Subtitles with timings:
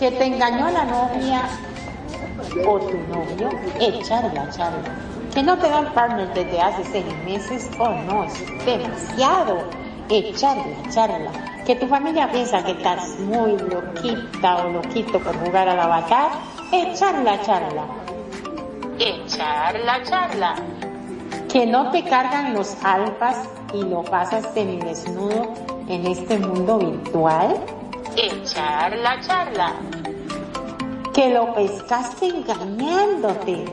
[0.00, 1.42] que te engañó la novia
[2.66, 4.88] o tu novio, echarla, charla.
[5.34, 9.58] Que no te dan partner desde hace seis meses, oh no, es demasiado.
[10.08, 11.30] Echarla, charla.
[11.66, 16.30] Que tu familia piensa que estás muy loquita o loquito por jugar al avatar,
[16.72, 17.84] echarla, charla.
[18.98, 20.54] Echarla, charla.
[21.52, 23.36] Que no te cargan los alfas
[23.74, 25.52] y lo pasas desnudo
[25.88, 27.56] en este mundo virtual,
[28.16, 29.74] echar la charla.
[31.12, 33.64] Que lo pescaste engañándote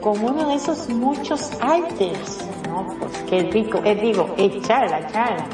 [0.00, 2.46] con uno de esos muchos alters.
[2.68, 5.46] No, pues qué rico, es digo, echar la charla.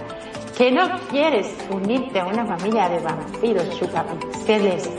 [0.57, 4.91] Que no quieres unirte a una familia de vampiros chupapixeles.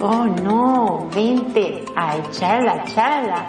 [0.00, 3.46] Oh no, vente a echar la charla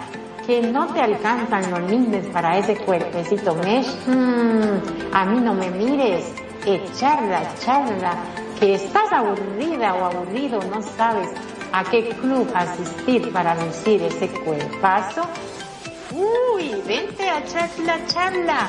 [0.48, 5.70] que no te alcanzan los lindes para ese cuerpecito mesh, hmm, a mí no me
[5.70, 6.32] mires,
[6.64, 8.14] echarla, echarla,
[8.58, 11.28] que estás aburrida o aburrido, no sabes
[11.72, 15.22] a qué club asistir para lucir ese cuerpazo.
[16.12, 18.68] Uy, vente a echar la charla.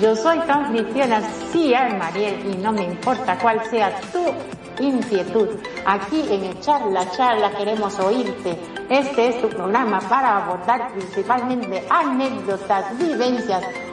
[0.00, 1.20] Yo soy tu anfitriona,
[1.52, 4.24] sí, Mariel, y no me importa cuál sea tu
[4.82, 5.48] inquietud.
[5.86, 8.58] Aquí en Echar la Charla queremos oírte.
[8.88, 13.62] Este es tu programa para abordar principalmente anécdotas, vivencias,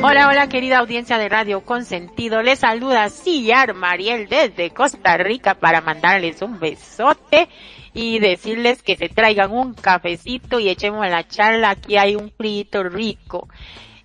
[0.00, 2.42] Hola, hola querida audiencia de Radio Consentido.
[2.42, 7.48] Les saluda Sillar Mariel desde Costa Rica para mandarles un besote
[7.92, 11.70] y decirles que se traigan un cafecito y echemos la charla.
[11.70, 13.48] Aquí hay un frito rico.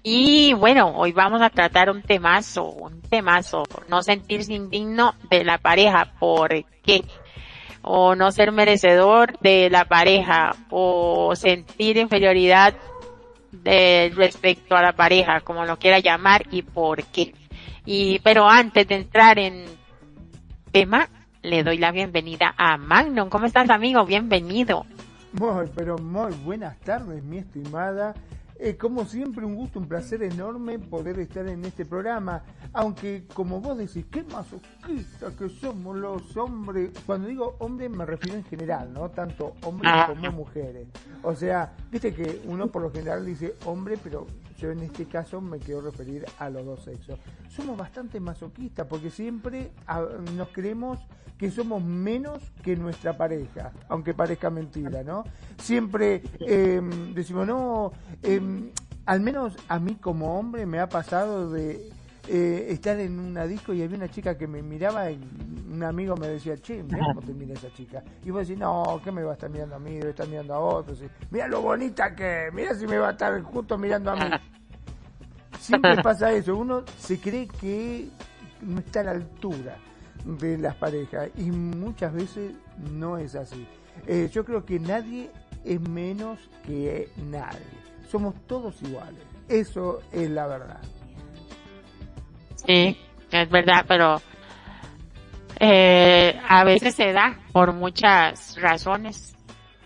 [0.05, 5.57] Y bueno, hoy vamos a tratar un temazo, un temazo, no sentirse indigno de la
[5.59, 6.49] pareja, ¿por
[6.83, 7.05] qué?
[7.81, 12.73] O no ser merecedor de la pareja, o sentir inferioridad
[13.53, 17.33] de respecto a la pareja, como lo quiera llamar y por qué.
[17.85, 19.63] Y, pero antes de entrar en
[20.73, 21.07] tema,
[21.41, 23.29] le doy la bienvenida a Magnum.
[23.29, 24.05] ¿Cómo estás, amigo?
[24.05, 24.85] Bienvenido.
[25.31, 28.13] Muy, pero muy buenas tardes, mi estimada
[28.59, 32.43] eh, como siempre, un gusto, un placer enorme poder estar en este programa.
[32.71, 36.91] Aunque, como vos decís, qué masoquista que somos los hombres.
[37.05, 39.09] Cuando digo hombre, me refiero en general, ¿no?
[39.09, 40.05] Tanto hombres ah.
[40.07, 40.87] como mujeres.
[41.23, 44.27] O sea, viste que uno por lo general dice hombre, pero
[44.57, 47.19] yo en este caso me quiero referir a los dos sexos.
[47.49, 49.71] Somos bastante masoquistas porque siempre
[50.35, 50.99] nos creemos
[51.37, 55.23] que somos menos que nuestra pareja, aunque parezca mentira, ¿no?
[55.57, 57.91] Siempre em, decimos, no,
[58.21, 58.71] em,
[59.05, 61.89] al menos a mí como hombre me ha pasado de
[62.27, 65.19] eh, estar en una disco y había una chica que me miraba y
[65.71, 68.03] un amigo me decía, che, mira cómo te mira esa chica.
[68.23, 69.95] Y vos decís, no, ¿qué me va a estar mirando a mí?
[69.95, 71.03] Debe estar mirando a otros.
[71.31, 74.31] Mira lo bonita que, mira si me va a estar justo mirando a mí.
[75.59, 78.07] Siempre pasa eso, uno se cree que
[78.61, 79.77] no está a la altura
[80.23, 82.53] de las parejas y muchas veces
[82.91, 83.67] no es así.
[84.07, 85.29] Eh, yo creo que nadie
[85.65, 87.59] es menos que nadie.
[88.09, 89.23] Somos todos iguales.
[89.47, 90.81] Eso es la verdad.
[92.65, 92.97] Sí,
[93.31, 94.21] es verdad, pero
[95.59, 99.35] eh, a veces se da por muchas razones.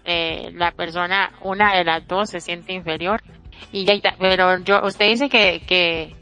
[0.05, 3.21] Eh, la persona, una de las dos se siente inferior.
[3.71, 3.85] Y
[4.19, 6.15] pero yo, usted dice que, que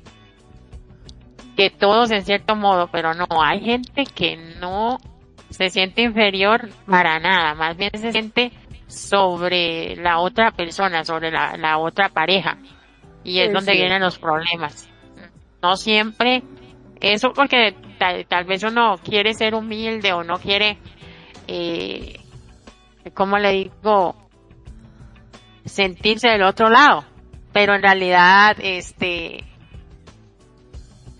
[1.56, 4.98] que todos en cierto modo, pero no, hay gente que no
[5.50, 8.52] se siente inferior para nada, más bien se siente
[8.88, 12.58] sobre la otra persona, sobre la, la otra pareja.
[13.24, 14.88] Y es donde vienen los problemas.
[15.66, 16.44] No siempre,
[17.02, 20.78] eso porque tal, vez uno quiere ser humilde o no quiere,
[21.48, 22.20] eh,
[23.16, 24.16] como le digo,
[25.66, 27.04] sentirse del otro lado.
[27.52, 29.44] Pero en realidad, este,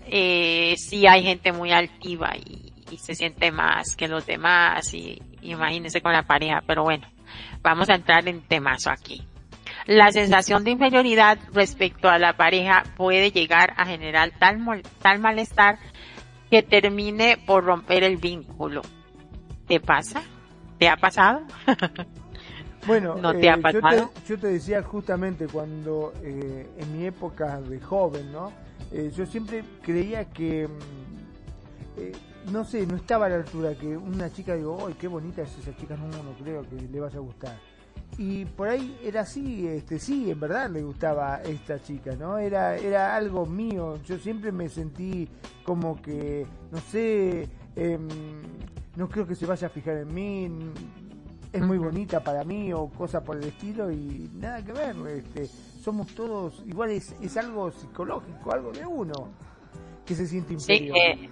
[0.06, 6.00] eh, sí hay gente muy altiva y, se siente más que los demás y imagínense
[6.00, 7.08] con la pareja, pero bueno,
[7.60, 9.24] vamos a entrar en temazo aquí.
[9.86, 14.58] La sensación de inferioridad respecto a la pareja puede llegar a generar tal,
[15.00, 15.78] tal malestar
[16.50, 18.82] que termine por romper el vínculo.
[19.68, 20.22] ¿Te pasa?
[20.78, 21.42] ¿Te ha pasado?
[22.86, 24.12] Bueno, ¿No te ha pasado?
[24.28, 28.52] Yo, te, decía justamente cuando en mi época de joven, ¿no?
[28.92, 34.54] yo siempre creía que mm, no sé, no estaba a la altura que una chica
[34.54, 35.96] digo, ¡ay, qué bonita es esa chica!
[35.96, 37.56] No, no creo que le vaya a gustar
[38.18, 42.38] y por ahí era así, este sí, en verdad le gustaba esta chica, ¿no?
[42.38, 45.28] Era era algo mío, yo siempre me sentí
[45.64, 48.08] como que, no sé, em,
[48.96, 50.50] no creo que se vaya a fijar en mí,
[51.52, 55.46] es muy bonita para mí o cosa por el estilo y nada que ver, este,
[55.46, 59.28] somos todos, igual es, es algo psicológico, algo de uno
[60.06, 60.96] que se siente inferior.
[60.96, 61.30] Sí, eh,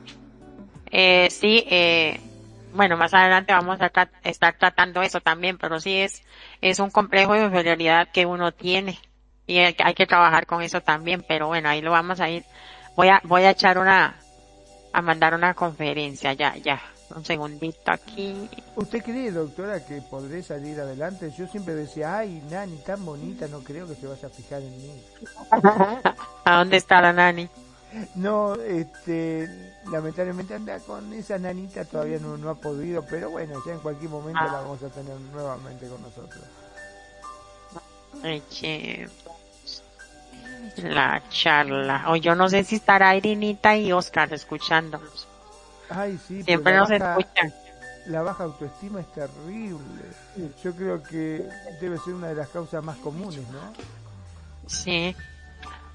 [0.91, 2.34] eh, sí eh
[2.75, 3.91] bueno, más adelante vamos a
[4.25, 6.23] estar tratando eso también, pero sí es,
[6.61, 8.99] es un complejo de inferioridad que uno tiene
[9.47, 12.45] y hay, que trabajar con eso también, pero bueno, ahí lo vamos a ir.
[12.97, 14.17] Voy a, voy a echar una,
[14.93, 16.81] a mandar una conferencia, ya, ya.
[17.15, 18.49] Un segundito aquí.
[18.75, 21.31] ¿Usted cree, doctora, que podré salir adelante?
[21.37, 24.77] Yo siempre decía, ay, Nani, tan bonita, no creo que se vaya a fijar en
[24.77, 25.03] mí.
[26.45, 27.49] ¿A dónde está la Nani?
[28.15, 33.73] No, este, lamentablemente anda con esa nanita, todavía no, no ha podido, pero bueno, ya
[33.73, 36.45] en cualquier momento la vamos a tener nuevamente con nosotros.
[40.77, 42.05] La charla.
[42.09, 45.29] O yo no sé si estará Irinita y Oscar escuchándonos.
[45.91, 47.53] Ay, sí, siempre nos escuchan.
[48.07, 50.03] La baja autoestima es terrible.
[50.63, 51.47] Yo creo que
[51.81, 53.61] debe ser una de las causas más comunes, ¿no?
[54.67, 55.15] Sí.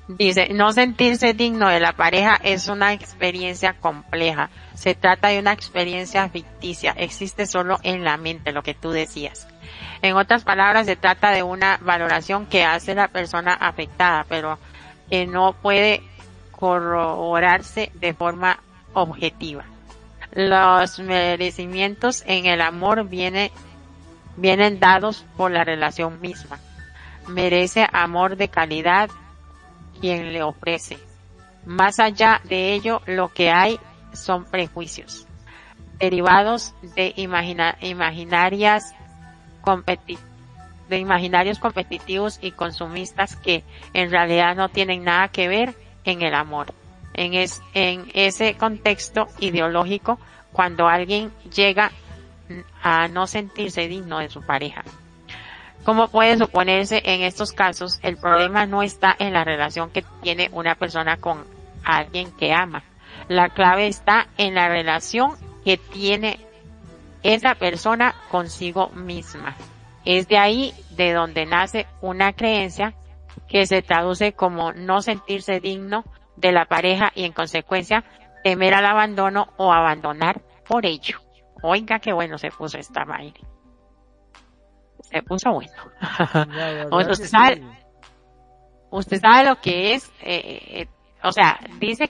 [0.10, 4.50] Dice, no sentirse digno de la pareja es una experiencia compleja.
[4.74, 6.94] Se trata de una experiencia ficticia.
[6.98, 9.48] Existe solo en la mente, lo que tú decías.
[10.02, 14.58] En otras palabras, se trata de una valoración que hace la persona afectada, pero
[15.12, 16.02] que no puede
[16.50, 18.60] corroborarse de forma
[18.94, 19.66] objetiva.
[20.32, 23.52] Los merecimientos en el amor vienen,
[24.38, 26.58] vienen dados por la relación misma.
[27.28, 29.12] Merece amor de calidad,
[30.00, 30.98] quien le ofrece.
[31.66, 33.80] Más allá de ello, lo que hay
[34.14, 35.28] son prejuicios,
[36.00, 38.96] derivados de imaginarias
[40.90, 43.64] de imaginarios competitivos y consumistas que
[43.94, 46.74] en realidad no tienen nada que ver en el amor.
[47.14, 50.20] En, es, en ese contexto ideológico,
[50.52, 51.92] cuando alguien llega
[52.82, 54.84] a no sentirse digno de su pareja,
[55.84, 60.50] como puede suponerse en estos casos, el problema no está en la relación que tiene
[60.52, 61.46] una persona con
[61.84, 62.84] alguien que ama.
[63.28, 65.32] La clave está en la relación
[65.64, 66.40] que tiene
[67.24, 69.56] esa persona consigo misma.
[70.06, 72.94] Es de ahí de donde nace una creencia
[73.48, 76.04] que se traduce como no sentirse digno
[76.36, 78.04] de la pareja y en consecuencia
[78.44, 81.20] temer al abandono o abandonar por ello.
[81.62, 83.59] Oiga qué bueno se puso esta Mayri
[85.10, 85.74] se puso bueno.
[86.92, 87.64] usted, sabe,
[88.92, 90.88] usted sabe lo que es, eh, eh,
[91.24, 92.10] o sea, dice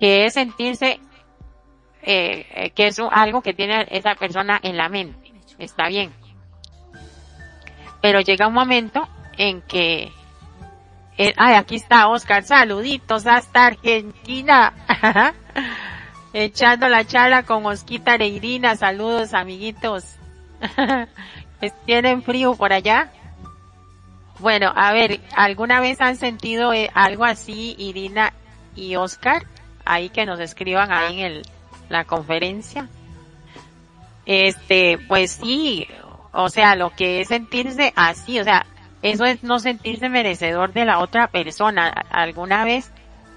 [0.00, 1.00] que es sentirse
[2.02, 5.32] eh, que es algo que tiene esa persona en la mente.
[5.58, 6.12] Está bien.
[8.00, 9.08] Pero llega un momento
[9.38, 10.10] en que
[11.36, 14.72] ay, aquí está Oscar, saluditos hasta Argentina.
[16.32, 20.16] Echando la charla con Osquita Reirina, saludos amiguitos.
[21.70, 23.12] ¿Tienen frío por allá?
[24.40, 28.32] Bueno, a ver, ¿alguna vez han sentido eh, algo así, Irina
[28.74, 29.46] y Oscar?
[29.84, 31.42] Ahí que nos escriban ahí en el,
[31.88, 32.88] la conferencia.
[34.26, 35.86] Este, pues sí,
[36.32, 38.66] o sea, lo que es sentirse así, o sea,
[39.02, 41.88] eso es no sentirse merecedor de la otra persona.
[42.10, 42.90] Alguna vez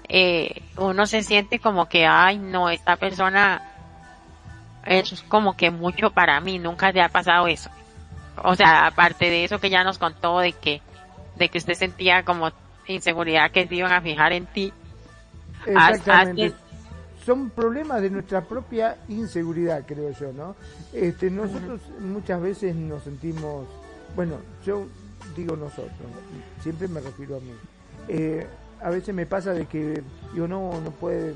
[0.08, 3.62] eh, uno se siente como que, ay, no, esta persona
[4.84, 7.70] es como que mucho para mí, nunca te ha pasado eso
[8.44, 10.82] o sea, aparte de eso que ya nos contó de que,
[11.36, 12.50] de que usted sentía como
[12.86, 14.72] inseguridad que se iban a fijar en ti.
[15.66, 16.54] Exactamente.
[17.24, 20.54] Son problemas de nuestra propia inseguridad, creo yo, ¿no?
[20.92, 23.66] Este, nosotros muchas veces nos sentimos,
[24.14, 24.86] bueno, yo
[25.34, 25.90] digo nosotros,
[26.62, 27.52] siempre me refiero a mí.
[28.08, 28.46] Eh,
[28.80, 30.02] a veces me pasa de que
[30.36, 31.34] yo no, no puede,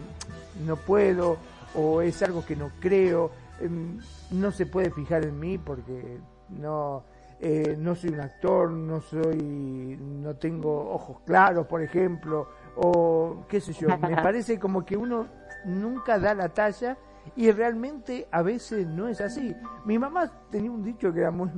[0.65, 1.39] no puedo,
[1.75, 3.99] o es algo que no creo, em,
[4.31, 6.19] no se puede fijar en mí porque
[6.51, 7.05] no,
[7.41, 13.61] eh, no soy un actor, no soy, no tengo ojos claros, por ejemplo, o qué
[13.61, 15.27] sé yo, me parece como que uno
[15.65, 16.97] nunca da la talla
[17.37, 19.55] y realmente a veces no es así.
[19.85, 21.51] Mi mamá tenía un dicho que era muy,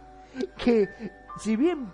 [0.56, 0.88] que
[1.38, 1.86] si bien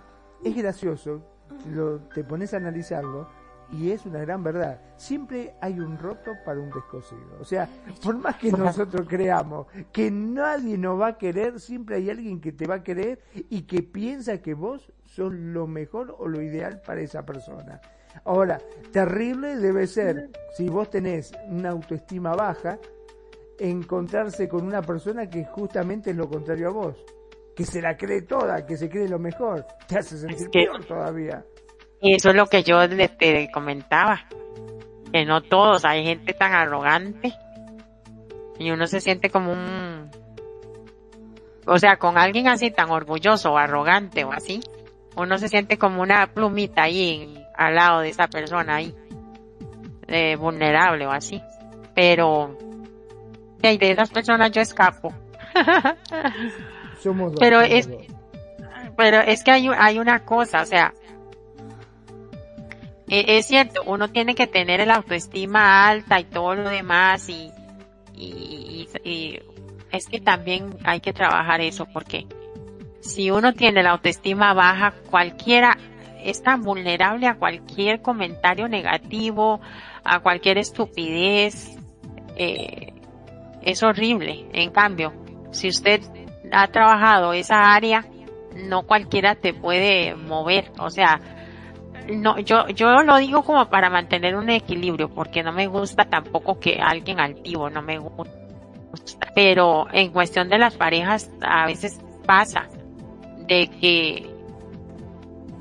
[0.45, 1.23] es gracioso,
[1.71, 3.29] lo, te pones a analizarlo,
[3.73, 7.39] y es una gran verdad, siempre hay un roto para un descosido.
[7.41, 7.69] O sea,
[8.03, 12.53] por más que nosotros creamos que nadie nos va a querer, siempre hay alguien que
[12.53, 16.83] te va a querer y que piensa que vos sos lo mejor o lo ideal
[16.87, 17.81] para esa persona.
[18.25, 18.61] Ahora,
[18.93, 22.79] terrible debe ser, si vos tenés una autoestima baja,
[23.59, 27.05] encontrarse con una persona que justamente es lo contrario a vos,
[27.57, 31.45] que se la cree toda, que se cree lo mejor, te hace sentir peor todavía.
[32.03, 34.27] Y eso es lo que yo le te comentaba.
[35.13, 37.33] Que no todos, hay gente tan arrogante.
[38.59, 40.11] Y uno se siente como un,
[41.67, 44.61] o sea, con alguien así tan orgulloso o arrogante o así,
[45.17, 48.95] uno se siente como una plumita ahí al lado de esa persona ahí,
[50.09, 51.41] eh, vulnerable o así.
[51.95, 52.57] Pero,
[53.61, 55.13] de esas personas yo escapo.
[57.01, 57.89] Somos dos, pero es,
[58.97, 60.95] pero es que hay, hay una cosa, o sea,
[63.21, 67.51] es cierto, uno tiene que tener la autoestima alta y todo lo demás y,
[68.15, 68.89] y,
[69.91, 72.27] es que también hay que trabajar eso porque
[73.01, 75.77] si uno tiene la autoestima baja, cualquiera
[76.25, 79.61] es tan vulnerable a cualquier comentario negativo,
[80.05, 81.77] a cualquier estupidez,
[82.37, 82.95] eh,
[83.61, 84.47] es horrible.
[84.55, 85.13] En cambio,
[85.51, 86.01] si usted
[86.51, 88.07] ha trabajado esa área,
[88.57, 91.21] no cualquiera te puede mover, o sea,
[92.09, 96.59] no, yo, yo lo digo como para mantener un equilibrio, porque no me gusta tampoco
[96.59, 98.33] que alguien altivo, no me gusta.
[99.35, 102.69] Pero en cuestión de las parejas, a veces pasa
[103.47, 104.31] de que,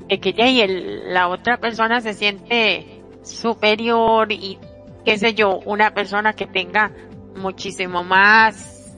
[0.08, 0.66] de que ya y
[1.12, 4.58] la otra persona se siente superior y
[5.04, 6.92] qué sé yo, una persona que tenga
[7.36, 8.96] muchísimo más,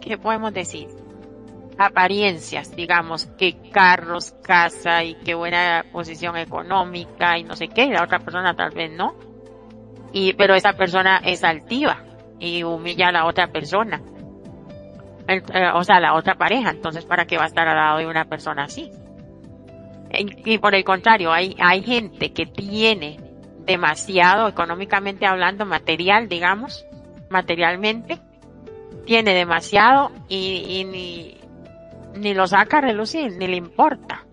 [0.00, 0.88] ¿qué podemos decir?
[1.78, 7.90] Apariencias, digamos, que carros, casa y qué buena posición económica y no sé qué, y
[7.90, 9.14] la otra persona tal vez no.
[10.12, 12.04] Y, pero esa persona es altiva
[12.38, 14.00] y humilla a la otra persona.
[15.26, 15.42] Eh,
[15.74, 18.26] o sea, la otra pareja, entonces para qué va a estar al lado de una
[18.26, 18.90] persona así.
[20.16, 23.18] Y, por el contrario, hay, hay gente que tiene
[23.66, 26.86] demasiado económicamente hablando, material, digamos,
[27.30, 28.20] materialmente,
[29.06, 30.36] tiene demasiado y,
[30.68, 31.43] y
[32.16, 34.24] ni, lo saca a relucir, ni le importa.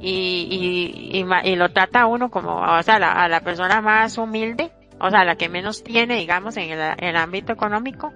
[0.00, 4.70] Y, y, y, lo trata a uno como, o sea, a la persona más humilde,
[4.98, 8.12] o sea, la que menos tiene, digamos, en el, ámbito económico,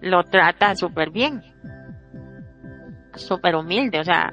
[0.00, 1.42] lo trata súper bien.
[3.14, 4.32] Súper humilde, o sea,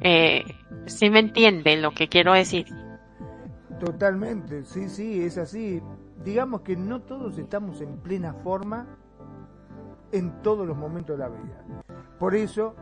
[0.00, 0.44] eh,
[0.86, 2.66] sí me entiende lo que quiero decir.
[3.80, 5.80] Totalmente, sí, sí, es así.
[6.24, 8.97] Digamos que no todos estamos en plena forma
[10.12, 11.64] en todos los momentos de la vida.
[12.18, 12.74] Por eso,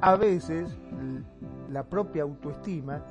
[0.00, 0.76] a veces,
[1.70, 3.02] la propia autoestima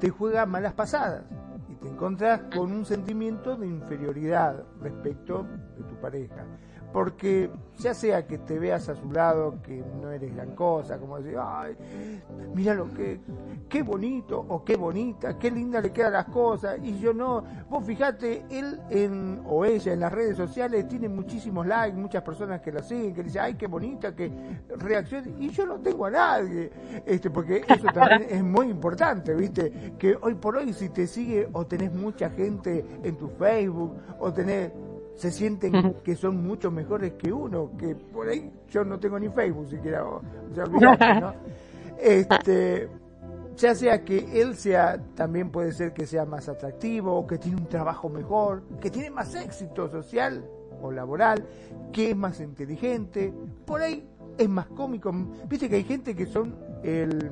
[0.00, 1.24] te juega malas pasadas
[1.68, 6.44] y te encuentras con un sentimiento de inferioridad respecto de tu pareja
[6.94, 11.18] porque ya sea que te veas a su lado que no eres gran cosa, como
[11.18, 11.76] decir, ay,
[12.54, 13.18] mira lo que,
[13.68, 17.84] qué bonito o qué bonita, qué linda le quedan las cosas, y yo no, vos
[17.84, 22.70] fijate, él en, o ella en las redes sociales tiene muchísimos likes, muchas personas que
[22.70, 24.30] la siguen, que dicen, ay, qué bonita, que
[24.76, 26.70] reacciona, y yo no tengo a nadie,
[27.04, 31.48] este, porque eso también es muy importante, viste, que hoy por hoy si te sigue
[31.54, 34.70] o tenés mucha gente en tu Facebook, o tenés
[35.16, 39.28] se sienten que son mucho mejores que uno, que por ahí yo no tengo ni
[39.28, 40.22] Facebook siquiera, o,
[40.54, 40.64] sea,
[41.20, 41.34] ¿no?
[41.96, 42.88] Este,
[43.56, 47.56] ya sea que él sea, también puede ser que sea más atractivo, o que tiene
[47.56, 50.44] un trabajo mejor, que tiene más éxito social
[50.82, 51.46] o laboral,
[51.92, 53.32] que es más inteligente,
[53.64, 54.06] por ahí
[54.36, 55.12] es más cómico.
[55.48, 57.30] Viste que hay gente que son el,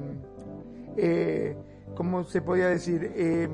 [0.96, 1.56] eh,
[1.94, 3.12] ¿cómo se podía decir?
[3.16, 3.50] Em,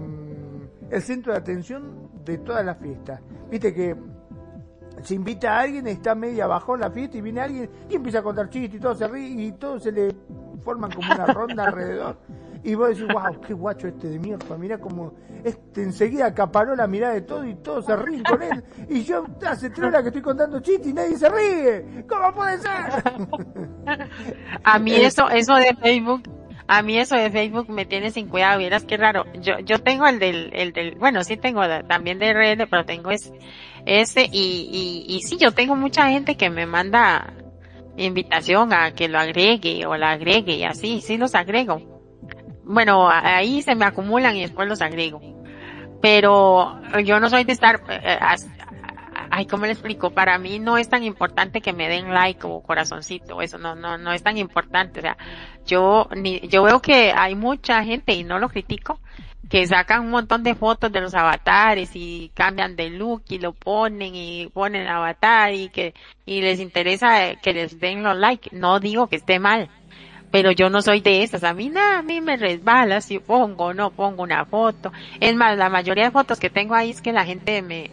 [0.91, 3.21] el centro de atención de toda la fiesta.
[3.51, 3.97] Viste que
[5.03, 8.19] se invita a alguien, está media abajo en la fiesta y viene alguien y empieza
[8.19, 10.15] a contar chistes y todo se ríe y todos se le
[10.63, 12.19] forman como una ronda alrededor.
[12.65, 15.15] Y vos decís, wow, qué guacho este de mierda, mira como
[15.45, 18.65] este enseguida acaparó la mirada de todo y todos se ríen con él.
[18.89, 22.05] Y yo hace tres horas que estoy contando chistes y nadie se ríe.
[22.09, 22.71] ¿Cómo puede ser?
[24.65, 26.23] A mí eso, eso de Facebook
[26.71, 29.25] a mí eso de Facebook me tiene sin cuidado, vieras qué raro.
[29.41, 33.11] Yo, yo tengo el del, el del, bueno, sí tengo también de redes, pero tengo
[33.11, 33.33] ese,
[33.89, 37.33] ese y, y, y sí, yo tengo mucha gente que me manda
[37.97, 41.81] invitación a que lo agregue o la agregue y así, sí los agrego.
[42.65, 45.21] Bueno, ahí se me acumulan y después los agrego.
[46.01, 48.19] Pero yo no soy de estar eh,
[49.31, 50.11] ay, ¿cómo le explico?
[50.11, 53.99] Para mí no es tan importante que me den like o corazoncito, eso no, no,
[53.99, 55.01] no es tan importante.
[55.01, 55.17] O sea,
[55.67, 59.01] yo, ni, yo veo que hay mucha gente, y no lo critico,
[59.49, 63.53] que sacan un montón de fotos de los avatares y cambian de look y lo
[63.53, 65.95] ponen y ponen avatar y que
[66.27, 68.51] y les interesa que les den los likes.
[68.53, 69.71] No digo que esté mal,
[70.31, 71.45] pero yo no soy de esas.
[71.45, 74.93] A mí nada, a mí me resbala si pongo o no pongo una foto.
[75.21, 77.91] Es más, la mayoría de fotos que tengo ahí es que la gente me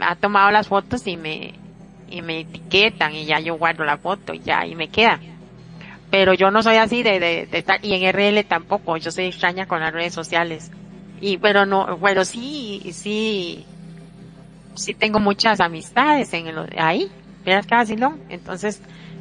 [0.00, 1.54] ha tomado las fotos y me
[2.08, 5.20] y me etiquetan y ya yo guardo la foto y ya y me queda
[6.10, 9.26] pero yo no soy así de, de, de estar, y en RL tampoco, yo soy
[9.26, 10.70] extraña con las redes sociales.
[11.20, 13.64] Y, pero no, bueno, sí, sí,
[14.74, 17.10] sí tengo muchas amistades en el, ahí,
[17.68, 18.80] casi no, entonces,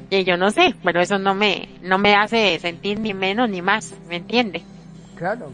[0.09, 3.61] y yo no sé, pero eso no me, no me hace sentir ni menos ni
[3.61, 4.63] más, ¿me entiende?
[5.15, 5.51] Claro.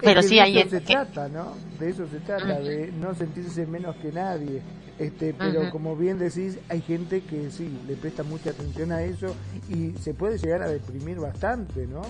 [0.00, 1.54] Pero sí, de eso se trata, ¿no?
[1.78, 4.62] De eso se trata, de no sentirse menos que nadie.
[4.98, 9.34] Este, pero como bien decís, hay gente que sí, le presta mucha atención a eso
[9.68, 12.00] y se puede llegar a deprimir bastante, ¿no?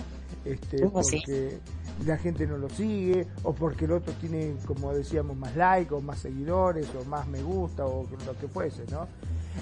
[0.45, 1.59] Este, porque
[2.05, 5.99] la gente no lo sigue o porque el otro tiene, como decíamos, más likes o
[5.99, 9.07] más seguidores o más me gusta o lo que fuese, ¿no?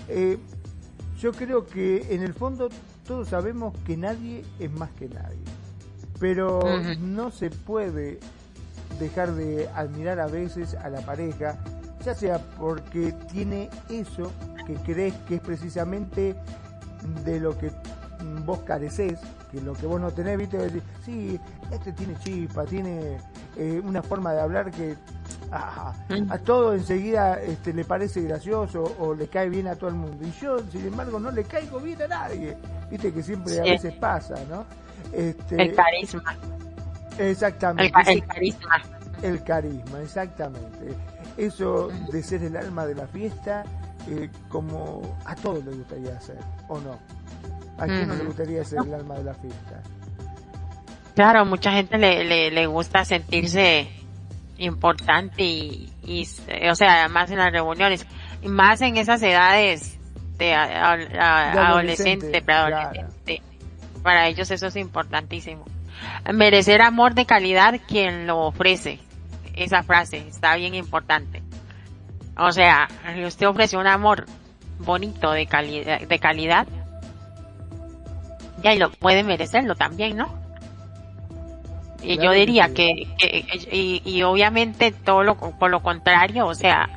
[0.07, 0.37] Eh,
[1.19, 2.69] yo creo que en el fondo
[3.07, 5.39] todos sabemos que nadie es más que nadie,
[6.19, 6.59] pero
[6.99, 8.19] no se puede
[8.99, 11.57] dejar de admirar a veces a la pareja
[12.05, 14.31] ya sea porque tiene eso
[14.67, 16.35] que crees que es precisamente
[17.23, 17.71] de lo que
[18.45, 19.19] vos careces,
[19.51, 21.39] que lo que vos no tenés, viste, decir, sí,
[21.71, 23.17] este tiene chispa, tiene
[23.57, 24.95] eh, una forma de hablar que
[25.51, 26.31] ah, mm.
[26.31, 30.25] a todo enseguida este, le parece gracioso o le cae bien a todo el mundo.
[30.25, 32.55] Y yo, sin embargo, no le caigo bien a nadie,
[32.89, 34.65] viste que siempre a veces pasa, ¿no?
[35.11, 36.35] Este, el carisma.
[37.17, 37.93] Exactamente.
[38.11, 38.81] el carisma.
[39.21, 43.63] El carisma, exactamente eso de ser el alma de la fiesta,
[44.09, 46.37] eh, como a todos les gustaría ser,
[46.67, 46.99] ¿o no?
[47.77, 49.81] ¿A quién no le gustaría ser el alma de la fiesta?
[51.15, 53.87] Claro, mucha gente le, le, gusta sentirse
[54.57, 56.27] importante y, y,
[56.69, 58.05] o sea, más en las reuniones,
[58.43, 59.97] más en esas edades
[60.37, 63.41] de, adolescente, preadolescente.
[64.03, 65.65] Para ellos eso es importantísimo.
[66.33, 68.99] Merecer amor de calidad quien lo ofrece
[69.55, 71.41] esa frase, está bien importante.
[72.37, 72.87] O sea,
[73.25, 74.25] usted ofrece un amor
[74.79, 76.67] bonito de calidad, de calidad,
[78.61, 80.45] ya lo puede merecerlo también, ¿no?
[82.01, 83.07] Y yo diría que,
[83.71, 86.87] y, y, obviamente todo lo, por lo contrario, o sea,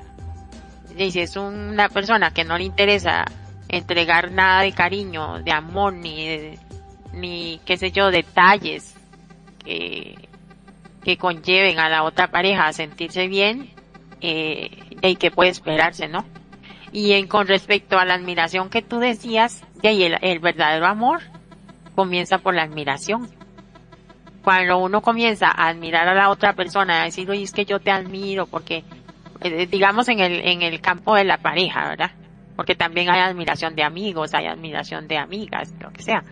[0.96, 3.24] si es una persona que no le interesa
[3.68, 6.58] entregar nada de cariño, de amor, ni,
[7.14, 8.94] ni qué sé yo, detalles,
[9.64, 10.27] que,
[11.02, 13.70] que conlleven a la otra pareja a sentirse bien
[14.20, 14.70] eh,
[15.02, 16.24] y que puede esperarse, ¿no?
[16.92, 21.20] Y en, con respecto a la admiración que tú decías, de ahí el, verdadero amor
[21.94, 23.28] comienza por la admiración.
[24.42, 27.80] Cuando uno comienza a admirar a la otra persona, a decir, oye, es que yo
[27.80, 28.84] te admiro, porque,
[29.42, 32.10] eh, digamos en el, en el campo de la pareja, ¿verdad?
[32.56, 36.24] Porque también hay admiración de amigos, hay admiración de amigas, lo que sea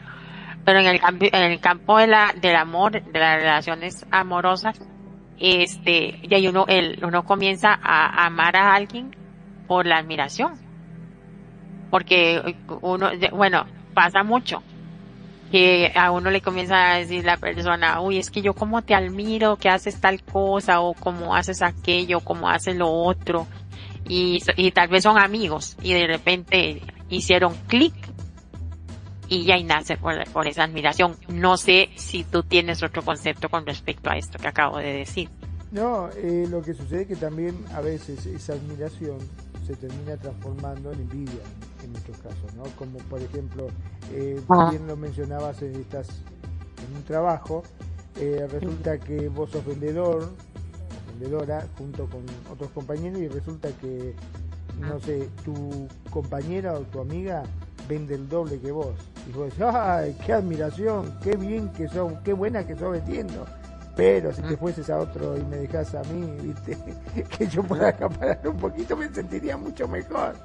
[0.66, 4.76] pero en el, en el campo de la, del amor, de las relaciones amorosas,
[5.38, 9.14] este, y ahí uno, el, uno comienza a amar a alguien
[9.68, 10.54] por la admiración.
[11.88, 14.60] Porque uno, bueno, pasa mucho
[15.52, 18.96] que a uno le comienza a decir la persona, uy, es que yo como te
[18.96, 23.46] admiro, que haces tal cosa, o como haces aquello, como haces lo otro,
[24.08, 27.94] y, y tal vez son amigos, y de repente hicieron clic
[29.28, 31.16] y ya nace por, esa admiración.
[31.28, 35.28] No sé si tú tienes otro concepto con respecto a esto que acabo de decir.
[35.72, 39.18] No, eh, lo que sucede es que también a veces esa admiración
[39.66, 41.42] se termina transformando en envidia
[41.82, 42.62] en muchos casos, ¿no?
[42.76, 43.66] Como por ejemplo,
[44.12, 44.68] eh, ah.
[44.70, 46.08] bien lo mencionabas, estás
[46.88, 47.64] en un trabajo,
[48.20, 50.30] eh, resulta que vos sos vendedor,
[51.10, 54.14] vendedora, junto con otros compañeros y resulta que,
[54.78, 55.00] no ah.
[55.04, 57.42] sé, tu compañera o tu amiga
[57.88, 58.94] vende el doble que vos.
[59.28, 61.18] Y vos decís, ¡ay, qué admiración!
[61.22, 62.22] ¡Qué bien que son!
[62.22, 63.46] ¡Qué buena que sos vendiendo!
[63.96, 66.76] Pero si te fueses a otro y me dejas a mí, viste,
[67.38, 70.36] que yo pueda acaparar un poquito, me sentiría mucho mejor,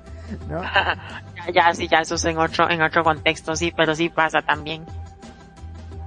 [0.48, 0.62] ¿no?
[1.54, 4.86] ya, sí, ya eso es en otro, en otro contexto, sí, pero sí pasa también.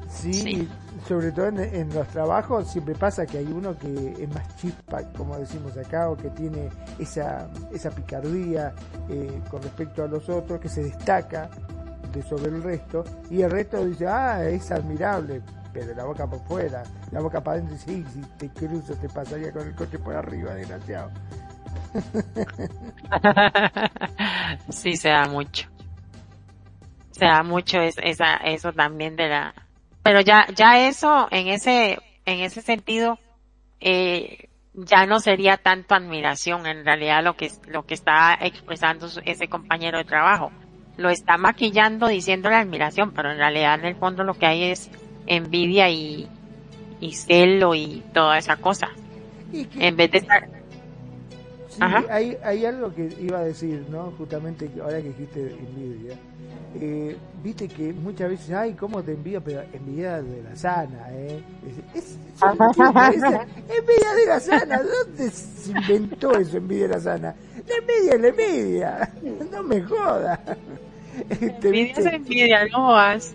[0.08, 0.66] sí
[1.06, 5.38] sobre todo en, los trabajos siempre pasa que hay uno que es más chispa, como
[5.38, 8.72] decimos acá, o que tiene esa, esa picardía
[9.10, 11.48] eh, con respecto a los otros, que se destaca
[12.12, 16.40] de sobre el resto, y el resto dice, ah, es admirable, pero la boca por
[16.46, 20.14] fuera, la boca para adentro, sí, si te cruzo te pasaría con el coche por
[20.14, 21.10] arriba, desgraciado.
[24.70, 25.68] sí, se da mucho.
[27.10, 29.54] Se da mucho esa, eso también de la
[30.04, 33.18] pero ya, ya eso, en ese, en ese sentido,
[33.80, 39.48] eh, ya no sería tanto admiración en realidad lo que, lo que está expresando ese
[39.48, 40.52] compañero de trabajo.
[40.98, 44.90] Lo está maquillando diciéndole admiración, pero en realidad en el fondo lo que hay es
[45.26, 46.28] envidia y,
[47.00, 48.90] y celo y toda esa cosa.
[49.52, 50.48] en vez de estar...
[51.80, 54.12] hay, hay algo que iba a decir, ¿no?
[54.18, 56.16] Justamente ahora que dijiste envidia
[56.80, 61.40] eh, viste que muchas veces, ay, cómo te envío, pero envidia de la sana, ¿eh?
[61.94, 67.34] Es, envidia de la sana, ¿dónde se inventó eso, envidia de la sana?
[67.68, 69.12] La envidia es la envidia,
[69.52, 70.40] no me jodas.
[71.30, 73.34] Este, envidia es envidia, no vas.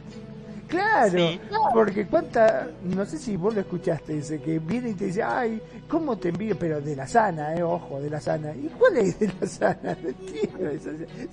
[0.69, 1.31] Claro,
[1.73, 5.59] porque cuánta, no sé si vos lo escuchaste, ese que viene y te dice, ay,
[5.87, 6.57] ¿cómo te envío?
[6.59, 8.53] Pero de la sana, eh, ojo, de la sana.
[8.55, 9.97] ¿Y cuál es de la sana?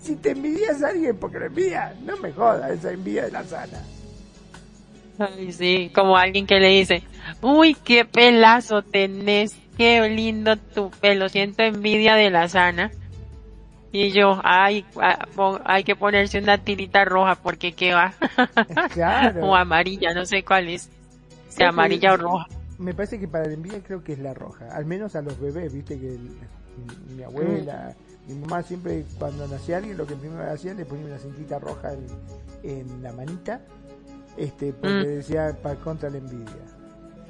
[0.00, 3.44] Si te envidias a alguien porque lo envía, no me jodas esa envidia de la
[3.44, 3.82] sana.
[5.18, 7.02] Ay, sí, como alguien que le dice,
[7.42, 12.90] uy, qué pelazo tenés, qué lindo tu pelo, siento envidia de la sana.
[13.96, 14.84] Y yo, ay,
[15.64, 18.12] hay que ponerse una tirita roja porque qué va.
[18.92, 19.46] Claro.
[19.46, 20.90] o amarilla, no sé cuál es.
[21.48, 22.46] Sea amarilla o roja.
[22.78, 24.68] Me parece que para el envío creo que es la roja.
[24.76, 26.18] Al menos a los bebés, viste que
[27.08, 27.94] mi, abuela,
[28.28, 31.94] mi mamá siempre cuando nacía alguien lo que primero hacían le ponían una cintita roja
[32.62, 33.62] en, la manita,
[34.36, 35.04] este, porque mm.
[35.04, 36.75] decía para contra la envidia.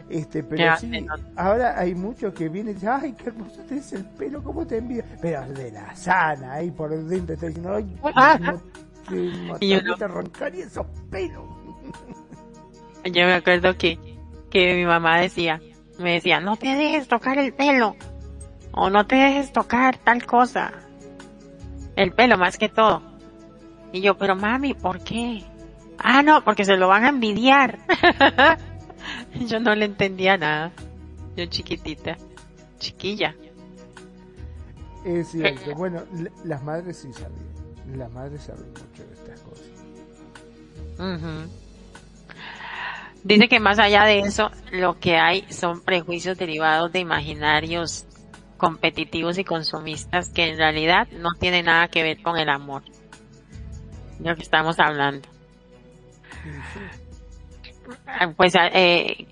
[0.09, 4.05] Este, pero sí, ahora hay muchos que vienen y dicen, ay, qué hermoso tenés el
[4.05, 5.03] pelo, cómo te envío.
[5.21, 7.85] Pero de la sana, ahí por dentro está diciendo, ay,
[8.41, 11.45] no, te, no te arrancaría esos pelos.
[13.05, 13.99] Yo me acuerdo que,
[14.49, 15.61] que mi mamá decía,
[15.99, 17.97] me decía, no te dejes tocar el pelo,
[18.73, 20.73] o no te dejes tocar tal cosa.
[21.97, 23.03] El pelo más que todo.
[23.93, 25.43] Y yo, pero mami, ¿por qué?
[25.99, 27.79] Ah, no, porque se lo van a envidiar.
[29.47, 30.73] Yo no le entendía nada.
[31.37, 32.17] Yo chiquitita,
[32.79, 33.35] chiquilla.
[35.05, 35.75] Es cierto.
[35.75, 36.03] Bueno,
[36.45, 37.97] las madres sí sabían.
[37.97, 39.67] Las madres saben mucho de estas cosas.
[43.23, 48.07] Dice que más allá de eso, lo que hay son prejuicios derivados de imaginarios
[48.57, 52.83] competitivos y consumistas que en realidad no tienen nada que ver con el amor.
[54.19, 55.29] De lo que estamos hablando.
[58.37, 59.27] Pues eh,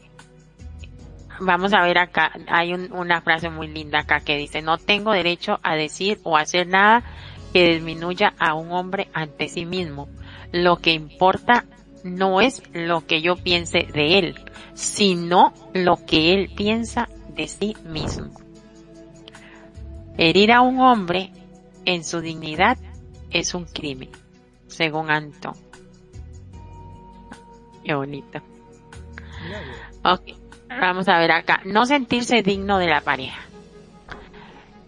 [1.40, 5.58] vamos a ver acá, hay una frase muy linda acá que dice, no tengo derecho
[5.62, 7.02] a decir o hacer nada
[7.52, 10.08] que disminuya a un hombre ante sí mismo.
[10.52, 11.64] Lo que importa
[12.02, 14.34] no es lo que yo piense de él,
[14.74, 18.30] sino lo que él piensa de sí mismo.
[20.16, 21.32] Herir a un hombre
[21.84, 22.78] en su dignidad
[23.30, 24.10] es un crimen,
[24.68, 25.54] según Anton.
[27.84, 28.40] Qué bonito.
[30.02, 30.22] Ok,
[30.68, 31.60] vamos a ver acá.
[31.64, 33.40] No sentirse digno de la pareja.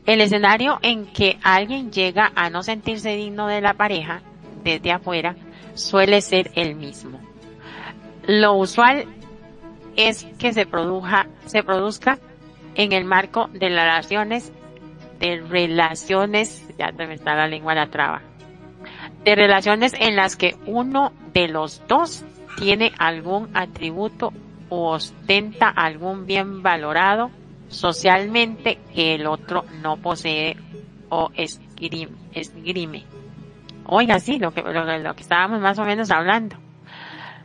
[0.07, 4.23] El escenario en que alguien llega a no sentirse digno de la pareja
[4.63, 5.37] desde afuera
[5.75, 7.21] suele ser el mismo.
[8.27, 9.07] Lo usual
[9.97, 12.19] es que se produja, se produzca
[12.75, 14.53] en el marco de relaciones,
[15.19, 18.23] de relaciones, ya me está la lengua la traba,
[19.25, 22.25] de relaciones en las que uno de los dos
[22.57, 24.33] tiene algún atributo
[24.69, 27.31] o ostenta algún bien valorado
[27.69, 30.57] socialmente que el otro no posee
[31.09, 33.05] o esgrime.
[33.87, 36.57] Oiga, sí, lo que, lo, que estábamos más o menos hablando.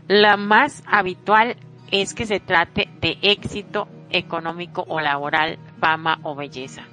[0.08, 1.56] La más habitual
[1.92, 6.84] es que se trate de éxito económico o laboral, fama o belleza.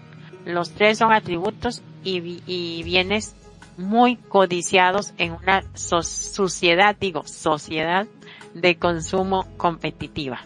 [0.45, 3.35] Los tres son atributos y bienes
[3.79, 8.07] muy codiciados en una sociedad, digo, sociedad
[8.53, 10.41] de consumo competitiva.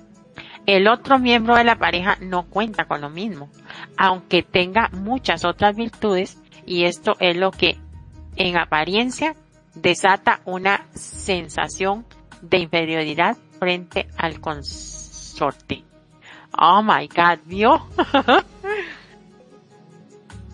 [0.66, 3.48] El otro miembro de la pareja no cuenta con lo mismo,
[3.96, 7.78] aunque tenga muchas otras virtudes y esto es lo que
[8.36, 9.34] en apariencia
[9.74, 12.06] desata una sensación
[12.42, 15.84] de inferioridad frente al consorte.
[16.56, 17.86] Oh my god, ¿vio?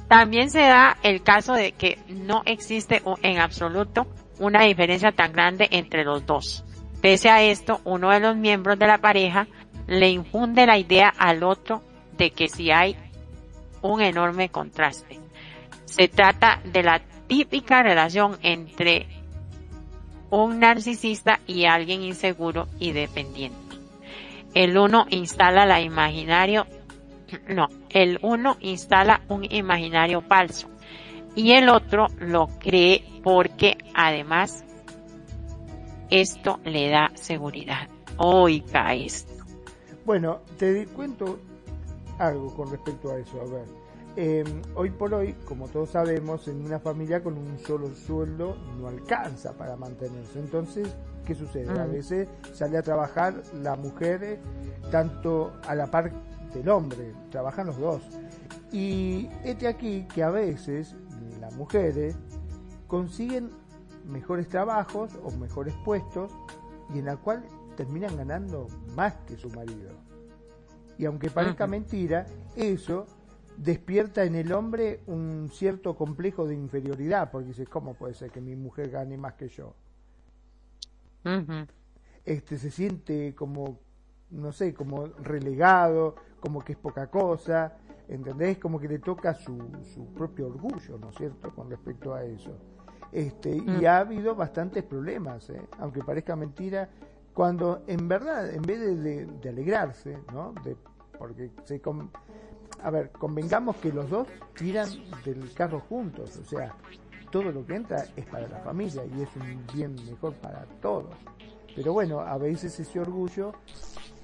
[0.09, 4.07] También se da el caso de que no existe en absoluto
[4.38, 6.64] una diferencia tan grande entre los dos.
[7.03, 9.47] Pese a esto, uno de los miembros de la pareja
[9.87, 11.83] le infunde la idea al otro
[12.16, 12.97] de que si hay
[13.83, 15.21] un enorme contraste.
[15.85, 19.07] Se trata de la típica relación entre
[20.31, 23.77] un narcisista y alguien inseguro y dependiente.
[24.55, 26.66] El uno instala la imaginario,
[27.49, 30.69] no, el uno instala un imaginario falso
[31.35, 34.64] y el otro lo cree porque además
[36.11, 37.88] esto le da seguridad.
[38.17, 39.33] Oiga esto.
[40.05, 41.38] Bueno, te cuento
[42.19, 43.41] algo con respecto a eso.
[43.41, 43.67] A ver,
[44.17, 48.88] eh, hoy por hoy, como todos sabemos, en una familia con un solo sueldo no
[48.88, 50.41] alcanza para mantenerse.
[50.41, 50.88] Entonces,
[51.25, 51.71] ¿qué sucede?
[51.79, 51.93] A mm.
[51.93, 54.41] veces sale a trabajar la mujer eh,
[54.91, 56.11] tanto a la par
[56.53, 58.03] del hombre, trabajan los dos.
[58.73, 60.95] Y este aquí que a veces
[61.41, 62.17] las mujeres
[62.87, 63.51] consiguen
[64.07, 66.33] mejores trabajos o mejores puestos
[66.95, 67.45] y en la cual
[67.77, 69.91] terminan ganando más que su marido.
[70.99, 73.07] Y aunque parezca mentira, eso
[73.57, 78.41] despierta en el hombre un cierto complejo de inferioridad, porque dice, ¿cómo puede ser que
[78.41, 79.75] mi mujer gane más que yo?
[82.25, 83.79] Este se siente como,
[84.31, 87.77] no sé, como relegado, como que es poca cosa,
[88.09, 88.59] ¿entendés?
[88.59, 89.57] Como que le toca su,
[89.94, 92.57] su propio orgullo, ¿no es cierto?, con respecto a eso.
[93.12, 93.87] Este, Y mm.
[93.87, 95.62] ha habido bastantes problemas, ¿eh?
[95.79, 96.88] aunque parezca mentira,
[97.33, 100.53] cuando en verdad, en vez de, de, alegrarse, ¿no?
[100.64, 100.77] De,
[101.16, 101.81] porque se,
[102.83, 104.88] a ver, convengamos que los dos tiran
[105.24, 106.74] del carro juntos, o sea,
[107.31, 111.14] todo lo que entra es para la familia y es un bien mejor para todos.
[111.74, 113.53] Pero bueno, a veces ese orgullo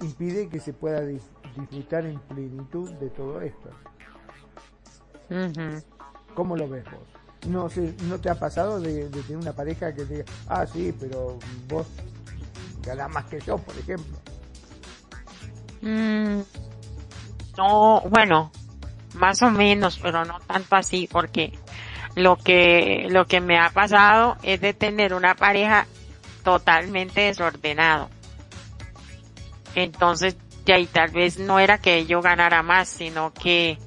[0.03, 1.00] impide que se pueda
[1.57, 3.71] disfrutar en plenitud de todo esto.
[6.35, 7.49] ¿Cómo lo ves vos?
[7.49, 10.95] No sé, ¿no te ha pasado de, tener una pareja que te diga, ah, sí,
[10.99, 11.38] pero
[11.69, 11.87] vos
[12.83, 14.17] ganás más que yo, por ejemplo?
[15.83, 16.40] Mm,
[17.59, 18.51] no, bueno,
[19.14, 21.53] más o menos, pero no tanto así, porque
[22.14, 25.87] lo que, lo que me ha pasado es de tener una pareja
[26.43, 28.09] totalmente desordenado.
[29.75, 33.79] Entonces, ya y tal vez no era que yo ganara más, sino que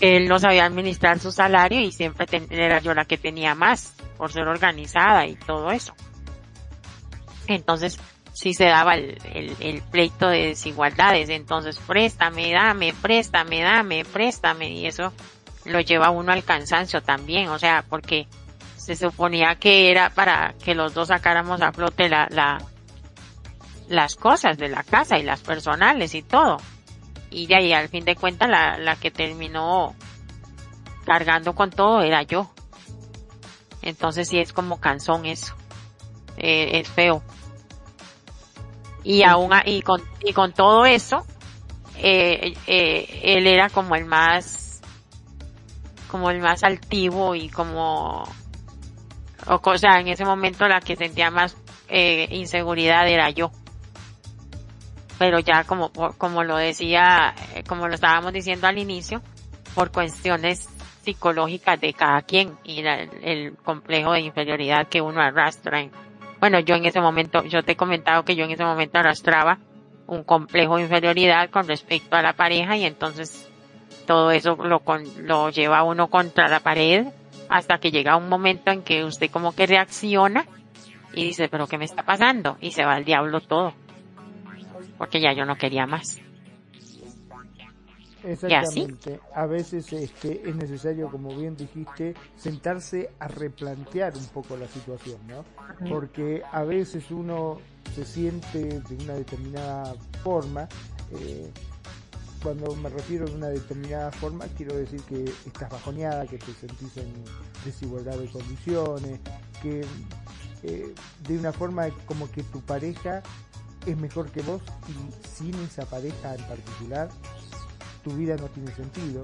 [0.00, 4.32] él no sabía administrar su salario y siempre era yo la que tenía más por
[4.32, 5.94] ser organizada y todo eso.
[7.46, 7.98] Entonces,
[8.38, 9.18] si se daba el,
[9.58, 11.28] el, pleito de desigualdades.
[11.28, 14.70] Entonces, préstame, dame, préstame, dame, préstame.
[14.70, 15.12] Y eso
[15.64, 17.48] lo lleva uno al cansancio también.
[17.48, 18.28] O sea, porque
[18.76, 22.58] se suponía que era para que los dos sacáramos a flote la, la,
[23.88, 26.58] las cosas de la casa y las personales y todo.
[27.30, 29.94] Y de ahí, al fin de cuentas, la, la que terminó
[31.04, 32.50] cargando con todo era yo.
[33.82, 35.54] Entonces sí es como cansón eso.
[36.36, 37.22] Eh, es feo
[39.08, 41.24] y aún y con y con todo eso
[41.96, 44.82] eh, eh, él era como el más
[46.08, 48.24] como el más altivo y como
[49.46, 51.56] o, sea en ese momento la que sentía más
[51.88, 53.50] eh, inseguridad era yo
[55.18, 59.20] pero ya como como lo decía eh, como lo estábamos diciendo al inicio
[59.74, 60.68] por cuestiones
[61.08, 62.84] psicológicas de cada quien y
[63.22, 65.90] el, complejo de inferioridad que uno arrastra en,
[66.40, 69.58] bueno, yo en ese momento, yo te he comentado que yo en ese momento arrastraba
[70.06, 73.48] un complejo de inferioridad con respecto a la pareja y entonces
[74.06, 74.82] todo eso lo,
[75.18, 77.06] lo lleva uno contra la pared
[77.48, 80.44] hasta que llega un momento en que usted como que reacciona
[81.14, 82.58] y dice, pero ¿qué me está pasando?
[82.60, 83.72] Y se va al diablo todo.
[84.98, 86.20] Porque ya yo no quería más.
[88.24, 89.20] Exactamente.
[89.34, 95.18] A veces este, es necesario, como bien dijiste, sentarse a replantear un poco la situación,
[95.26, 95.44] ¿no?
[95.88, 97.58] Porque a veces uno
[97.94, 100.68] se siente de una determinada forma.
[101.12, 101.50] Eh,
[102.42, 106.96] cuando me refiero a una determinada forma, quiero decir que estás bajoneada, que te sentís
[106.96, 107.12] en
[107.64, 109.20] desigualdad de condiciones,
[109.62, 109.84] que
[110.62, 110.94] eh,
[111.26, 113.22] de una forma como que tu pareja
[113.86, 117.08] es mejor que vos y sin esa pareja en particular
[118.02, 119.22] tu vida no tiene sentido,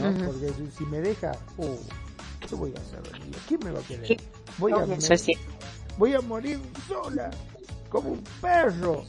[0.00, 0.26] ¿no?
[0.26, 1.78] Porque si, me deja, oh,
[2.48, 3.00] ¿qué voy a hacer?
[3.48, 4.20] ¿Quién me va a querer?
[4.58, 4.84] Voy, a,
[5.98, 7.30] voy a morir sola,
[7.88, 9.04] como un perro.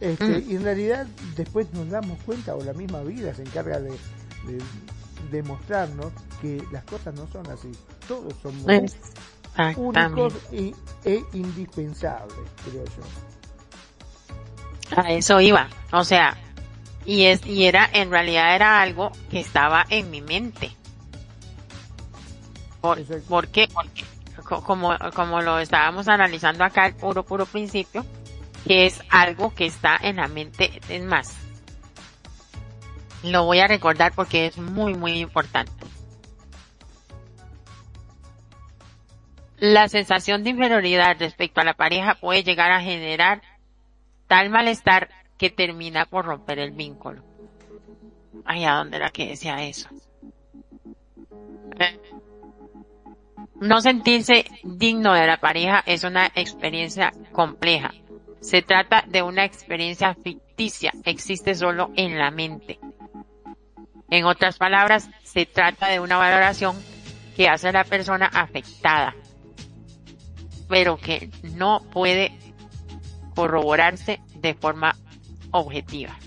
[0.00, 1.06] este, Y en realidad
[1.36, 4.58] después nos damos cuenta, o la misma vida se encarga de, de
[5.30, 7.70] demostrarnos que las cosas no son así.
[8.08, 8.66] Todos somos
[9.76, 13.02] únicos y, e indispensables, creo yo.
[14.96, 15.68] A eso iba.
[15.92, 16.36] O sea,
[17.04, 20.70] y es, y era, en realidad era algo que estaba en mi mente.
[22.80, 23.68] ¿Por, ¿por qué?
[23.72, 24.04] Porque,
[24.44, 28.04] como, como lo estábamos analizando acá, el puro, puro principio,
[28.66, 31.34] que es algo que está en la mente, es más,
[33.22, 35.72] lo voy a recordar porque es muy, muy importante.
[39.58, 43.42] La sensación de inferioridad respecto a la pareja puede llegar a generar
[44.26, 47.22] tal malestar que termina por romper el vínculo.
[48.44, 49.88] Ay, ¿a dónde era que decía eso?
[51.78, 51.98] Eh,
[53.60, 57.92] no sentirse digno de la pareja es una experiencia compleja.
[58.40, 62.78] Se trata de una experiencia justicia existe solo en la mente.
[64.08, 66.76] En otras palabras, se trata de una valoración
[67.36, 69.14] que hace la persona afectada,
[70.68, 72.32] pero que no puede
[73.34, 74.96] corroborarse de forma
[75.50, 76.18] objetiva.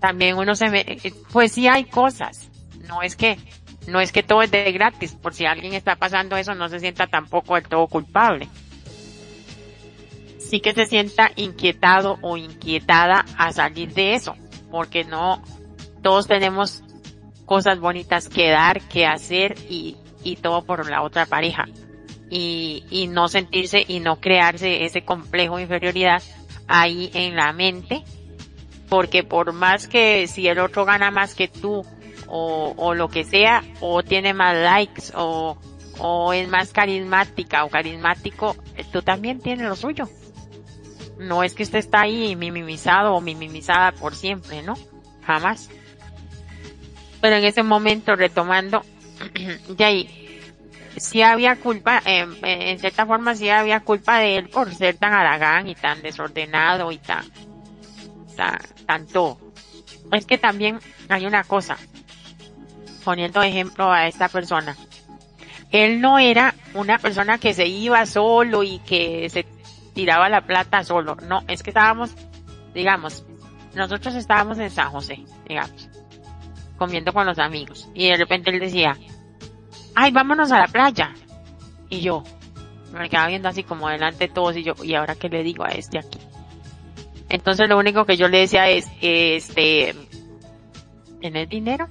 [0.00, 2.50] También uno se ve, pues sí hay cosas,
[2.88, 3.38] no es que,
[3.86, 6.80] no es que todo es de gratis, por si alguien está pasando eso no se
[6.80, 8.48] sienta tampoco del todo culpable.
[10.38, 14.36] Sí que se sienta inquietado o inquietada a salir de eso,
[14.70, 15.40] porque no,
[16.02, 16.82] todos tenemos
[17.46, 21.66] cosas bonitas que dar, que hacer y, y todo por la otra pareja.
[22.34, 26.22] Y, y no sentirse y no crearse ese complejo de inferioridad
[26.66, 28.04] ahí en la mente,
[28.88, 31.84] porque por más que si el otro gana más que tú
[32.28, 35.58] o, o lo que sea, o tiene más likes o,
[35.98, 38.56] o es más carismática o carismático,
[38.92, 40.08] tú también tienes lo suyo.
[41.18, 44.74] No es que usted está ahí minimizado o minimizada por siempre, ¿no?
[45.26, 45.68] Jamás.
[47.20, 48.82] Pero en ese momento, retomando,
[49.68, 50.31] de ahí,
[50.96, 55.68] sí había culpa, en cierta forma sí había culpa de él por ser tan aragán
[55.68, 57.24] y tan desordenado y tan,
[58.36, 59.38] tan, tanto.
[60.12, 60.78] Es que también
[61.08, 61.76] hay una cosa,
[63.04, 64.76] poniendo ejemplo a esta persona.
[65.70, 69.46] Él no era una persona que se iba solo y que se
[69.94, 71.16] tiraba la plata solo.
[71.16, 72.14] No, es que estábamos,
[72.74, 73.24] digamos,
[73.74, 75.88] nosotros estábamos en San José, digamos
[76.82, 77.88] comiendo con los amigos.
[77.94, 78.96] Y de repente él decía,
[79.94, 81.14] ay, vámonos a la playa.
[81.88, 82.22] Y yo,
[82.92, 85.64] me quedaba viendo así como delante de todos y yo, ¿y ahora qué le digo
[85.64, 86.18] a este aquí?
[87.28, 89.94] Entonces lo único que yo le decía es, este,
[91.20, 91.88] ¿tienes dinero?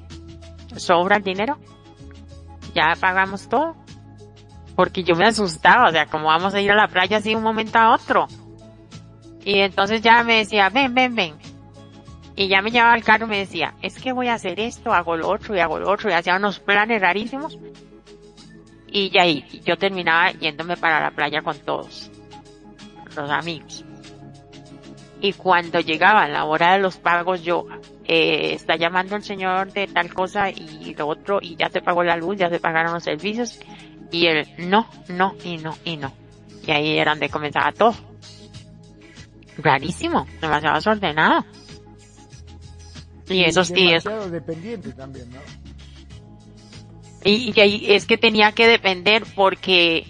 [0.75, 1.57] ¿Sobra el dinero?
[2.73, 3.75] Ya pagamos todo.
[4.75, 7.43] Porque yo me asustaba, o sea, como vamos a ir a la playa así un
[7.43, 8.27] momento a otro.
[9.43, 11.35] Y entonces ya me decía, ven, ven, ven,
[12.35, 14.93] y ya me llevaba al carro y me decía, es que voy a hacer esto,
[14.93, 17.57] hago lo otro y hago lo otro y hacía unos planes rarísimos.
[18.91, 22.12] Y ya ahí, yo terminaba yéndome para la playa con todos,
[23.15, 23.86] los amigos.
[25.21, 27.67] Y cuando llegaba la hora de los pagos, yo,
[28.06, 32.04] eh, está llamando el señor de tal cosa y lo otro, y ya se pagó
[32.04, 33.60] la luz, ya se pagaron los servicios,
[34.12, 36.12] y él, no, no, y no, y no.
[36.67, 37.95] Y ahí era donde comenzaba todo.
[39.58, 41.45] Rarísimo, demasiado desordenado.
[43.30, 44.04] Y, eso sí es.
[44.30, 45.39] dependiente también, ¿no?
[47.23, 47.53] Y,
[47.93, 50.07] es que tenía que depender porque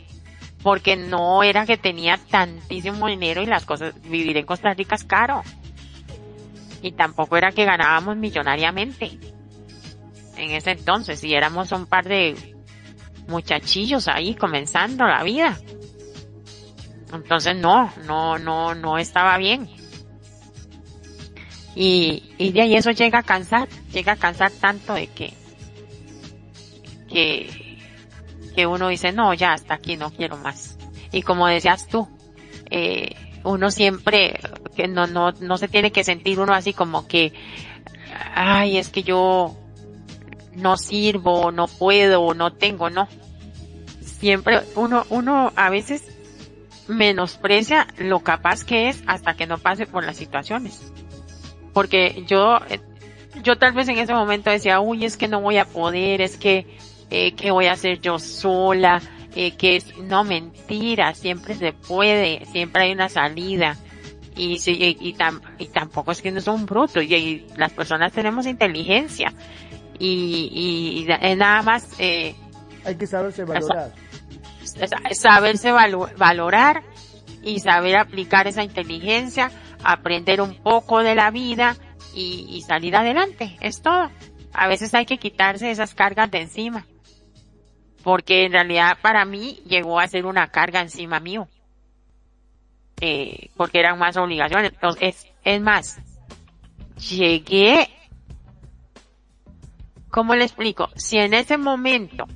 [0.63, 5.04] porque no era que tenía tantísimo dinero y las cosas vivir en Costa Rica es
[5.04, 5.41] caro.
[6.84, 9.17] Y tampoco era que ganábamos millonariamente
[10.38, 11.24] en ese entonces.
[11.24, 12.36] Y éramos un par de
[13.28, 15.58] muchachillos ahí comenzando la vida.
[17.12, 19.67] Entonces no no no no estaba bien.
[21.76, 25.34] Y, y de ahí eso llega a cansar, llega a cansar tanto de que,
[27.12, 27.78] que,
[28.56, 30.78] que uno dice, no, ya hasta aquí no quiero más.
[31.12, 32.08] Y como decías tú,
[32.69, 34.39] eh, uno siempre,
[34.76, 37.34] que no, no, no se tiene que sentir uno así como que,
[38.34, 39.56] ay, es que yo
[40.54, 43.08] no sirvo, no puedo, no tengo, no.
[44.02, 46.04] Siempre uno, uno a veces
[46.88, 50.91] menosprecia lo capaz que es hasta que no pase por las situaciones
[51.74, 52.60] porque yo,
[53.43, 56.38] yo tal vez en ese momento decía, uy, es que no voy a poder, es
[56.38, 56.78] que,
[57.12, 59.02] eh, que voy a hacer yo sola,
[59.36, 63.78] eh, que es, no mentira, siempre se puede, siempre hay una salida.
[64.36, 65.15] Y, y, y,
[65.60, 69.34] y tampoco es que no es un bruto, y, las personas tenemos inteligencia.
[70.00, 72.34] Y, y, nada más, eh,
[72.84, 73.93] hay que saberse valorar.
[75.12, 76.82] Saberse valorar
[77.43, 79.52] y saber aplicar esa inteligencia
[79.84, 81.76] aprender un poco de la vida
[82.13, 84.12] y, salir adelante, es todo.
[84.54, 86.86] A veces hay que quitarse esas cargas de encima.
[88.04, 91.48] Porque en realidad para mí llegó a ser una carga encima mío.
[93.00, 94.74] Eh, porque eran más obligaciones.
[94.74, 96.00] Entonces, es, más,
[97.10, 97.89] llegué,
[100.10, 100.89] ¿cómo le explico?
[100.95, 102.28] Si en ese momento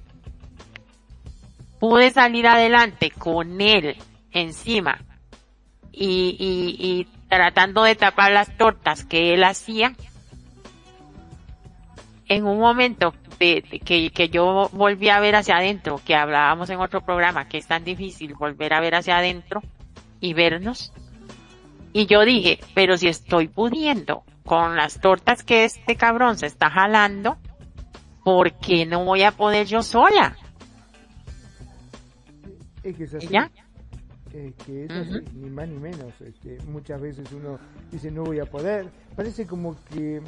[1.79, 3.95] pude salir adelante con él
[4.31, 4.99] encima
[5.91, 9.93] y, y, y tratando de tapar las tortas que él hacía,
[12.27, 16.79] en un momento de, que, que yo volví a ver hacia adentro, que hablábamos en
[16.79, 19.61] otro programa, que es tan difícil volver a ver hacia adentro
[20.19, 20.91] y vernos,
[21.93, 26.69] y yo dije, pero si estoy pudiendo con las tortas que este cabrón se está
[26.69, 27.37] jalando,
[28.23, 30.35] ¿por qué no voy a poder yo sola?
[32.83, 33.27] Es que es así.
[33.27, 33.49] ¿Ya?
[34.65, 36.13] que eso ni más ni menos.
[36.21, 37.57] Este, muchas veces uno
[37.91, 38.87] dice no voy a poder.
[39.15, 40.21] Parece como que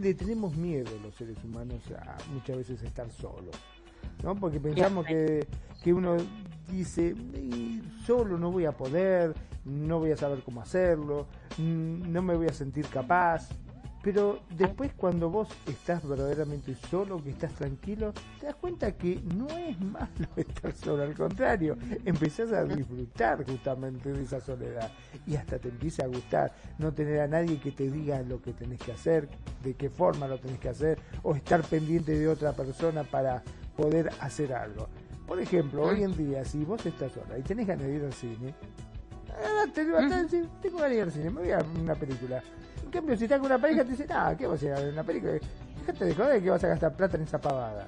[0.00, 3.56] le tenemos miedo los seres humanos a muchas veces estar solos.
[4.22, 4.34] ¿no?
[4.34, 5.46] Porque pensamos que,
[5.82, 6.16] que uno
[6.70, 7.14] dice,
[8.06, 11.26] solo no voy a poder, no voy a saber cómo hacerlo,
[11.58, 13.48] no me voy a sentir capaz.
[14.04, 19.48] Pero después cuando vos estás verdaderamente solo, que estás tranquilo, te das cuenta que no
[19.48, 24.92] es malo estar solo, al contrario, empezás a disfrutar justamente de esa soledad.
[25.26, 28.52] Y hasta te empieza a gustar no tener a nadie que te diga lo que
[28.52, 29.26] tenés que hacer,
[29.62, 33.42] de qué forma lo tenés que hacer, o estar pendiente de otra persona para
[33.74, 34.86] poder hacer algo.
[35.26, 38.12] Por ejemplo, hoy en día, si vos estás sola y tenés ganas de ir al
[38.12, 38.54] cine,
[39.30, 42.42] ah, te tengo ganas de ir al cine, me voy a una película
[42.94, 44.92] cambio, si estás con una pareja, te dice, ah, ¿qué vas a ir a ver
[44.92, 45.32] una película?
[45.80, 47.86] Fíjate de joder que vas a gastar plata en esa pavada.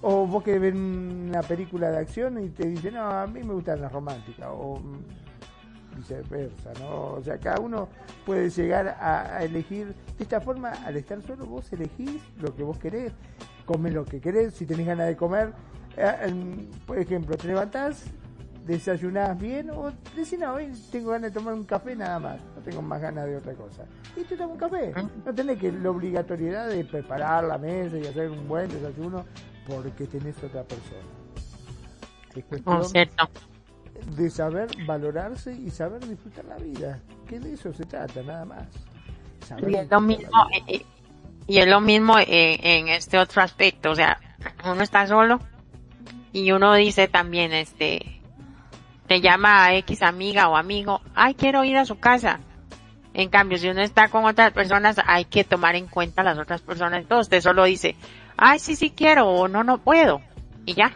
[0.00, 3.54] O vos querés ver una película de acción y te dice, no, a mí me
[3.54, 4.48] gustan las románticas.
[4.50, 4.80] O
[5.96, 7.12] viceversa, ¿no?
[7.12, 7.88] O sea, cada uno
[8.26, 9.94] puede llegar a, elegir.
[10.18, 13.12] De esta forma, al estar solo, vos elegís lo que vos querés,
[13.66, 15.52] comes lo que querés, si tenés ganas de comer.
[15.96, 18.04] Eh, por ejemplo, te levantás
[18.64, 22.62] desayunás bien o decís, no, hoy tengo ganas de tomar un café nada más, no
[22.62, 23.84] tengo más ganas de otra cosa.
[24.16, 24.92] Y te tomas un café.
[24.94, 25.04] Ah.
[25.24, 29.24] No tenés que la obligatoriedad de preparar la mesa y hacer un buen desayuno
[29.66, 31.02] porque tenés otra persona.
[32.34, 32.82] Es cuestión
[34.16, 38.64] de saber valorarse y saber disfrutar la vida, que de eso se trata, nada más.
[39.58, 40.86] y es lo mismo, eh, eh,
[41.46, 44.18] y es lo mismo en este otro aspecto, o sea,
[44.64, 45.40] uno está solo
[46.32, 48.11] y uno dice también, este,
[49.06, 52.40] te llama a X amiga o amigo, ay, quiero ir a su casa.
[53.14, 56.62] En cambio, si uno está con otras personas, hay que tomar en cuenta las otras
[56.62, 57.00] personas.
[57.00, 57.94] Entonces, usted solo dice,
[58.36, 60.20] ay, sí, sí quiero o no, no puedo.
[60.64, 60.92] Y ya.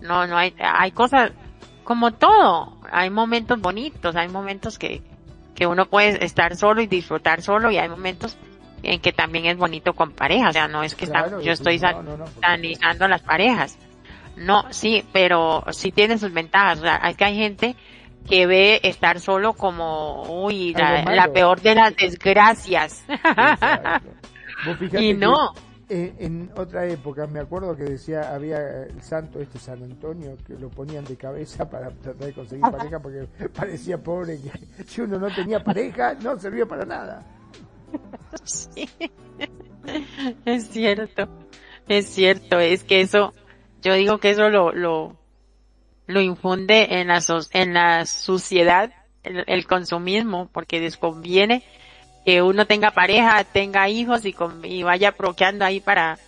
[0.00, 1.32] No, no hay, hay cosas
[1.84, 2.78] como todo.
[2.90, 5.02] Hay momentos bonitos, hay momentos que,
[5.54, 8.36] que uno puede estar solo y disfrutar solo y hay momentos
[8.82, 10.48] en que también es bonito con pareja.
[10.48, 11.80] O sea, no es que yo estoy
[12.42, 13.78] analizando las parejas.
[14.38, 16.78] No, sí, pero sí tiene sus ventajas.
[16.78, 17.76] O sea, es que hay gente
[18.28, 23.04] que ve estar solo como, uy, la, peor de las desgracias.
[24.98, 25.52] y no.
[25.88, 30.68] en otra época, me acuerdo que decía, había el santo este San Antonio, que lo
[30.68, 35.34] ponían de cabeza para tratar de conseguir pareja porque parecía pobre que si uno no
[35.34, 37.24] tenía pareja no servía para nada.
[38.44, 38.86] Sí.
[40.44, 41.28] Es cierto,
[41.88, 43.32] es cierto, es que eso,
[43.82, 45.16] yo digo que eso lo, lo,
[46.06, 47.22] lo infunde en la,
[47.52, 51.62] en la suciedad, el, consumismo, porque desconviene
[52.24, 56.18] que uno tenga pareja, tenga hijos y, y vaya proqueando ahí para,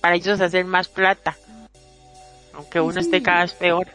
[0.00, 1.36] para ellos hacer más plata.
[2.52, 3.86] Aunque uno esté cada vez peor.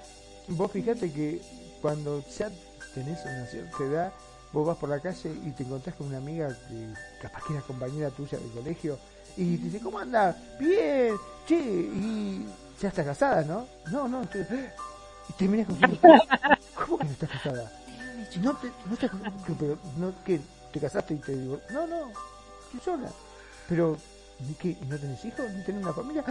[0.47, 1.41] Vos fíjate que
[1.82, 2.49] cuando ya
[2.93, 4.14] tenés una cierta edad,
[4.53, 6.88] vos vas por la calle y te encontrás con una amiga que
[7.22, 8.97] capaz que era compañera tuya del colegio
[9.36, 10.38] y te dice, ¿cómo anda?
[10.59, 11.16] Bien,
[11.47, 12.45] che, y
[12.84, 13.65] ya está casada, ¿no?
[13.91, 15.77] No, no, te, y te miras con
[16.75, 17.71] ¿cómo que no estás casada?
[18.41, 19.11] No, te, no estás
[19.47, 20.41] pero no, ¿qué?
[20.73, 22.11] ¿Te casaste y te digo, no, no,
[22.65, 23.09] estoy sola.
[23.69, 23.95] Pero,
[24.45, 24.75] ¿ni qué?
[24.89, 25.49] ¿No tenés hijos?
[25.49, 26.25] ¿No tenés una familia?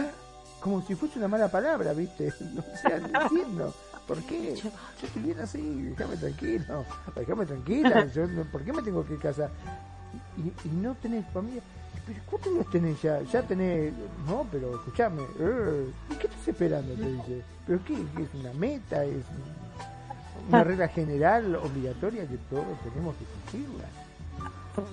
[0.59, 2.27] Como si fuese una mala palabra, ¿viste?
[2.57, 3.73] O sea, no entiendo.
[4.07, 4.55] ¿Por qué?
[4.55, 4.69] Yo
[5.01, 5.61] estoy bien así,
[5.97, 6.85] déjame tranquilo,
[7.15, 9.49] déjame tranquila, yo, ¿por qué me tengo que casar?
[10.37, 11.63] Y, y no tenés familia
[12.05, 13.21] pero ¿cuántos años tenés ya?
[13.21, 13.93] Ya tenés,
[14.27, 16.93] no, pero escúchame, eh, ¿y qué estás esperando?
[16.95, 19.23] Te dice, pero qué, es una meta, es
[20.49, 20.63] una ah.
[20.63, 23.87] regla general obligatoria que todos tenemos que cumplirla.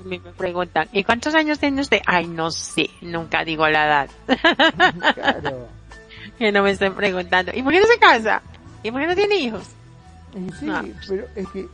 [0.05, 2.01] Me preguntan, ¿y cuántos años tiene usted?
[2.07, 4.11] Ay, no sé, nunca digo la edad.
[5.15, 5.69] Claro.
[6.39, 8.43] que no me estén preguntando, ¿y por qué no se casa?
[8.83, 9.65] ¿Y por qué no tiene hijos?
[10.61, 10.71] sí,
[11.09, 11.69] pero es que, eh,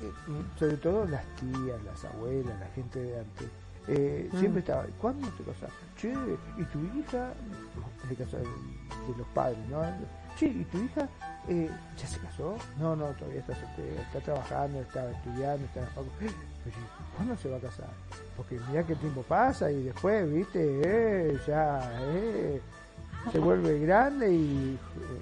[0.59, 3.49] sobre todo las tías, las abuelas, la gente de antes,
[3.89, 4.39] eh, mm.
[4.39, 5.70] Siempre estaba, ¿cuándo te casas?
[5.97, 7.32] Che, ¿y tu hija?
[8.05, 8.45] En el caso de,
[9.16, 9.82] los padres, ¿no?
[10.37, 11.09] Che, ¿y tu hija
[11.49, 12.57] eh, ya se casó?
[12.78, 15.93] No, no, todavía está, está trabajando, está estudiando, está en la
[17.16, 17.89] ¿cuándo se va a casar?
[18.37, 22.61] Porque mira que el tiempo pasa y después, viste, eh, ya, eh,
[23.30, 24.78] se vuelve grande y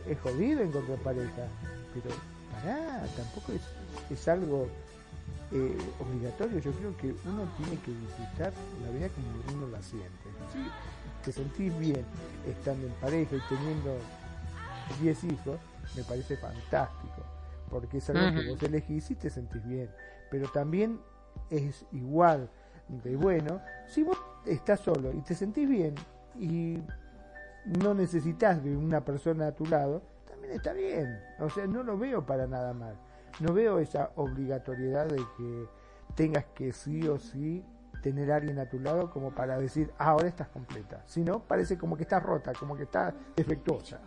[0.08, 1.46] es jodido encontrar pareja.
[1.92, 2.14] Pero,
[2.50, 3.62] pará, tampoco es,
[4.10, 4.68] es algo
[5.54, 6.58] eh, obligatorio.
[6.58, 8.52] Yo creo que uno tiene que disfrutar
[8.82, 10.28] la vida como uno la siente.
[10.52, 10.58] Si
[11.24, 12.04] te sentís bien
[12.46, 13.96] estando en pareja y teniendo
[15.00, 15.58] 10 hijos,
[15.96, 17.22] me parece fantástico.
[17.70, 19.88] Porque es algo que vos elegís y te sentís bien.
[20.30, 21.00] Pero también
[21.50, 22.50] es igual
[22.88, 25.94] de bueno si vos estás solo y te sentís bien
[26.38, 26.78] y
[27.64, 31.18] no necesitas de una persona a tu lado, también está bien.
[31.38, 32.96] O sea, no lo veo para nada mal.
[33.40, 35.68] No veo esa obligatoriedad de que
[36.14, 37.64] tengas que sí o sí
[38.02, 41.02] tener a alguien a tu lado como para decir, ah, ahora estás completa.
[41.06, 43.98] Si no, parece como que estás rota, como que estás defectuosa.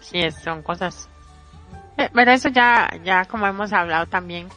[0.00, 1.08] Sí, son cosas.
[1.96, 4.48] Eh, pero eso ya, ya como hemos hablado también,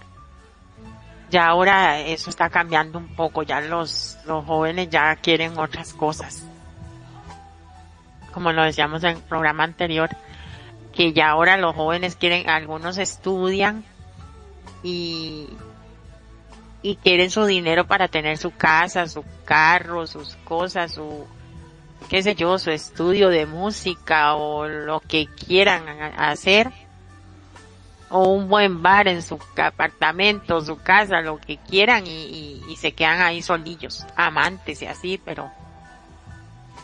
[1.31, 6.45] ya ahora eso está cambiando un poco, ya los, los jóvenes ya quieren otras cosas.
[8.31, 10.09] Como lo decíamos en el programa anterior,
[10.93, 13.83] que ya ahora los jóvenes quieren, algunos estudian
[14.83, 15.47] y,
[16.81, 21.25] y quieren su dinero para tener su casa, su carro, sus cosas, su,
[22.09, 25.87] qué sé yo, su estudio de música o lo que quieran
[26.17, 26.71] hacer.
[28.13, 32.91] O un buen bar en su apartamento, su casa, lo que quieran y, y, se
[32.91, 35.49] quedan ahí solillos, amantes y así, pero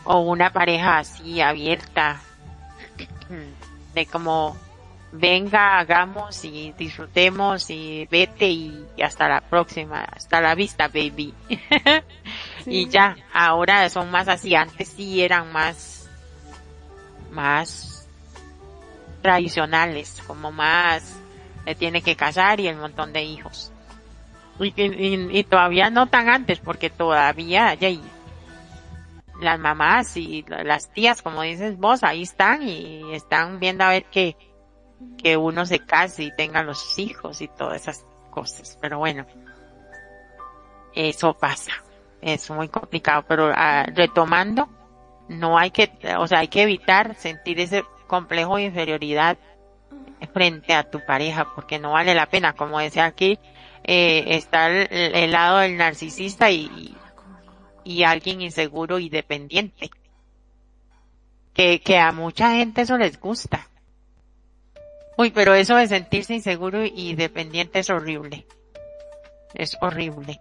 [0.04, 2.22] o una pareja así abierta
[3.98, 4.56] de como
[5.12, 11.34] venga, hagamos y disfrutemos y vete y hasta la próxima, hasta la vista, baby.
[12.66, 16.08] y ya, ahora son más así, antes sí eran más,
[17.30, 18.08] más
[19.22, 21.16] tradicionales, como más
[21.64, 23.72] se tiene que casar y el montón de hijos.
[24.60, 27.90] Y, y, todavía no tan antes, porque todavía ya,
[29.40, 34.04] las mamás y las tías, como dices vos, ahí están y están viendo a ver
[34.06, 34.36] que,
[35.16, 38.78] que uno se case y tenga los hijos y todas esas cosas.
[38.80, 39.26] Pero bueno,
[40.94, 41.72] eso pasa.
[42.20, 44.68] Es muy complicado, pero ah, retomando,
[45.28, 49.38] no hay que, o sea, hay que evitar sentir ese complejo de inferioridad
[50.32, 53.38] frente a tu pareja porque no vale la pena como decía aquí
[53.84, 56.94] eh, está el, lado del narcisista y,
[57.84, 59.90] y alguien inseguro y dependiente.
[61.54, 63.68] Que, que a mucha gente eso les gusta.
[65.16, 68.46] Uy pero eso de sentirse inseguro y dependiente es horrible.
[69.54, 70.40] Es horrible.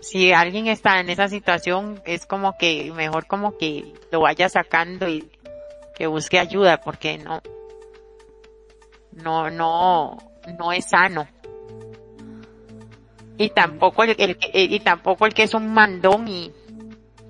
[0.00, 5.08] Si alguien está en esa situación es como que mejor como que lo vaya sacando
[5.08, 5.30] y
[5.94, 7.42] que busque ayuda porque no,
[9.12, 10.16] no, no,
[10.58, 11.26] no es sano.
[13.40, 16.52] Y tampoco el, el, y tampoco el que es un mandón y,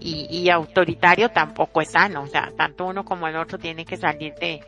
[0.00, 2.22] y, autoritario tampoco es sano.
[2.22, 4.60] O sea, tanto uno como el otro tiene que salir de,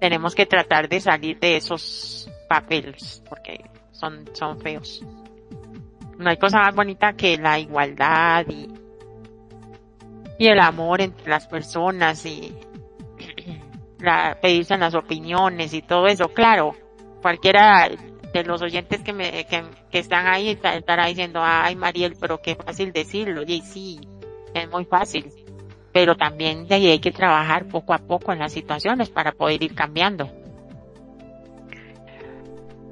[0.00, 5.00] tenemos que tratar de salir de esos papeles porque son, son feos.
[6.18, 8.68] No hay cosa más bonita que la igualdad y,
[10.40, 12.52] y el amor entre las personas y,
[14.00, 16.30] la, pedirse las opiniones y todo eso.
[16.30, 16.74] Claro,
[17.22, 17.88] cualquiera
[18.32, 19.46] de los oyentes que me,
[19.98, 23.42] están ahí estará diciendo, ay Mariel, pero qué fácil decirlo.
[23.46, 24.00] Y sí,
[24.54, 25.30] es muy fácil.
[25.92, 29.74] Pero también ahí hay que trabajar poco a poco en las situaciones para poder ir
[29.74, 30.30] cambiando.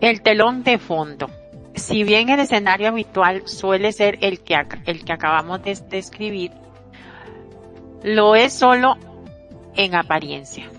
[0.00, 1.30] El telón de fondo.
[1.74, 6.52] Si bien el escenario habitual suele ser el que, el que acabamos de describir,
[8.02, 8.96] lo es solo
[9.74, 10.70] en apariencia.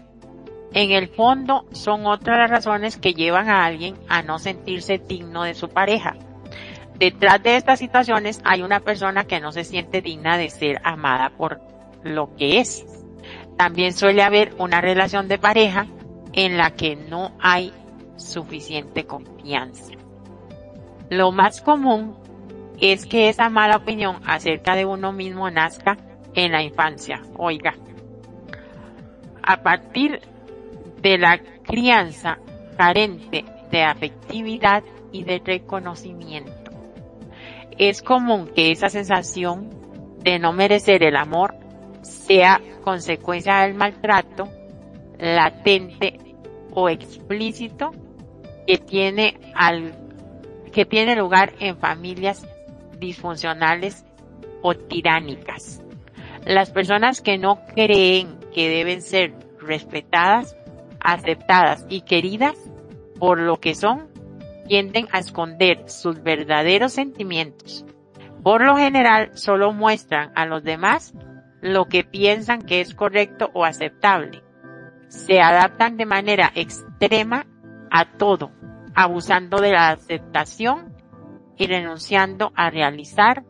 [0.75, 5.43] En el fondo son otras las razones que llevan a alguien a no sentirse digno
[5.43, 6.17] de su pareja.
[6.99, 11.29] Detrás de estas situaciones hay una persona que no se siente digna de ser amada
[11.29, 11.61] por
[12.03, 12.85] lo que es.
[13.57, 15.87] También suele haber una relación de pareja
[16.33, 17.71] en la que no hay
[18.17, 19.93] suficiente confianza.
[21.09, 22.17] Lo más común
[22.81, 25.95] es que esa mala opinión acerca de uno mismo nazca
[26.33, 27.21] en la infancia.
[27.37, 27.75] Oiga,
[29.41, 30.19] a partir
[31.05, 32.39] de la crianza
[32.77, 36.71] carente de afectividad y de reconocimiento.
[37.77, 39.69] Es común que esa sensación
[40.23, 41.53] de no merecer el amor
[42.01, 44.49] sea consecuencia del maltrato
[45.19, 46.17] latente
[46.73, 47.91] o explícito
[48.65, 49.93] que tiene al,
[50.73, 52.47] que tiene lugar en familias
[52.97, 54.03] disfuncionales
[54.63, 55.83] o tiránicas.
[56.47, 60.55] Las personas que no creen que deben ser respetadas
[61.05, 62.55] aceptadas y queridas
[63.19, 64.07] por lo que son,
[64.67, 67.85] tienden a esconder sus verdaderos sentimientos.
[68.43, 71.13] Por lo general, solo muestran a los demás
[71.61, 74.43] lo que piensan que es correcto o aceptable.
[75.07, 77.45] Se adaptan de manera extrema
[77.89, 78.51] a todo,
[78.93, 80.93] abusando de la aceptación
[81.57, 83.43] y renunciando a realizar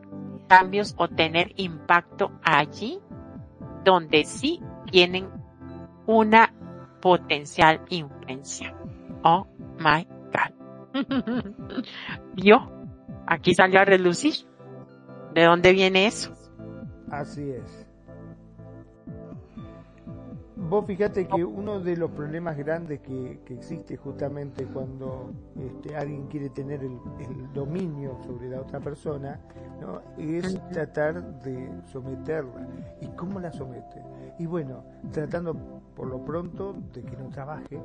[0.47, 2.99] cambios o tener impacto allí
[3.83, 5.29] donde sí tienen
[6.05, 6.53] una
[7.05, 8.75] potencial influencia.
[9.23, 9.45] Oh
[9.77, 10.95] my God.
[12.33, 12.57] ¿Vio?
[13.27, 14.33] Aquí salió a relucir.
[15.35, 16.33] ¿De dónde viene eso?
[17.11, 17.84] Así es.
[20.69, 26.49] Vos fíjate que uno de los problemas grandes que, existe justamente cuando este, alguien quiere
[26.49, 26.99] tener el,
[27.53, 29.39] dominio sobre la otra persona
[29.79, 30.01] ¿no?
[30.17, 32.67] es tratar de someterla.
[33.01, 34.03] ¿Y cómo la somete?
[34.39, 35.55] Y bueno, tratando
[35.95, 37.79] por lo pronto de que no trabaje,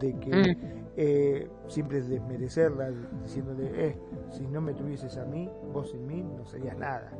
[0.00, 0.56] de que mm.
[0.96, 2.90] eh, siempre desmerecerla,
[3.22, 3.96] diciéndole, eh,
[4.30, 7.12] si no me tuvieses a mí, vos sin mí no serías nada.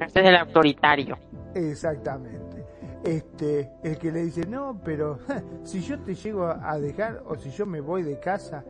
[0.00, 1.18] Este es el autoritario.
[1.54, 2.64] Exactamente.
[3.04, 5.18] Este, el que le dice, no, pero
[5.64, 8.64] si yo te llego a dejar o si yo me voy de casa,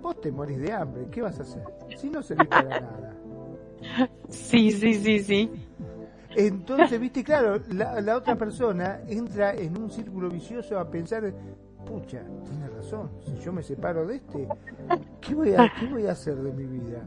[0.00, 1.62] vos te morís de hambre, ¿qué vas a hacer?
[1.96, 3.16] Si no servís para nada.
[4.28, 5.50] Sí, sí, sí, sí.
[6.36, 11.32] Entonces, viste, claro, la, la, otra persona entra en un círculo vicioso a pensar,
[11.84, 14.46] pucha, tiene razón, si yo me separo de este,
[15.20, 17.02] ¿qué voy a, qué voy a hacer de mi vida?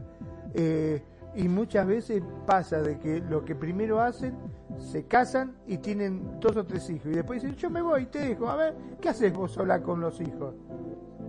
[0.52, 1.02] Eh,
[1.36, 4.34] y muchas veces pasa de que lo que primero hacen,
[4.78, 7.06] se casan y tienen dos o tres hijos.
[7.06, 8.48] Y después dicen, yo me voy, y te dejo.
[8.48, 10.54] A ver, ¿qué haces vos sola con los hijos?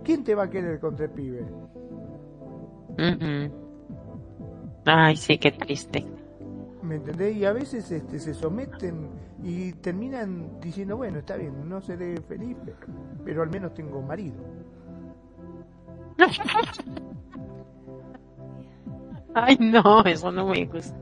[0.04, 1.44] ¿Quién te va a querer contra el pibe?
[4.84, 6.06] Ay, sí, qué triste.
[6.82, 7.36] ¿Me entendés?
[7.36, 9.08] Y a veces este, se someten
[9.42, 12.56] y terminan diciendo, bueno, está bien, no seré feliz,
[13.24, 14.36] pero al menos tengo marido.
[19.38, 20.96] Ay, no, eso no me gusta.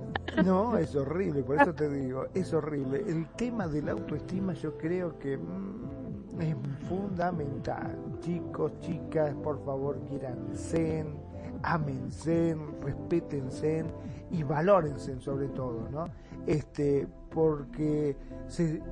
[0.45, 3.05] No, es horrible, por eso te digo, es horrible.
[3.07, 6.57] El tema de la autoestima yo creo que mm, es
[6.89, 7.97] fundamental.
[8.19, 11.07] Chicos, chicas, por favor, quieranse,
[11.63, 13.85] amense, respétense
[14.33, 16.07] y valórense sobre todo, ¿no?
[16.45, 18.17] Este, porque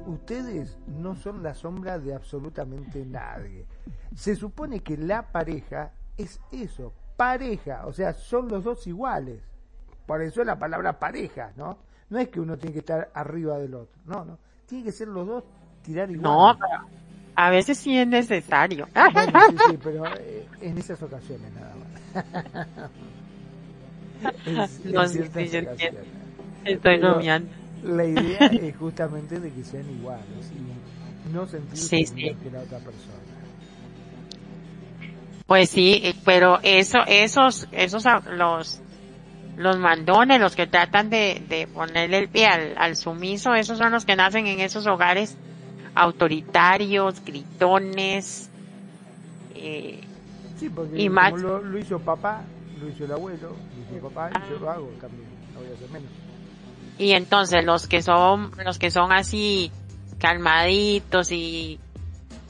[0.06, 3.66] ustedes no son la sombra de absolutamente nadie.
[4.14, 9.40] Se supone que la pareja es eso, pareja, o sea, son los dos iguales.
[10.06, 11.78] Por eso es la palabra pareja, ¿no?
[12.10, 14.38] No es que uno tiene que estar arriba del otro, no, no.
[14.66, 15.44] Tiene que ser los dos
[15.82, 16.22] tirar igual.
[16.22, 16.58] No,
[17.34, 18.88] a veces sí es necesario.
[19.12, 21.74] Bueno, sí, sí, pero eh, en esas ocasiones nada
[24.44, 24.70] más.
[24.84, 25.20] no, sí,
[26.64, 27.50] Estoy bromeando.
[27.82, 32.78] La idea es justamente de que sean iguales y no sentirse sí, que la otra
[32.78, 33.21] persona.
[35.52, 38.80] Pues sí, pero eso, esos, esos, los,
[39.58, 44.06] los mandones, los que tratan de, de ponerle el pie al, sumiso, esos son los
[44.06, 45.36] que nacen en esos hogares
[45.94, 48.48] autoritarios, gritones,
[49.54, 50.00] eh,
[50.56, 51.34] sí, porque y más.
[51.34, 52.44] Lo, hizo papá,
[52.80, 53.54] lo hizo el abuelo,
[53.90, 56.08] lo hizo papá y yo lo hago también, no voy a hacer menos.
[56.96, 59.70] Y entonces los que son, los que son así
[60.18, 61.78] calmaditos y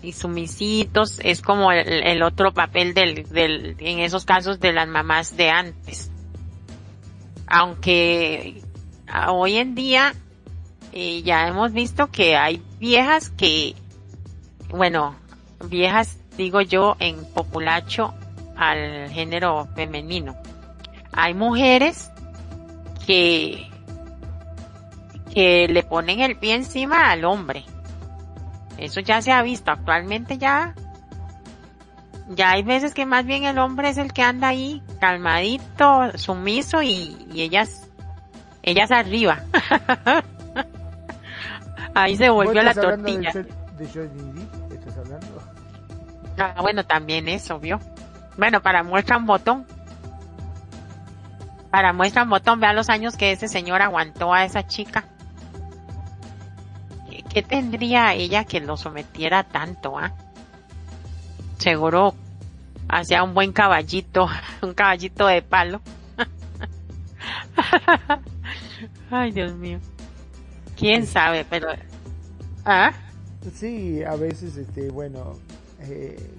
[0.03, 5.37] y sumisitos es como el, otro papel del, del, en esos casos de las mamás
[5.37, 6.11] de antes.
[7.47, 8.63] Aunque
[9.29, 10.15] hoy en día
[10.93, 13.75] eh, ya hemos visto que hay viejas que,
[14.71, 15.15] bueno,
[15.69, 18.13] viejas digo yo en populacho
[18.57, 20.37] al género femenino.
[21.13, 22.11] Hay mujeres
[23.07, 23.69] que,
[25.33, 27.65] que le ponen el pie encima al hombre
[28.79, 29.71] eso ya se ha visto.
[29.71, 30.75] Actualmente ya,
[32.29, 36.83] ya hay veces que más bien el hombre es el que anda ahí calmadito, sumiso
[36.83, 37.89] y, ellas,
[38.63, 39.43] ellas arriba.
[41.95, 43.33] ahí se volvió la tortilla.
[43.33, 45.43] De, ¿Estás hablando?
[46.39, 47.81] Ah, bueno, también eso, ¿vio?
[48.37, 49.67] Bueno, para muestra un botón.
[51.71, 55.05] Para muestra un botón, vea los años que ese señor aguantó a esa chica.
[57.33, 60.13] ¿Qué tendría ella que lo sometiera tanto, ah?
[61.57, 62.15] Seguro
[62.89, 64.29] hacía un buen caballito,
[64.63, 65.81] un caballito de palo.
[69.11, 69.79] Ay, Dios mío.
[70.77, 71.47] ¿Quién sabe?
[71.49, 71.69] Pero...
[72.67, 72.93] ¿Ah?
[73.55, 75.39] Sí, a veces, este, bueno,
[75.81, 76.35] eh,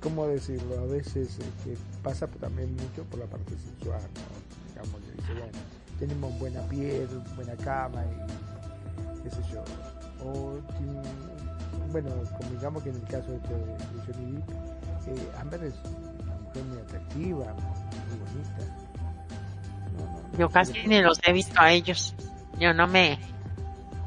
[0.00, 0.78] ¿cómo decirlo?
[0.80, 4.82] A veces este, pasa también mucho por la parte sexual, ¿no?
[4.82, 5.58] Digamos, dice, bueno,
[5.98, 9.62] tenemos buena piel, buena cama y qué sé yo
[10.24, 10.58] o
[11.90, 13.38] bueno, como digamos que en el caso de,
[14.06, 14.50] Johnny Depp,
[15.06, 15.74] eh, Amber es
[16.22, 18.78] una mujer muy atractiva, muy bonita.
[20.38, 22.14] Yo casi ni los he visto a ellos.
[22.58, 23.18] Yo no me,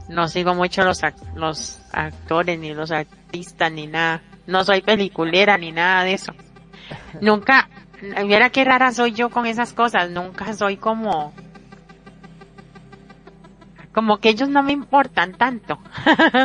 [0.10, 1.02] no sigo mucho los,
[1.36, 4.22] los actores, ni los artistas, ni nada.
[4.48, 6.34] No soy peliculera, ni nada de eso.
[7.22, 7.70] Nunca,
[8.26, 10.10] mira qué rara soy yo con esas cosas.
[10.10, 11.34] Nunca soy como,
[13.94, 15.80] como que ellos no me importan tanto,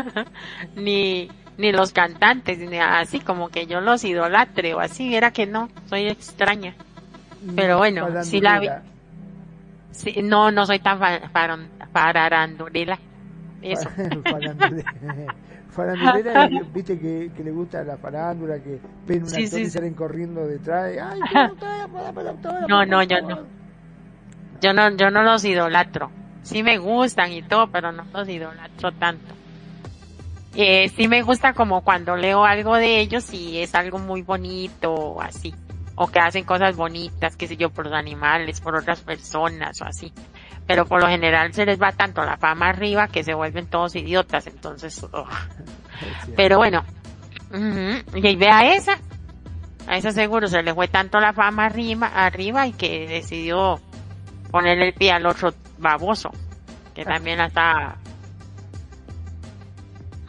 [0.77, 5.47] ni, ni los cantantes, ni así como que yo los idolatre o así, era que
[5.47, 6.75] no, soy extraña.
[7.55, 8.69] Pero bueno, si la vi.
[9.93, 10.99] Sí, no, no soy tan
[11.93, 12.99] farandulera.
[13.63, 13.89] eso.
[15.71, 20.47] farandulera, viste que, que, le gusta la farándula, que ven una sí, y salen corriendo
[20.47, 20.93] detrás.
[21.01, 21.21] Ay,
[22.69, 23.39] no, no, yo no.
[24.61, 26.11] Yo no, yo no los idolatro.
[26.47, 29.35] Sí me gustan y todo, pero no los idolatro tanto.
[30.55, 34.93] Eh, sí me gusta como cuando leo algo de ellos y es algo muy bonito
[34.95, 35.53] o así.
[35.97, 39.87] O que hacen cosas bonitas, qué sé yo, por los animales, por otras personas o
[39.87, 40.13] así.
[40.69, 43.97] Pero por lo general se les va tanto la fama arriba que se vuelven todos
[43.97, 45.05] idiotas, entonces,
[46.37, 46.85] pero bueno.
[48.15, 49.01] Y ve a esa.
[49.89, 53.81] A esa seguro se le fue tanto la fama arriba, arriba y que decidió
[54.51, 56.31] ponerle el pie al otro baboso,
[56.95, 57.97] que también la está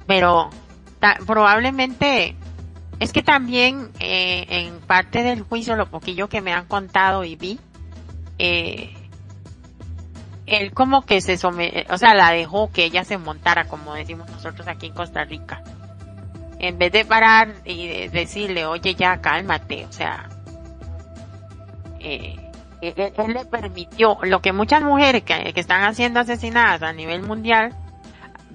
[0.07, 0.49] pero
[1.28, 2.36] probablemente
[2.99, 7.36] es que también eh, en parte del juicio, lo poquillo que me han contado y
[7.36, 7.59] vi,
[8.39, 8.93] eh,
[10.47, 14.30] él como que se somete, o sea, la dejó que ella se montara, como decimos
[14.32, 15.61] nosotros aquí en Costa Rica.
[16.59, 20.28] En vez de parar y decirle, oye, ya cálmate, o sea,
[21.99, 22.47] eh,
[22.95, 27.73] él, le permitió, lo que muchas mujeres que, están haciendo asesinadas a nivel mundial,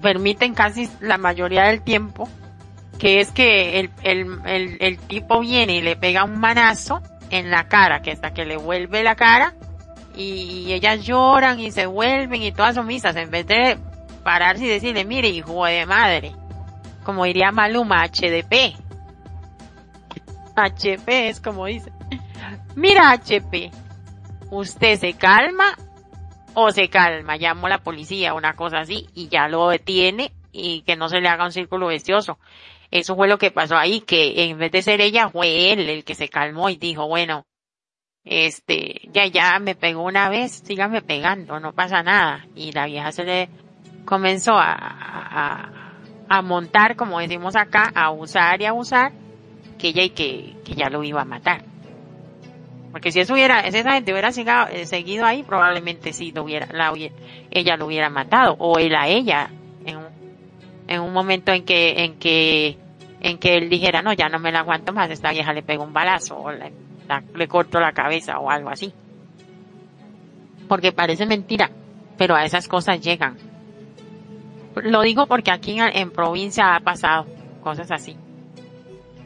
[0.01, 2.27] permiten casi la mayoría del tiempo,
[2.99, 7.67] que es que el, el, el, tipo viene y le pega un manazo en la
[7.67, 9.53] cara, que hasta que le vuelve la cara,
[10.15, 13.77] y ellas lloran y se vuelven y todas son misas, en vez de
[14.23, 16.33] pararse y decirle, mire, hijo de madre,
[17.03, 18.75] como diría Maluma, HDP.
[20.55, 21.91] HP es como dice.
[22.75, 23.71] Mira, HP,
[24.53, 25.75] usted se calma
[26.53, 30.81] o se calma, llamo a la policía, una cosa así, y ya lo detiene y
[30.83, 32.37] que no se le haga un círculo vicioso.
[32.91, 36.03] Eso fue lo que pasó ahí, que en vez de ser ella, fue él el
[36.03, 37.45] que se calmó y dijo, bueno,
[38.23, 42.45] este, ya, ya me pegó una vez, sígame pegando, no pasa nada.
[42.55, 43.49] Y la vieja se le
[44.05, 45.71] comenzó a, a,
[46.29, 49.11] a montar, como decimos acá, a usar y a usar,
[49.79, 51.72] que ella y que, que ya lo iba a matar.
[52.93, 56.67] Porque si eso hubiera, si esa gente hubiera eh, seguido ahí, probablemente sí lo hubiera,
[56.71, 56.93] la
[57.49, 59.49] ella lo hubiera matado, o él a ella,
[59.83, 60.05] en un,
[60.87, 62.77] en un momento en que, en que,
[63.19, 65.83] en que él dijera, no, ya no me la aguanto más, esta vieja le pego
[65.83, 68.93] un balazo, o le corto la cabeza, o algo así.
[70.69, 71.71] Porque parece mentira,
[72.15, 73.37] pero a esas cosas llegan.
[74.75, 77.25] Lo digo porque aquí en, en provincia ha pasado
[77.63, 78.15] cosas así.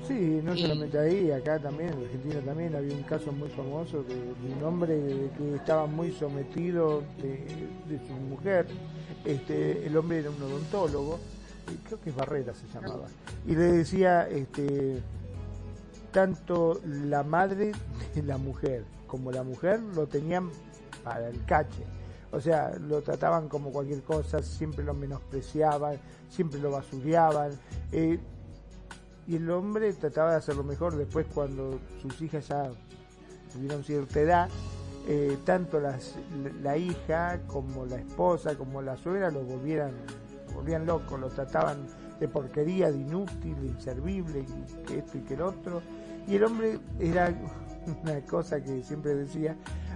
[0.07, 4.15] Sí, no solamente ahí, acá también, en Argentina también había un caso muy famoso de,
[4.55, 8.67] un hombre que estaba muy sometido de, su mujer.
[9.25, 11.19] Este, el hombre era un odontólogo,
[11.85, 13.07] creo que es Barrera se llamaba,
[13.45, 15.01] y le decía, este,
[16.11, 17.73] tanto la madre
[18.15, 20.49] de la mujer como la mujer lo tenían
[21.03, 21.83] para el cache.
[22.31, 25.97] O sea, lo trataban como cualquier cosa, siempre lo menospreciaban,
[26.29, 27.51] siempre lo basureaban.
[27.91, 28.19] Eh,
[29.27, 32.71] y el hombre trataba de hacerlo mejor después cuando sus hijas ya
[33.51, 34.49] tuvieron cierta edad,
[35.07, 36.15] eh, tanto las,
[36.63, 39.91] la hija como la esposa como la suegra lo volvieran,
[40.53, 41.87] volvían locos, lo trataban
[42.19, 45.81] de porquería, de inútil, de inservible, y que esto y que el otro.
[46.27, 47.33] Y el hombre era
[48.03, 49.55] una cosa que siempre decía,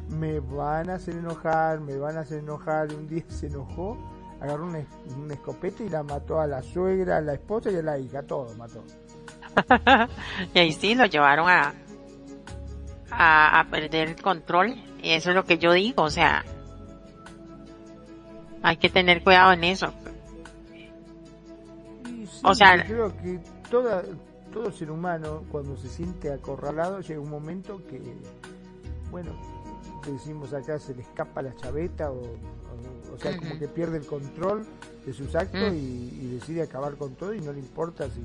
[0.09, 2.93] me van a hacer enojar, me van a hacer enojar.
[2.93, 3.97] Un día se enojó,
[4.39, 4.85] agarró una,
[5.17, 8.23] una escopeta y la mató a la suegra, a la esposa y a la hija,
[8.23, 8.83] todo mató.
[10.53, 11.73] y ahí sí lo llevaron a,
[13.11, 14.75] a, perder el control.
[15.01, 16.43] Y eso es lo que yo digo, o sea,
[18.61, 19.93] hay que tener cuidado en eso.
[22.43, 23.39] o sea, creo que
[23.69, 24.03] toda,
[24.51, 27.99] todo ser humano cuando se siente acorralado llega un momento que,
[29.09, 29.31] bueno,
[30.05, 32.21] decimos acá se le escapa la chaveta o,
[33.13, 34.65] o, sea, como que pierde el control
[35.05, 35.75] de sus actos mm.
[35.75, 38.21] y, decide acabar con todo y no le importa si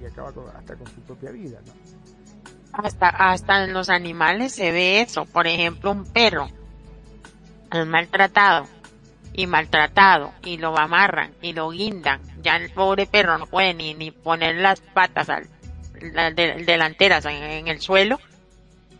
[0.00, 1.58] y acaba hasta con su propia vida.
[2.72, 5.24] Hasta, en los animales se ve eso.
[5.24, 6.48] Por ejemplo, un perro
[7.86, 8.66] maltratado
[9.32, 12.20] y maltratado y lo amarran y lo guindan.
[12.42, 15.46] Ya el pobre perro no puede ni, ni poner las patas al,
[16.34, 18.20] delanteras en, el suelo.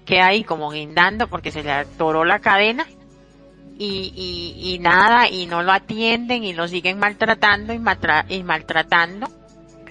[0.05, 2.87] Queda ahí como guindando porque se le atoró la cadena
[3.79, 9.29] y, y, nada y no lo atienden y lo siguen maltratando y maltratando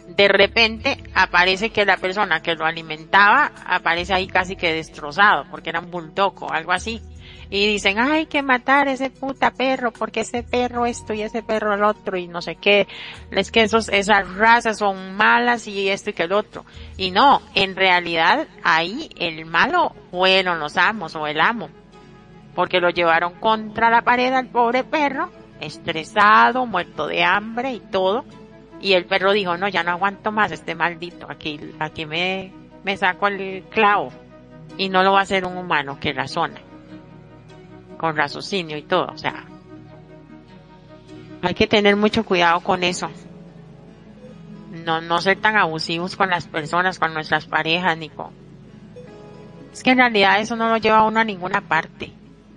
[0.08, 5.70] de repente aparece que la persona que lo alimentaba aparece ahí casi que destrozado, porque
[5.70, 7.02] era un bulldog o algo así.
[7.50, 11.74] Y dicen, hay que matar ese puta perro, porque ese perro esto y ese perro
[11.74, 12.88] el otro y no sé qué.
[13.32, 16.66] Es que esos, esas razas son malas y esto y que el otro.
[16.98, 21.70] Y no, en realidad ahí el malo fueron los amos o el amo.
[22.56, 25.30] Porque lo llevaron contra la pared al pobre perro
[25.60, 28.26] estresado, muerto de hambre y todo.
[28.82, 32.52] Y el perro dijo, no, ya no aguanto más este maldito, aquí, aquí me,
[32.84, 34.12] me saco el clavo.
[34.78, 36.60] Y no lo va a hacer un humano que razona.
[37.98, 39.46] Con raciocinio y todo, o sea.
[41.42, 43.10] Hay que tener mucho cuidado con eso.
[44.84, 48.32] No, no ser tan abusivos con las personas, con nuestras parejas, ni con...
[49.72, 52.12] Es que en realidad eso no lo lleva uno a ninguna parte.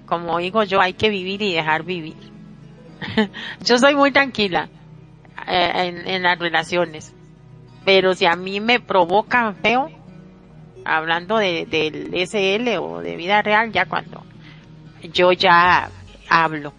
[0.07, 2.17] Como digo yo, hay que vivir y dejar vivir.
[3.61, 4.69] yo soy muy tranquila
[5.47, 7.15] eh, en, las relaciones.
[7.85, 9.91] Pero si a mí me provocan feo,
[10.85, 14.25] hablando de, del SL o de vida real, ya cuando
[15.03, 15.91] yo ya
[16.29, 16.73] hablo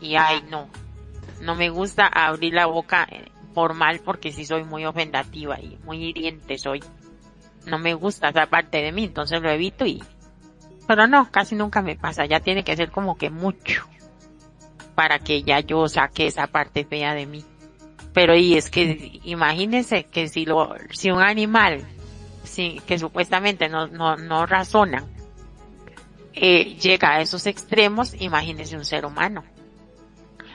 [0.00, 0.68] y ay no,
[1.42, 3.06] no me gusta abrir la boca
[3.54, 6.82] formal eh, porque si soy muy ofendativa y muy hiriente soy.
[7.66, 10.02] No me gusta esa parte de mí, entonces lo evito y,
[10.86, 13.82] pero no, casi nunca me pasa, ya tiene que ser como que mucho
[14.94, 17.44] para que ya yo saque esa parte fea de mí.
[18.12, 21.84] Pero y es que imagínense que si lo, si un animal,
[22.42, 25.04] si, que supuestamente no, no, no razona,
[26.34, 29.44] eh, llega a esos extremos, imagínense un ser humano.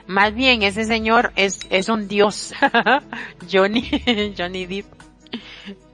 [0.07, 2.53] Más bien ese señor es, es un dios.
[3.51, 3.89] Johnny,
[4.37, 4.85] Johnny Depp.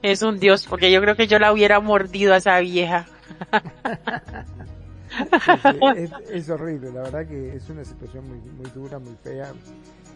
[0.02, 3.06] Es un dios, porque yo creo que yo la hubiera mordido a esa vieja.
[6.30, 9.52] es, horrible, la verdad que es una situación muy, muy dura, muy fea,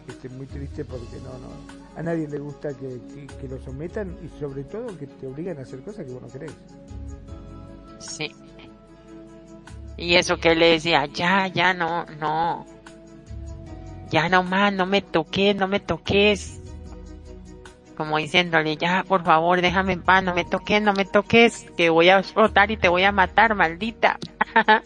[0.07, 1.49] este, muy triste porque no, no,
[1.95, 2.99] a nadie le gusta que,
[3.39, 6.27] que, lo sometan y sobre todo que te obligan a hacer cosas que vos no
[6.27, 6.51] querés.
[7.99, 8.31] Sí.
[9.97, 12.65] Y eso que le decía, ya, ya no, no,
[14.09, 16.61] ya no más, no me toques, no me toques.
[17.95, 21.89] Como diciéndole, ya, por favor, déjame en paz, no me toques, no me toques, que
[21.89, 24.19] voy a explotar y te voy a matar, maldita.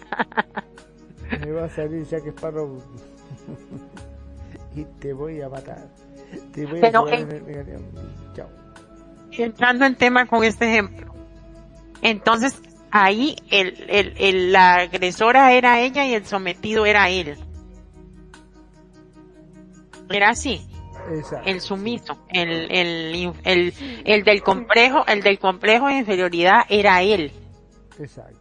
[1.31, 2.81] Me va a salir ya que Sparrow
[4.99, 5.87] te voy a matar.
[6.53, 6.91] Te voy a
[8.33, 8.49] Chao.
[9.31, 11.13] Entrando en tema con este ejemplo.
[12.01, 12.61] Entonces,
[12.91, 17.37] ahí el, el, el, la agresora era ella y el sometido era él.
[20.09, 20.65] Era así.
[21.45, 23.73] El sumiso, el, el, el,
[24.05, 27.31] el del complejo, el del complejo de inferioridad era él.
[27.97, 28.37] Exacto.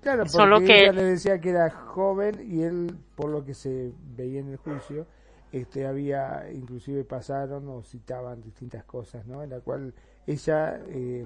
[0.00, 3.52] Claro, porque Solo que ella le decía que era joven y él, por lo que
[3.52, 5.06] se veía en el juicio,
[5.52, 9.42] este había, inclusive pasaron o citaban distintas cosas, ¿no?
[9.42, 9.94] En la cual
[10.26, 11.24] ella eh,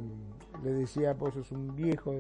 [0.62, 2.14] le decía, vos sos un viejo,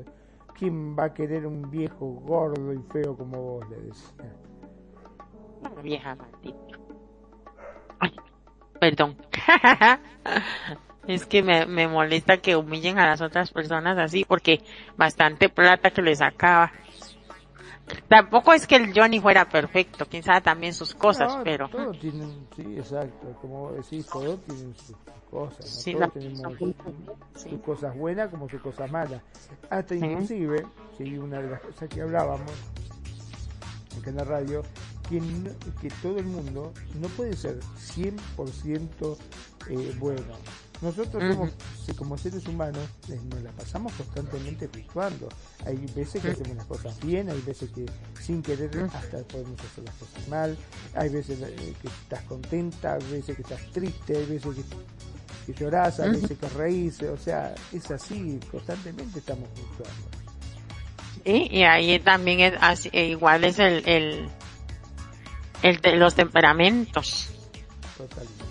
[0.58, 3.70] ¿quién va a querer un viejo gordo y feo como vos?
[3.70, 4.34] Le decía.
[5.60, 6.78] Una vieja maldita.
[8.80, 9.16] perdón.
[11.06, 14.60] es que me, me molesta que humillen a las otras personas así porque
[14.96, 16.72] bastante plata que les sacaba.
[18.08, 21.68] Tampoco es que el Johnny fuera perfecto, quién sabe también sus cosas, pero...
[21.68, 24.96] Todos tienen, sí, exacto, como decís, todos tienen sus
[25.30, 26.58] cosas, sí, todos tenemos
[27.34, 29.22] sus cosas buenas como sus cosas malas.
[29.70, 30.66] Hasta inclusive,
[30.98, 32.50] sí, una de las cosas que hablábamos
[33.98, 34.62] acá en la radio,
[35.08, 35.20] que,
[35.80, 39.16] que todo el mundo no puede ser 100%
[39.68, 40.22] eh, bueno.
[40.82, 41.22] Nosotros
[41.96, 45.28] como seres humanos eh, nos la pasamos constantemente fluctuando.
[45.64, 47.86] Hay veces que hacemos las cosas bien, hay veces que
[48.20, 50.58] sin querer hasta podemos hacer las cosas mal,
[50.94, 54.56] hay veces eh, que estás contenta, hay veces que estás triste, hay veces
[55.46, 60.08] que, lloras, hay veces que reís, o sea, es así, constantemente estamos fluctuando.
[61.24, 64.28] y ahí también es así, e igual es el, el,
[65.62, 67.28] el de los temperamentos.
[67.96, 68.41] Totalmente.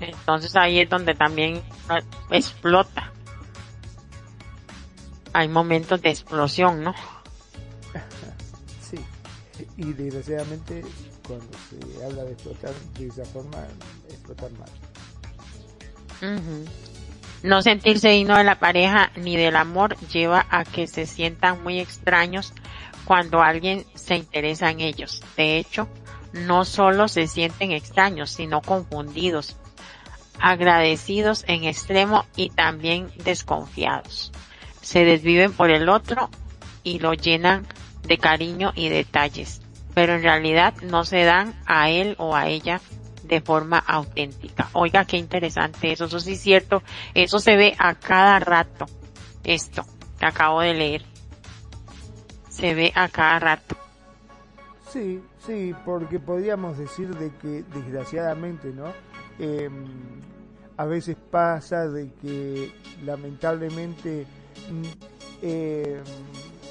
[0.00, 1.62] Entonces ahí es donde también
[2.30, 3.12] explota.
[5.32, 6.94] Hay momentos de explosión, ¿no?
[8.80, 8.98] sí.
[9.76, 10.82] Y desgraciadamente
[11.26, 13.58] cuando se habla de explotar de esa forma,
[14.08, 14.70] explotar mal.
[17.42, 21.80] No sentirse digno de la pareja ni del amor lleva a que se sientan muy
[21.80, 22.54] extraños
[23.04, 25.22] cuando alguien se interesa en ellos.
[25.36, 25.88] De hecho,
[26.32, 29.56] no solo se sienten extraños, sino confundidos,
[30.40, 34.32] agradecidos en extremo y también desconfiados.
[34.80, 36.30] Se desviven por el otro
[36.82, 37.66] y lo llenan
[38.02, 39.62] de cariño y detalles,
[39.94, 42.80] pero en realidad no se dan a él o a ella
[43.22, 44.68] de forma auténtica.
[44.72, 46.82] Oiga, qué interesante eso, eso sí es cierto,
[47.14, 48.86] eso se ve a cada rato,
[49.42, 49.84] esto
[50.18, 51.02] que acabo de leer.
[52.50, 53.76] Se ve a cada rato.
[54.90, 58.92] Sí, sí, porque podríamos decir de que desgraciadamente, ¿no?
[59.38, 59.68] Eh,
[60.76, 62.72] a veces pasa de que
[63.04, 64.26] lamentablemente
[64.70, 64.82] mm,
[65.42, 66.02] eh,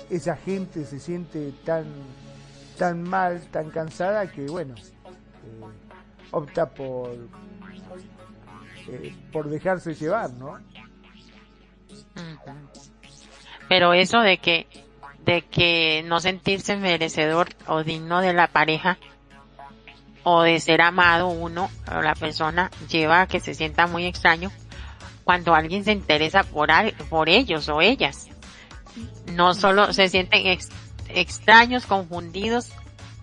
[0.09, 1.85] esa gente se siente tan
[2.77, 5.61] tan mal, tan cansada que bueno, eh,
[6.31, 7.11] opta por
[8.87, 10.59] eh, por dejarse llevar, ¿no?
[13.69, 14.67] Pero eso de que
[15.25, 18.97] de que no sentirse merecedor o digno de la pareja
[20.23, 24.51] o de ser amado uno o la persona lleva a que se sienta muy extraño
[25.23, 26.69] cuando alguien se interesa por,
[27.09, 28.27] por ellos o ellas.
[29.33, 30.57] No solo se sienten
[31.09, 32.71] extraños, confundidos,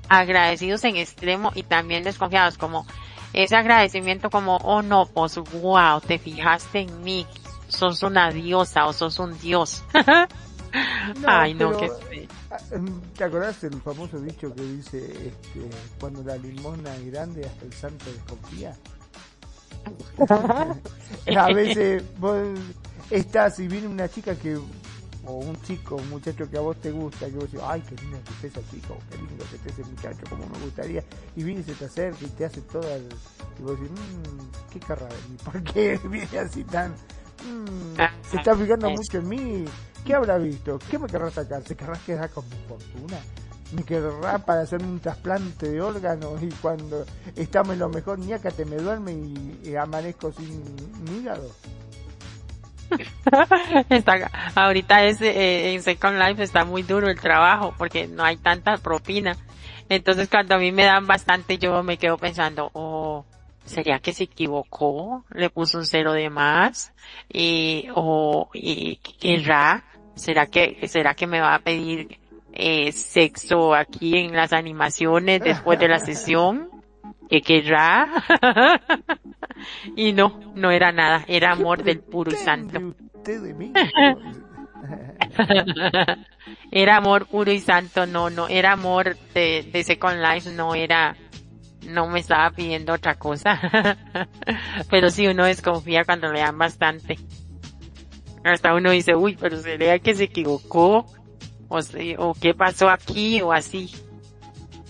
[0.08, 2.86] agradecidos en extremo y también desconfiados, como
[3.32, 7.26] ese agradecimiento como, oh no, pues wow, te fijaste en mí,
[7.68, 9.84] sos una diosa o sos un dios.
[11.26, 11.90] Ay, no, que...
[12.50, 15.60] Ah, em, ¿Te acordás del famoso dicho que dice, este,
[15.98, 18.76] cuando la limosna es grande hasta el santo desconfía?
[21.36, 22.38] a veces vos
[23.10, 24.58] estás y viene una chica que
[25.26, 27.94] o un chico, un muchacho que a vos te gusta, que vos decís, ay, qué
[27.96, 31.04] lindo que esté ese chico, qué lindo que esté ese muchacho, como me gustaría,
[31.36, 33.06] y viene y se te acerca y te hace toda el...
[33.58, 35.08] y vos decís, mmm, qué carra
[35.44, 36.94] ¿por qué viene así tan...
[37.44, 39.64] Mmm, se está fijando mucho en mí,
[40.04, 40.78] ¿qué habrá visto?
[40.90, 41.62] ¿Qué me querrá sacar?
[41.62, 43.18] ¿Se querrá quedar con mi fortuna?
[43.72, 48.32] ¿Me querrá para hacerme un trasplante de órganos y cuando estamos en lo mejor, ni
[48.32, 50.62] acá te me duerme y, amanezco sin
[51.14, 51.50] hígado?
[53.88, 58.36] está, ahorita es, eh, en Second Life está muy duro el trabajo porque no hay
[58.36, 59.36] tanta propina.
[59.88, 63.24] Entonces cuando a mí me dan bastante yo me quedo pensando, oh,
[63.70, 65.24] ¿sería que se equivocó?
[65.30, 66.92] Le puso un cero de más
[67.28, 72.18] y, o, y, querrá, ¿será que, será que me va a pedir
[72.52, 76.68] eh, sexo aquí en las animaciones después de la sesión?
[77.28, 78.08] ¿Qué querrá?
[79.96, 82.94] y no, no era nada, era amor del puro y santo.
[86.72, 91.14] era amor puro y santo, no, no, era amor de, de Second Life, no era,
[91.92, 93.60] no me estaba pidiendo otra cosa.
[94.90, 97.18] pero sí uno desconfía cuando le dan bastante.
[98.44, 101.06] Hasta uno dice, uy, pero sería que se equivocó,
[101.68, 101.80] o,
[102.18, 103.90] o qué pasó aquí, o así.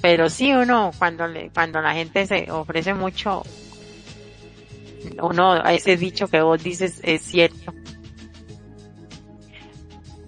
[0.00, 3.42] Pero sí uno, cuando le, cuando la gente se ofrece mucho,
[5.22, 7.74] uno, ese dicho que vos dices es cierto.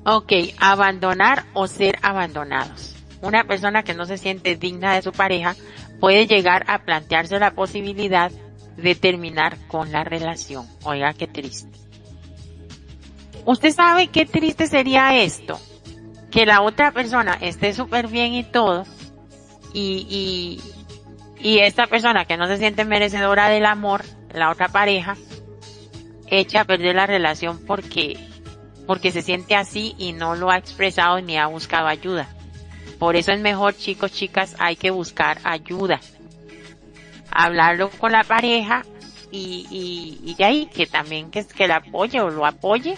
[0.05, 2.97] Ok, abandonar o ser abandonados.
[3.23, 5.55] Una persona que no se siente digna de su pareja
[6.03, 8.33] puede llegar a plantearse la posibilidad
[8.77, 10.67] de terminar con la relación.
[10.83, 11.71] Oiga, qué triste.
[13.47, 15.61] ¿Usted sabe qué triste sería esto?
[16.33, 18.85] Que la otra persona esté súper bien y todo,
[19.73, 20.61] y,
[21.39, 24.03] y, y esta persona que no se siente merecedora del amor,
[24.35, 25.17] la otra pareja,
[26.27, 28.19] echa a perder la relación porque,
[28.89, 32.29] porque se siente así y no lo ha expresado ni ha buscado ayuda.
[33.03, 35.99] Por eso es mejor, chicos, chicas, hay que buscar ayuda.
[37.33, 38.85] Hablarlo con la pareja
[39.33, 42.97] y, y ahí que también que, que la apoye o lo apoye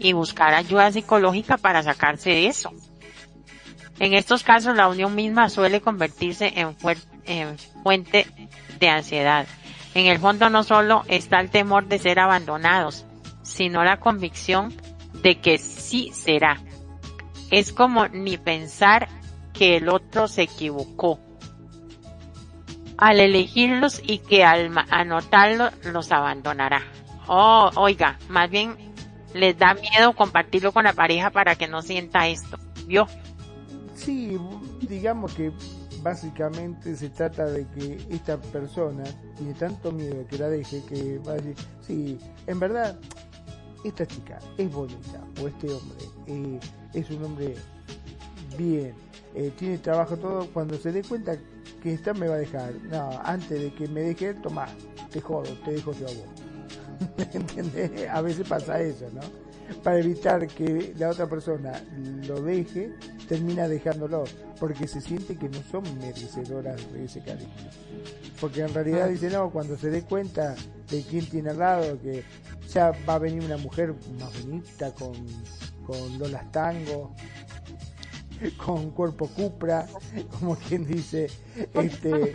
[0.00, 2.72] y buscar ayuda psicológica para sacarse de eso.
[4.00, 6.76] En estos casos la unión misma suele convertirse en,
[7.84, 8.26] fuente
[8.80, 9.46] de ansiedad.
[9.94, 13.06] En el fondo no solo está el temor de ser abandonados,
[13.42, 14.74] sino la convicción
[15.22, 16.60] de que sí será.
[17.52, 19.08] Es como ni pensar
[19.56, 21.18] que el otro se equivocó.
[22.98, 26.82] Al elegirlos y que al anotarlo los abandonará.
[27.28, 28.76] Oh, oiga, más bien
[29.34, 32.56] les da miedo compartirlo con la pareja para que no sienta esto.
[32.86, 33.06] ¿Vio?
[33.94, 34.38] Sí,
[34.82, 35.52] digamos que
[36.02, 39.04] básicamente se trata de que esta persona
[39.36, 42.96] tiene tanto miedo que la deje que va a decir, sí, en verdad,
[43.84, 46.60] esta chica es bonita o este hombre eh,
[46.94, 47.54] es un hombre
[48.56, 48.94] bien,
[49.34, 51.36] eh, tiene trabajo todo, cuando se dé cuenta
[51.82, 54.66] que esta me va a dejar, no, antes de que me deje, toma,
[55.10, 57.26] te jodo, te dejo yo a vos.
[57.34, 58.08] ¿Entendés?
[58.08, 59.20] A veces pasa eso, ¿no?
[59.82, 61.72] para evitar que la otra persona
[62.26, 62.92] lo deje,
[63.28, 64.24] termina dejándolo,
[64.60, 67.50] porque se siente que no son merecedoras de ese cariño.
[68.40, 69.08] Porque en realidad ah.
[69.08, 70.54] dice, no, cuando se dé cuenta
[70.90, 72.22] de quién tiene al lado, que
[72.72, 75.14] ya va a venir una mujer más bonita, con,
[75.86, 77.14] con lolas tango,
[78.56, 79.86] con cuerpo cupra,
[80.38, 81.28] como quien dice,
[81.74, 82.32] este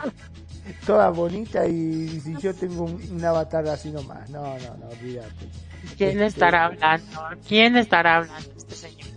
[0.86, 4.30] toda bonita y si yo tengo un, avatar así nomás.
[4.30, 5.48] No, no, no, olvídate.
[5.98, 7.20] ¿Quién este, estará hablando?
[7.48, 9.08] ¿Quién estará hablando este señor?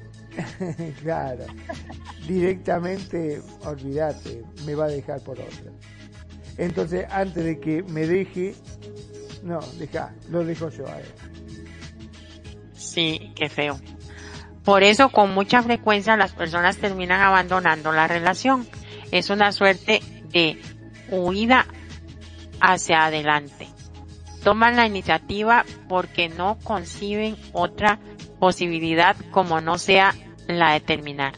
[1.03, 1.45] claro.
[2.27, 5.73] Directamente, olvídate, me va a dejar por otra.
[6.57, 8.55] Entonces, antes de que me deje,
[9.43, 11.07] no, deja, lo dejo yo a él.
[12.75, 13.79] Sí, qué feo.
[14.65, 18.67] Por eso, con mucha frecuencia, las personas terminan abandonando la relación
[19.15, 20.01] es una suerte
[20.31, 20.61] de
[21.09, 21.67] huida
[22.61, 23.69] hacia adelante.
[24.43, 28.01] Toman la iniciativa porque no conciben otra
[28.41, 30.15] posibilidad como no sea
[30.49, 31.35] la de terminar,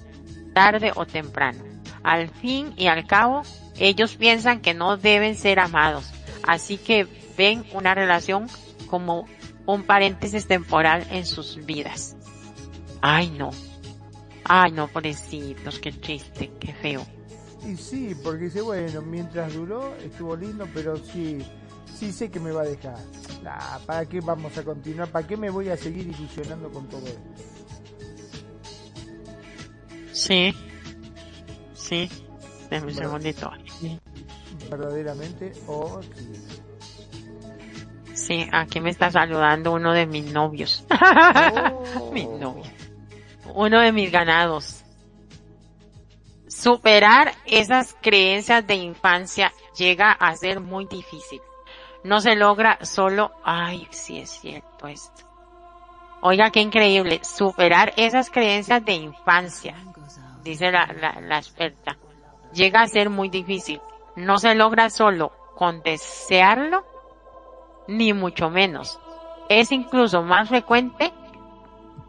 [0.55, 1.63] tarde o temprano.
[2.03, 3.43] Al fin y al cabo,
[3.79, 6.11] ellos piensan que no deben ser amados,
[6.47, 7.07] así que
[7.37, 8.49] ven una relación
[8.87, 9.27] como
[9.67, 12.16] un paréntesis temporal en sus vidas.
[13.01, 13.51] Ay no.
[14.45, 17.07] Ay no, pobrecitos, qué triste, qué feo.
[17.67, 21.39] Y sí, porque dice, bueno, mientras duró, estuvo lindo, pero sí,
[21.99, 22.97] sí sé que me va a dejar.
[23.87, 25.09] ¿Para qué vamos a continuar?
[25.09, 27.21] ¿Para qué me voy a seguir ilusionando con todo esto?
[30.13, 30.55] Sí,
[31.75, 32.09] sí,
[32.71, 33.51] déjame un segundito.
[34.71, 36.01] Verdaderamente, o
[38.15, 38.47] sí.
[38.51, 40.85] aquí me está saludando uno de mis novios.
[41.99, 42.11] Oh.
[42.13, 42.76] mi novio.
[43.55, 44.85] Uno de mis ganados.
[46.49, 51.41] Superar esas creencias de infancia llega a ser muy difícil.
[52.05, 55.25] No se logra solo, ay, sí es cierto esto.
[56.23, 59.77] Oiga, qué increíble, superar esas creencias de infancia,
[60.43, 60.87] dice la,
[61.21, 61.97] la, experta,
[62.53, 63.81] llega a ser muy difícil.
[64.15, 66.85] No se logra solo con desearlo,
[67.87, 68.99] ni mucho menos.
[69.49, 71.13] Es incluso más frecuente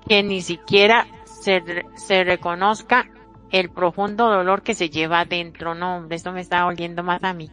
[0.08, 1.06] que ni siquiera
[1.48, 3.10] se, se reconozca
[3.52, 5.76] el profundo dolor que se lleva dentro.
[5.76, 7.50] No, hombre, esto me está oliendo más a mí.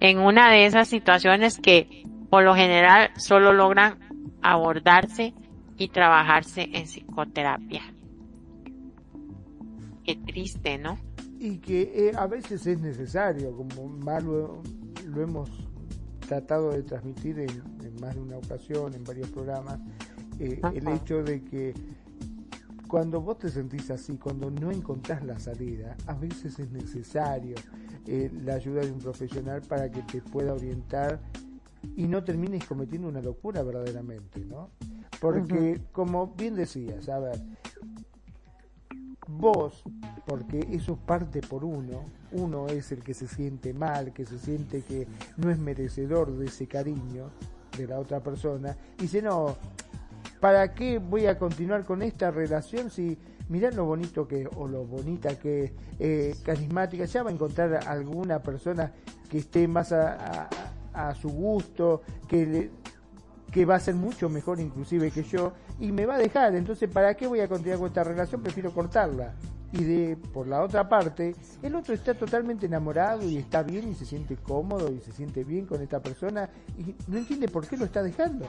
[0.00, 3.98] En una de esas situaciones que por lo general solo logran
[4.42, 5.32] abordarse
[5.78, 7.82] y trabajarse en psicoterapia.
[10.04, 10.98] Qué triste, ¿no?
[11.38, 14.62] Y que eh, a veces es necesario, como más lo,
[15.16, 15.48] hemos
[16.26, 19.78] tratado de transmitir en, más de una ocasión, en varios programas,
[20.38, 21.72] eh, el hecho de que
[22.88, 27.56] cuando vos te sentís así, cuando no encontrás la salida, a veces es necesario
[28.06, 31.20] eh, la ayuda de un profesional para que te pueda orientar
[31.96, 34.70] y no termines cometiendo una locura verdaderamente, ¿no?
[35.20, 37.40] Porque, como bien decías, a ver,
[39.28, 39.82] vos,
[40.26, 44.82] porque eso parte por uno, uno es el que se siente mal, que se siente
[44.82, 45.06] que
[45.36, 47.30] no es merecedor de ese cariño
[47.76, 49.56] de la otra persona, y dice, no,
[50.44, 53.16] ¿para qué voy a continuar con esta relación si
[53.48, 58.42] mirá lo bonito que o lo bonita que eh, carismática ya va a encontrar alguna
[58.42, 58.92] persona
[59.30, 60.50] que esté más a,
[61.18, 62.70] su gusto que
[63.50, 66.90] que va a ser mucho mejor inclusive que yo y me va a dejar entonces
[66.90, 69.32] para qué voy a continuar con esta relación prefiero cortarla.
[69.72, 73.94] Y de por la otra parte el otro está totalmente enamorado y está bien y
[73.94, 77.78] se siente cómodo y se siente bien con esta persona y no entiende por qué
[77.78, 78.46] lo está dejando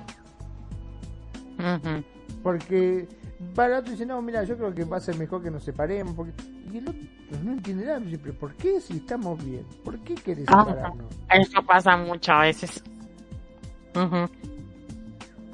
[2.44, 3.08] porque
[3.54, 6.14] para otro dice, no, mira, yo creo que va a ser mejor que nos separemos.
[6.16, 6.34] Porque...
[6.72, 7.02] Y el otro
[7.44, 8.00] no entiende nada.
[8.00, 9.66] Dice, pero ¿por qué si estamos bien?
[9.84, 11.06] ¿Por qué querés ah, separarnos?
[11.30, 12.84] Eso pasa mucho a veces.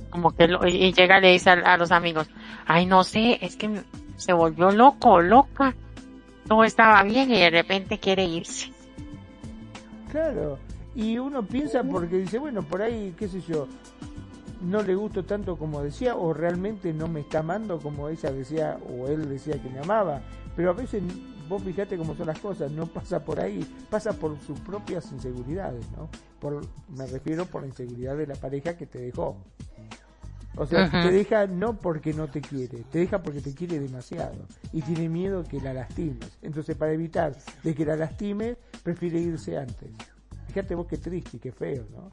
[0.10, 2.28] Como que y llega y le dice a, los amigos,
[2.66, 3.82] ay, no sé, es que
[4.18, 5.76] se volvió loco, loca.
[6.48, 8.72] Todo estaba bien y de repente quiere irse.
[10.10, 10.58] Claro.
[10.96, 13.68] Y uno piensa porque dice, bueno, por ahí, qué sé yo,
[14.62, 18.78] no le gusto tanto como decía o realmente no me está amando como ella decía
[18.90, 20.22] o él decía que me amaba.
[20.56, 21.02] Pero a veces
[21.48, 25.86] vos fíjate cómo son las cosas, no pasa por ahí, pasa por sus propias inseguridades,
[25.92, 26.10] ¿no?
[26.40, 29.38] Por, me refiero por la inseguridad de la pareja que te dejó.
[30.58, 34.46] O sea, te deja no porque no te quiere, te deja porque te quiere demasiado
[34.74, 36.38] y tiene miedo que la lastimes.
[36.42, 39.90] Entonces, para evitar de que la lastimes, prefiere irse antes.
[40.48, 42.12] Fíjate vos qué triste y qué feo, ¿no?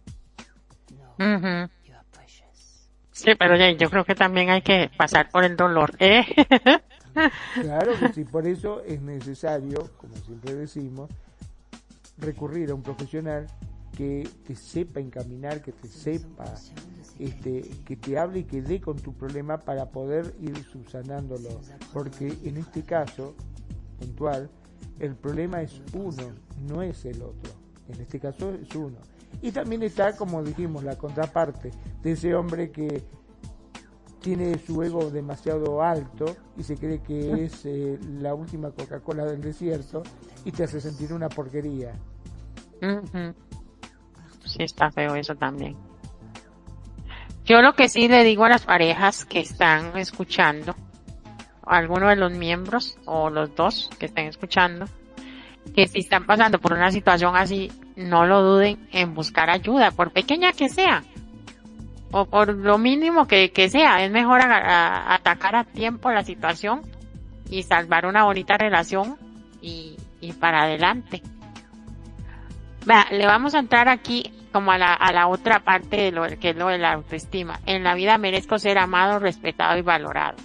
[3.19, 6.25] Sí, pero yo creo que también hay que pasar por el dolor, ¿eh?
[7.55, 11.11] Claro que sí, por eso es necesario, como siempre decimos,
[12.19, 13.49] recurrir a un profesional
[13.97, 16.45] que te sepa encaminar, que te sepa,
[17.19, 21.61] este, que te hable y que dé con tu problema para poder ir subsanándolo.
[21.93, 23.35] Porque en este caso
[23.99, 24.49] puntual,
[25.01, 26.35] el problema es uno,
[26.69, 27.51] no es el otro.
[27.89, 28.99] En este caso es uno.
[29.41, 31.71] Y también está, como dijimos, la contraparte
[32.03, 33.05] de ese hombre que
[34.21, 39.41] tiene su ego demasiado alto y se cree que es eh, la última Coca-Cola del
[39.41, 40.03] desierto
[40.45, 41.93] y te hace sentir una porquería.
[44.45, 45.77] Sí, está feo eso también.
[47.45, 50.75] Yo lo que sí le digo a las parejas que están escuchando,
[51.63, 54.87] alguno de los miembros o los dos que estén escuchando,
[55.75, 60.13] que si están pasando por una situación así, no lo duden en buscar ayuda, por
[60.13, 61.03] pequeña que sea,
[62.13, 64.05] o por lo mínimo que, sea.
[64.05, 66.83] Es mejor atacar a tiempo la situación
[67.51, 69.17] y salvar una bonita relación
[69.61, 71.23] y, y para adelante.
[72.87, 76.27] Vea, le vamos a entrar aquí como a la, a la otra parte de lo
[76.39, 77.59] que es lo de la autoestima.
[77.67, 80.37] En la vida merezco ser amado, respetado y valorado.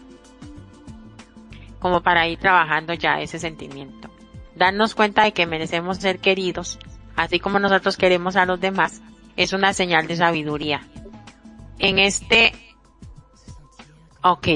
[1.80, 4.09] Como para ir trabajando ya ese sentimiento.
[4.55, 6.80] Darnos cuenta de que merecemos ser queridos,
[7.15, 9.02] así como nosotros queremos a los demás,
[9.35, 10.81] es una señal de sabiduría.
[11.80, 12.53] En este,
[14.22, 14.48] ok,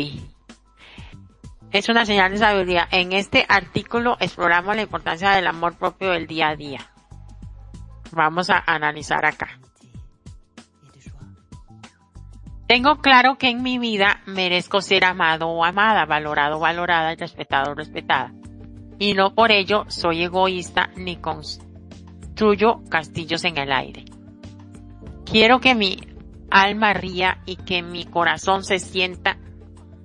[1.72, 2.88] es una señal de sabiduría.
[2.92, 6.80] En este artículo exploramos la importancia del amor propio del día a día.
[8.12, 9.60] Vamos a analizar acá.
[12.68, 17.72] Tengo claro que en mi vida merezco ser amado o amada, valorado o valorada, respetado
[17.72, 18.34] o respetada.
[19.00, 21.16] Y no por ello soy egoísta ni
[22.90, 24.06] castillos en el aire.
[25.26, 26.00] Quiero que mi
[26.50, 29.38] alma ría y que mi corazón se sienta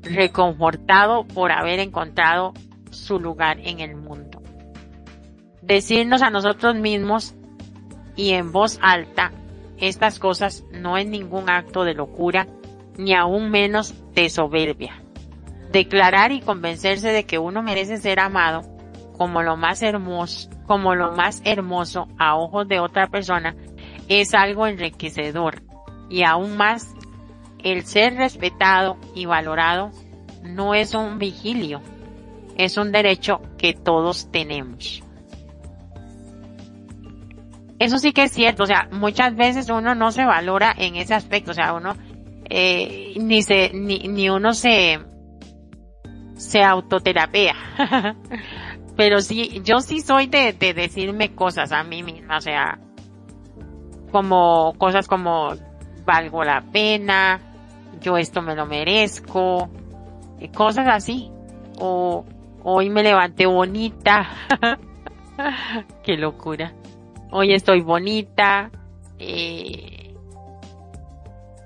[0.02, 2.54] reconfortado por haber encontrado
[2.90, 4.42] su lugar en el mundo.
[5.60, 7.34] Decirnos a nosotros mismos
[8.16, 9.30] y en voz alta
[9.78, 12.46] estas cosas no es ningún acto de locura
[12.96, 15.02] ni aún menos de soberbia.
[15.70, 18.62] Declarar y convencerse de que uno merece ser amado
[19.16, 23.54] como lo más hermoso, como lo más hermoso a ojos de otra persona
[24.08, 25.62] es algo enriquecedor
[26.08, 26.94] y aún más
[27.62, 29.90] el ser respetado y valorado
[30.42, 31.82] no es un vigilio,
[32.56, 35.02] es un derecho que todos tenemos.
[37.78, 41.12] Eso sí que es cierto, o sea, muchas veces uno no se valora en ese
[41.12, 41.96] aspecto, o sea, uno
[42.48, 45.00] eh, ni se ni, ni uno se
[46.34, 48.16] se autoterapea.
[48.96, 52.78] Pero sí, yo sí soy de, de decirme cosas a mí misma, o sea,
[54.10, 55.54] como cosas como
[56.04, 57.40] valgo la pena,
[58.00, 59.70] yo esto me lo merezco,
[60.54, 61.30] cosas así.
[61.78, 62.24] O
[62.62, 64.28] hoy me levanté bonita.
[66.02, 66.72] Qué locura.
[67.30, 68.70] Hoy estoy bonita.
[69.18, 70.14] Eh,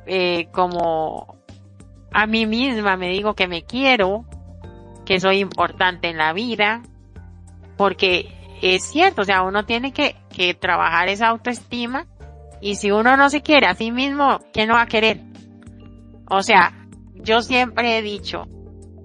[0.06, 1.36] eh, como
[2.12, 4.24] a mí misma me digo que me quiero,
[5.04, 6.82] que soy importante en la vida,
[7.76, 8.32] porque
[8.62, 12.06] es cierto, o sea, uno tiene que, que trabajar esa autoestima
[12.60, 15.20] y si uno no se quiere a sí mismo, ¿quién lo va a querer?
[16.28, 16.72] O sea,
[17.14, 18.46] yo siempre he dicho,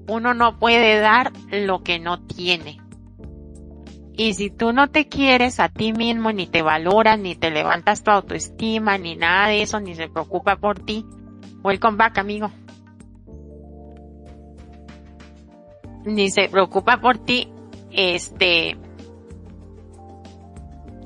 [0.08, 2.80] uno no puede dar lo que no tiene.
[4.14, 8.04] Y si tú no te quieres a ti mismo, ni te valoras, ni te levantas
[8.04, 11.06] tu autoestima, ni nada de eso, ni se preocupa por ti,
[11.64, 12.52] welcome back, amigo.
[16.06, 17.48] Ni se preocupa por ti,
[17.92, 18.78] este,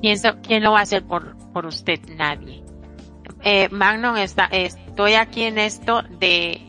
[0.00, 2.00] ¿quién, lo va a hacer por, usted?
[2.16, 2.62] Nadie.
[3.42, 6.66] Eh, Magnum está, estoy aquí en esto de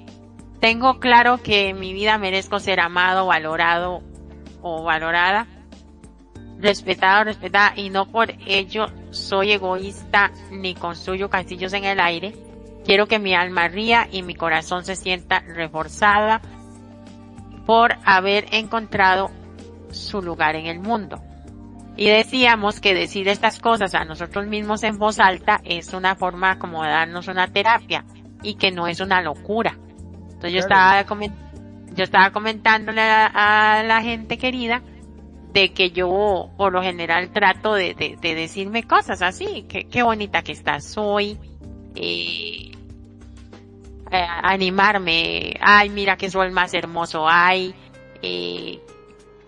[0.60, 4.02] tengo claro que mi vida merezco ser amado, valorado
[4.61, 5.45] o valorada,
[6.60, 12.34] respetado, respetada y no por ello soy egoísta ni construyo castillos en el aire.
[12.85, 16.41] Quiero que mi alma ría y mi corazón se sienta reforzada
[17.65, 19.30] por haber encontrado
[19.99, 21.22] su lugar en el mundo.
[21.95, 26.60] Y decíamos que decir estas cosas a nosotros mismos en voz alta es una forma
[26.60, 28.06] como de darnos una terapia
[28.44, 29.78] y que no es una locura.
[30.28, 31.03] Entonces yo estaba
[31.95, 34.84] yo estaba comentándole a, la gente querida
[35.52, 40.44] de que yo por lo general trato de, de, decirme cosas así, que qué bonita
[40.44, 41.40] que estás hoy,
[41.95, 42.72] eh,
[44.11, 47.74] eh, animarme, ay mira que sol más hermoso hay,
[48.22, 48.80] eh,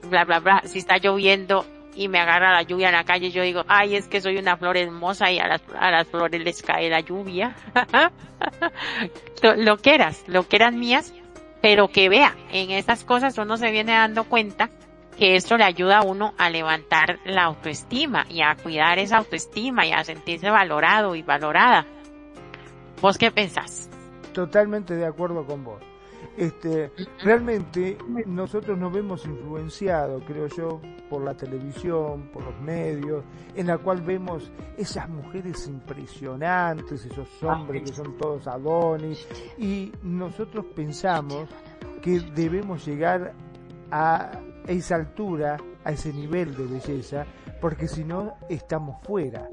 [0.09, 1.65] bla bla bla, si está lloviendo
[1.95, 4.57] y me agarra la lluvia en la calle, yo digo, ay es que soy una
[4.57, 7.55] flor hermosa y a las, flores les cae la lluvia.
[9.57, 11.13] lo que eras, lo que eran mías,
[11.61, 14.69] pero que vea, en estas cosas uno se viene dando cuenta
[15.17, 19.85] que esto le ayuda a uno a levantar la autoestima y a cuidar esa autoestima
[19.85, 21.85] y a sentirse valorado y valorada.
[23.01, 23.89] ¿Vos qué pensás?
[24.33, 25.88] Totalmente de acuerdo con vos.
[26.39, 26.89] Este,
[27.21, 30.79] realmente nosotros nos vemos influenciados, creo yo,
[31.09, 33.25] por la televisión, por los medios,
[33.55, 40.65] en la cual vemos esas mujeres impresionantes, esos hombres que son todos adonis, y nosotros
[40.73, 41.49] pensamos
[42.01, 43.33] que debemos llegar
[43.91, 44.31] a
[44.65, 47.25] esa altura, a ese nivel de belleza,
[47.59, 49.49] porque si no estamos fuera.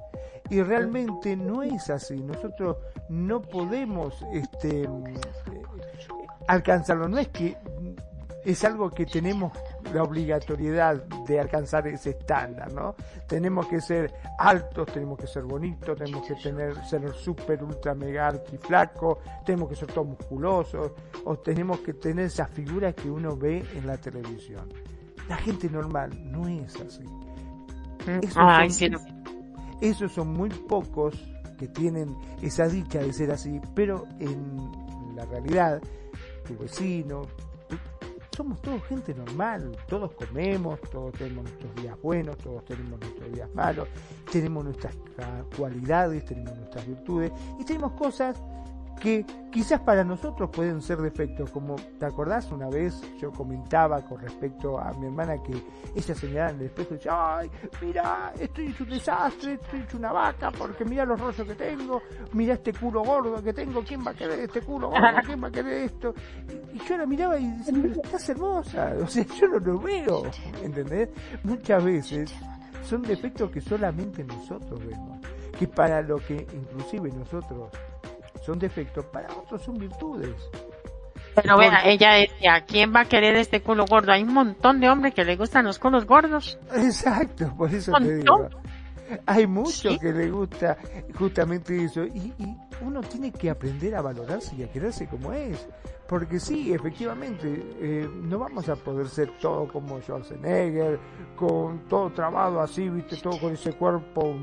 [0.48, 2.22] Y realmente no es así.
[2.22, 2.76] Nosotros
[3.08, 4.88] no podemos este,
[6.46, 7.08] alcanzarlo.
[7.08, 7.56] No es que
[8.44, 9.52] es algo que tenemos
[9.92, 12.94] la obligatoriedad de alcanzar ese estándar, ¿no?
[13.26, 18.32] Tenemos que ser altos, tenemos que ser bonitos, tenemos que tener, ser súper, ultra, mega,
[18.60, 20.92] flaco, tenemos que ser todos musculosos,
[21.24, 24.68] o tenemos que tener esas figuras que uno ve en la televisión.
[25.28, 27.04] La gente normal no es así.
[29.80, 31.14] esos son muy pocos
[31.58, 35.80] que tienen esa dicha de ser así, pero en la realidad,
[36.46, 37.22] tu vecino,
[38.36, 43.48] somos todos gente normal, todos comemos, todos tenemos nuestros días buenos, todos tenemos nuestros días
[43.54, 43.88] malos,
[44.30, 44.94] tenemos nuestras
[45.56, 48.36] cualidades, tenemos nuestras virtudes y tenemos cosas
[49.00, 54.20] que quizás para nosotros pueden ser defectos, como te acordás una vez yo comentaba con
[54.20, 55.52] respecto a mi hermana que
[55.94, 57.50] ella señalaba en el espejo y decía, ay,
[57.80, 62.02] mira, estoy hecho un desastre, estoy hecho una vaca, porque mira los rollos que tengo,
[62.32, 65.06] mira este culo gordo que tengo, ¿quién va a querer este culo gordo?
[65.26, 66.14] ¿Quién va a querer esto?
[66.74, 70.22] Y, yo la miraba y decía, pero estás hermosa, o sea, yo no lo veo,
[70.62, 71.10] ¿entendés?
[71.42, 72.34] Muchas veces
[72.82, 75.18] son defectos que solamente nosotros vemos,
[75.58, 77.70] que para lo que inclusive nosotros
[78.46, 80.34] son defectos, para otros son virtudes.
[81.34, 84.12] Pero vea, ella decía, ¿quién va a querer este culo gordo?
[84.12, 86.58] Hay un montón de hombres que le gustan los culos gordos.
[86.74, 88.48] Exacto, por eso te digo.
[89.26, 90.78] Hay mucho que le gusta
[91.14, 92.04] justamente eso.
[92.04, 92.32] Y,
[92.82, 95.66] uno tiene que aprender a valorarse y a quererse como es.
[96.06, 97.48] Porque sí, efectivamente,
[97.80, 100.98] eh, no vamos a poder ser todo como Schwarzenegger,
[101.34, 104.36] con todo trabado así, viste, todo con ese cuerpo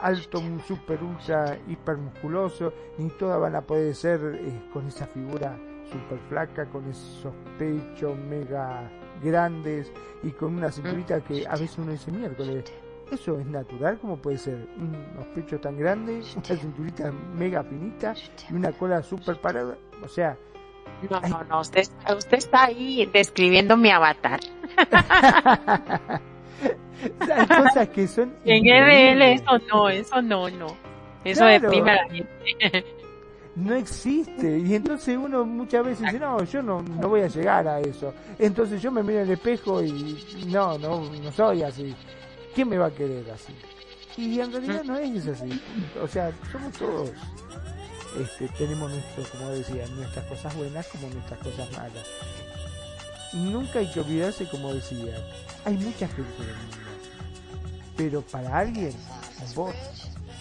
[0.00, 5.58] alto, super ultra, hiper musculoso, ni todas van a poder ser eh, con esa figura
[5.90, 8.90] super flaca, con esos pechos mega
[9.22, 9.92] grandes
[10.22, 12.64] y con una cinturita que a veces uno dice miércoles.
[13.10, 13.98] ¿Eso es natural?
[14.00, 14.66] ¿Cómo puede ser?
[14.76, 18.14] Unos pechos tan grandes, una cinturita mega finita
[18.50, 19.78] y una cola super parada.
[20.02, 20.36] O sea,
[21.08, 21.86] no, no, no, usted,
[22.16, 24.40] usted está ahí describiendo mi avatar.
[27.20, 28.34] Hay cosas que son.
[28.44, 30.76] En RL eso no, eso no, no.
[31.24, 32.84] Eso deprime a la gente.
[33.56, 34.58] no existe.
[34.58, 38.14] Y entonces uno muchas veces dice, no, yo no, no voy a llegar a eso.
[38.38, 41.94] Entonces yo me miro en el espejo y no, no, no soy así.
[42.54, 43.52] ¿Quién me va a querer así?
[44.16, 45.60] Y en realidad no es así.
[46.02, 47.10] O sea, somos todos.
[48.20, 52.06] Este, tenemos nuestro, como decía, nuestras cosas buenas como nuestras cosas malas.
[53.34, 55.14] Nunca hay que olvidarse, como decía,
[55.66, 56.76] hay mucha gente mundo
[57.96, 58.92] pero para alguien,
[59.54, 59.74] vos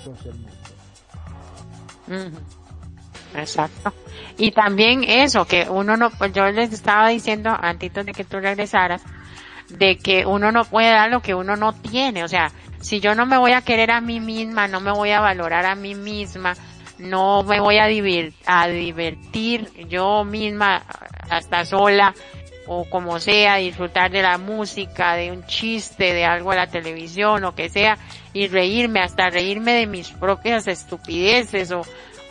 [0.04, 0.52] sos el mundo.
[3.36, 3.94] Exacto.
[4.38, 8.40] Y también eso, que uno no, pues yo les estaba diciendo antes de que tú
[8.40, 9.02] regresaras,
[9.70, 12.24] de que uno no puede dar lo que uno no tiene.
[12.24, 15.12] O sea, si yo no me voy a querer a mí misma, no me voy
[15.12, 16.54] a valorar a mí misma,
[16.98, 17.88] no me voy a,
[18.46, 20.84] a divertir yo misma
[21.30, 22.14] hasta sola,
[22.68, 27.44] o como sea, disfrutar de la música, de un chiste, de algo a la televisión,
[27.44, 27.98] o que sea,
[28.34, 31.82] y reírme, hasta reírme de mis propias estupideces o,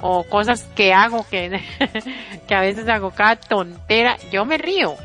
[0.01, 1.63] o cosas que hago que,
[2.49, 4.97] que a veces hago cada tontera, yo me río.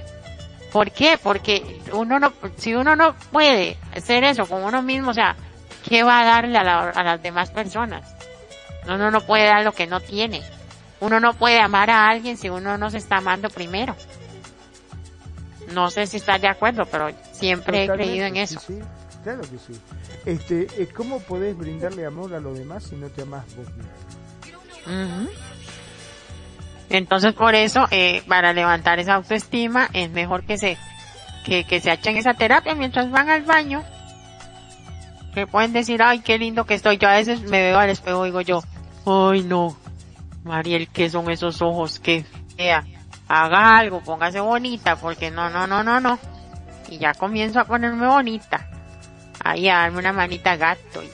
[0.71, 1.17] ¿Por qué?
[1.21, 5.35] Porque uno no, si uno no puede hacer eso con uno mismo, o sea,
[5.87, 8.15] ¿qué va a darle a, a las demás personas?
[8.85, 10.41] Uno no puede dar lo que no tiene.
[10.99, 13.95] Uno no puede amar a alguien si uno no se está amando primero.
[15.73, 18.59] No sé si estás de acuerdo, pero siempre he creído en eso.
[18.59, 18.79] Sí,
[19.23, 19.79] claro que sí.
[20.25, 25.29] Este, eh, ¿Cómo podés brindarle amor a los demás si no te amas vos mismo?
[26.89, 30.77] Entonces, por eso, eh, para levantar esa autoestima, es mejor que se,
[31.45, 33.83] que, que se echen esa terapia mientras van al baño.
[35.35, 36.97] Que pueden decir, ay, qué lindo que estoy.
[36.97, 38.63] Yo a veces me veo al espejo y digo yo,
[39.05, 39.77] ay, no,
[40.43, 41.99] Mariel, ¿qué son esos ojos?
[41.99, 42.25] Qué
[42.57, 42.83] fea
[43.29, 46.19] haga algo, póngase bonita, porque no, no, no, no, no.
[46.89, 48.67] Y ya comienzo a ponerme bonita.
[49.41, 51.09] Ahí a darme una manita gato y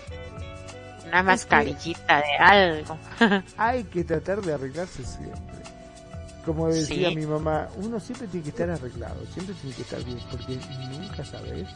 [1.07, 2.97] una mascarillita de algo.
[3.57, 5.43] hay que tratar de arreglarse siempre.
[6.45, 10.19] Como decía mi mamá, uno siempre tiene que estar arreglado, siempre tiene que estar bien,
[10.29, 10.59] porque
[10.91, 11.67] nunca sabes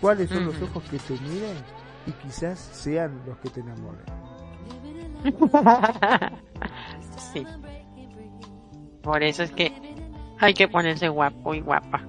[0.00, 1.56] cuáles son los ojos que te miran
[2.06, 4.04] y quizás sean los que te enamoren.
[7.32, 7.46] sí.
[9.02, 9.72] Por eso es que
[10.38, 12.02] hay que ponerse guapo y guapa.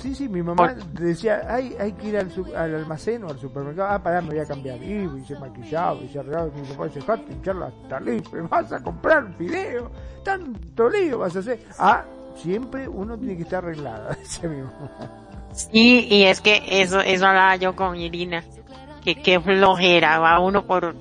[0.00, 3.88] Sí, sí, mi mamá decía, hay, hay que ir al, al, almacén o al supermercado.
[3.90, 4.82] Ah, pará, me voy a cambiar.
[4.82, 6.48] Y, se maquillaba, y se arreglaba.
[6.56, 9.90] Y mi papá dice, Jate, hinchar la me vas a comprar video.
[10.24, 11.60] Tanto lío vas a hacer.
[11.78, 12.02] Ah,
[12.34, 15.26] siempre uno tiene que estar arreglada, dice mi mamá.
[15.52, 18.42] Sí, y es que eso, eso hablaba yo con Irina.
[19.04, 20.94] Que qué flojera, va uno por,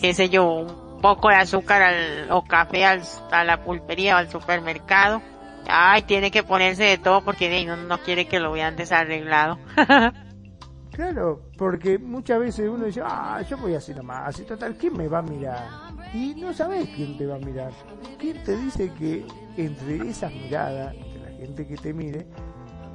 [0.00, 4.30] qué sé yo, poco de azúcar al, o café al, a la pulpería o al
[4.30, 5.20] supermercado.
[5.68, 9.58] Ay, tiene que ponerse de todo porque no, no quiere que lo vean desarreglado.
[10.92, 15.08] claro, porque muchas veces uno dice, ah, yo voy así nomás, y total, ¿quién me
[15.08, 15.68] va a mirar?
[16.14, 17.72] Y no sabes quién te va a mirar.
[18.18, 19.24] ¿Quién te dice que
[19.56, 22.26] entre esas miradas, entre la gente que te mire,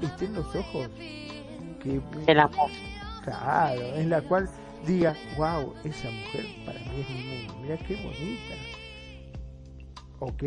[0.02, 0.90] estén los ojos?
[1.82, 2.02] Que...
[2.28, 2.70] El amor.
[3.24, 4.50] Claro, en la cual
[4.86, 8.56] diga, wow, esa mujer para mí es mi mundo, mira qué bonita.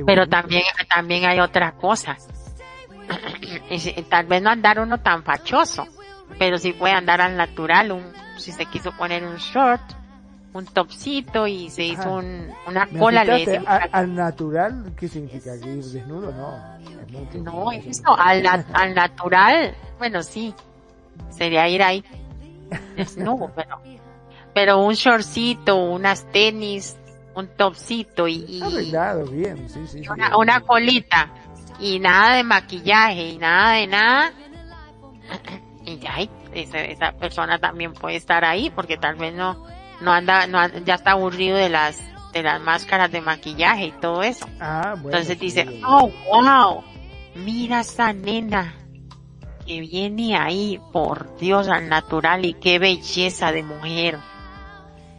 [0.07, 2.17] Pero también, también hay otra cosa.
[4.09, 5.87] Tal vez no andar uno tan fachoso,
[6.39, 9.83] pero si puede andar al natural, un, si se quiso poner un short,
[10.53, 15.85] un topcito y se hizo un, una cola le al natural qué significa que ir
[15.85, 20.53] desnudo no no eso al, al natural bueno sí
[21.29, 22.05] sería ir ahí
[22.97, 23.81] desnudo pero
[24.55, 26.97] pero un shortcito unas tenis
[27.35, 31.33] un topcito y, arreglado bien sí sí, una, una colita
[31.79, 34.33] y nada de maquillaje y nada de nada
[35.85, 36.17] y ya
[36.53, 39.65] esa, esa persona también puede estar ahí porque tal vez no
[40.01, 42.03] no anda, no ya está aburrido de las
[42.33, 44.47] de las máscaras de maquillaje y todo eso.
[44.61, 46.85] Ah, bueno, Entonces dice, oh wow,
[47.35, 48.75] mira esa nena
[49.67, 54.19] que viene ahí, por Dios, al natural y qué belleza de mujer.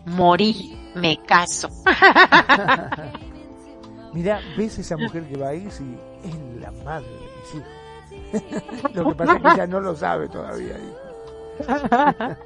[0.05, 1.69] Morí, me caso.
[4.13, 7.69] mira, ves esa mujer que va ahí, sí, es la madre de mis hijos.
[8.93, 10.77] lo que pasa es que ella no lo sabe todavía.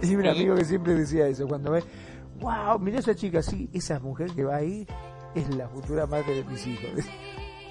[0.00, 1.82] Y un amigo que siempre decía eso, cuando ve,
[2.38, 4.86] wow, mira esa chica, sí, esa mujer que va ahí
[5.34, 7.04] es la futura madre de mis hijos.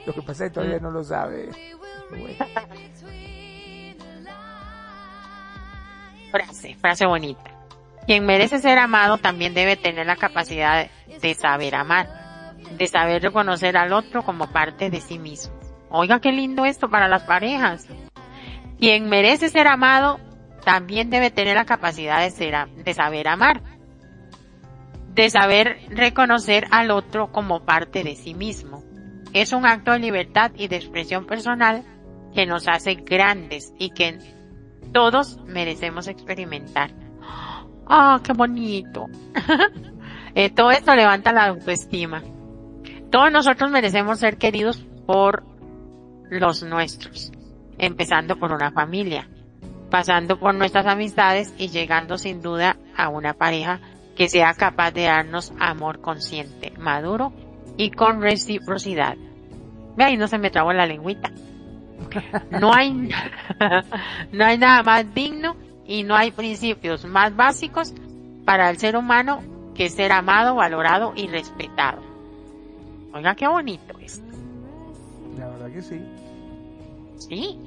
[0.06, 1.50] Lo que pasa es que todavía no lo sabe.
[6.32, 7.51] Frase, frase bonita.
[8.06, 10.88] Quien merece ser amado también debe tener la capacidad
[11.22, 12.08] de saber amar,
[12.78, 15.54] de saber reconocer al otro como parte de sí mismo.
[15.90, 17.88] Oiga, qué lindo esto para las parejas.
[18.80, 20.20] Quien merece ser amado
[20.64, 23.62] también debe tener la capacidad de, ser, de saber amar,
[25.14, 28.84] de saber reconocer al otro como parte de sí mismo.
[29.34, 31.84] Es un acto de libertad y de expresión personal
[32.34, 34.18] que nos hace grandes y que
[34.94, 37.01] todos merecemos experimentar.
[37.94, 39.08] ¡Ah, qué bonito!
[40.34, 42.24] Eh, todo esto levanta la autoestima.
[43.10, 45.44] Todos nosotros merecemos ser queridos por
[46.30, 47.34] los nuestros,
[47.78, 49.28] empezando por una familia
[49.92, 53.80] pasando por nuestras amistades y llegando sin duda a una pareja
[54.16, 57.34] que sea capaz de darnos amor consciente, maduro
[57.78, 59.16] y con reciprocidad.
[59.96, 61.30] Ve ahí no se me trabó la lengüita.
[62.50, 62.92] No hay,
[64.32, 65.56] no hay nada más digno
[65.92, 67.94] y no hay principios más básicos
[68.46, 69.44] para el ser humano
[69.76, 72.02] que ser amado, valorado y respetado.
[73.14, 74.22] Oiga, qué bonito es.
[75.38, 76.02] La verdad que sí.
[77.18, 77.58] Sí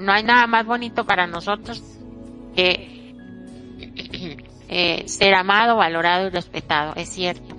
[0.00, 1.82] no hay nada más bonito para nosotros
[2.54, 3.14] que
[4.68, 7.54] eh, ser amado, valorado y respetado, es cierto.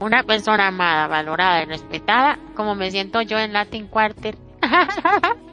[0.00, 4.36] Una persona amada, valorada y respetada, como me siento yo en Latin Quarter.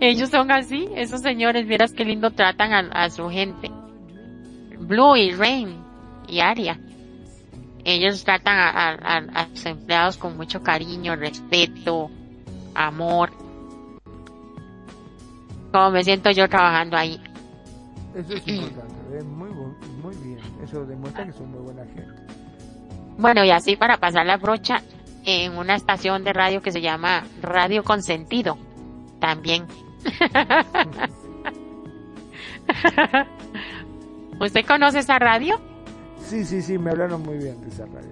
[0.00, 3.70] Ellos son así, esos señores, vieras qué lindo tratan a, su gente.
[4.78, 5.76] Blue y Rain
[6.26, 6.80] y Aria.
[7.84, 12.10] Ellos tratan a, sus empleados con mucho cariño, respeto,
[12.74, 13.30] amor.
[15.70, 17.20] Como me siento yo trabajando ahí.
[18.14, 19.50] Eso es importante, muy,
[20.02, 20.38] muy bien.
[20.64, 22.06] Eso demuestra que son muy buena gente.
[23.18, 24.82] Bueno, y así para pasar la brocha,
[25.26, 28.56] en una estación de radio que se llama Radio Consentido,
[29.20, 29.66] también.
[34.40, 35.60] ¿Usted conoce esa radio?
[36.24, 38.10] Sí, sí, sí, me hablaron muy bien de esa radio.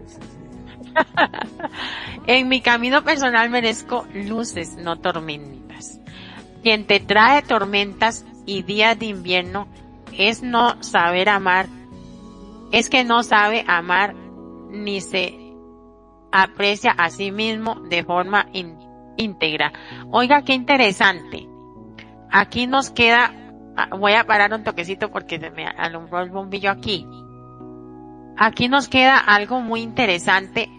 [2.26, 6.00] en mi camino personal merezco luces, no tormentas.
[6.62, 9.68] Quien te trae tormentas y días de invierno
[10.16, 11.66] es no saber amar,
[12.72, 14.14] es que no sabe amar
[14.70, 15.38] ni se
[16.32, 18.46] aprecia a sí mismo de forma
[19.16, 19.72] íntegra.
[20.10, 21.48] Oiga, qué interesante.
[22.30, 23.32] Aquí nos queda,
[23.76, 27.06] ah, voy a parar un toquecito porque me alumbró el bombillo aquí.
[28.36, 30.70] Aquí nos queda algo muy interesante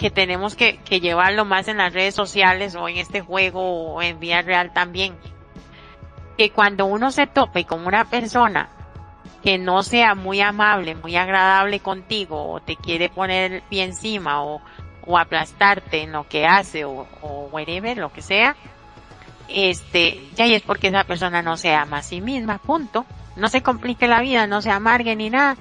[0.00, 4.18] que tenemos que, llevarlo más en las redes sociales o en este juego o en
[4.18, 5.14] vía real también.
[6.38, 8.70] Que cuando uno se tope con una persona
[9.42, 14.42] que no sea muy amable, muy agradable contigo, o te quiere poner el pie encima,
[14.42, 14.62] o,
[15.06, 18.56] o aplastarte en lo que hace, o, o whatever, lo que sea,
[19.52, 23.06] este, ya y es porque esa persona no se ama a sí misma, punto.
[23.36, 25.56] No se complique la vida, no se amargue ni nada.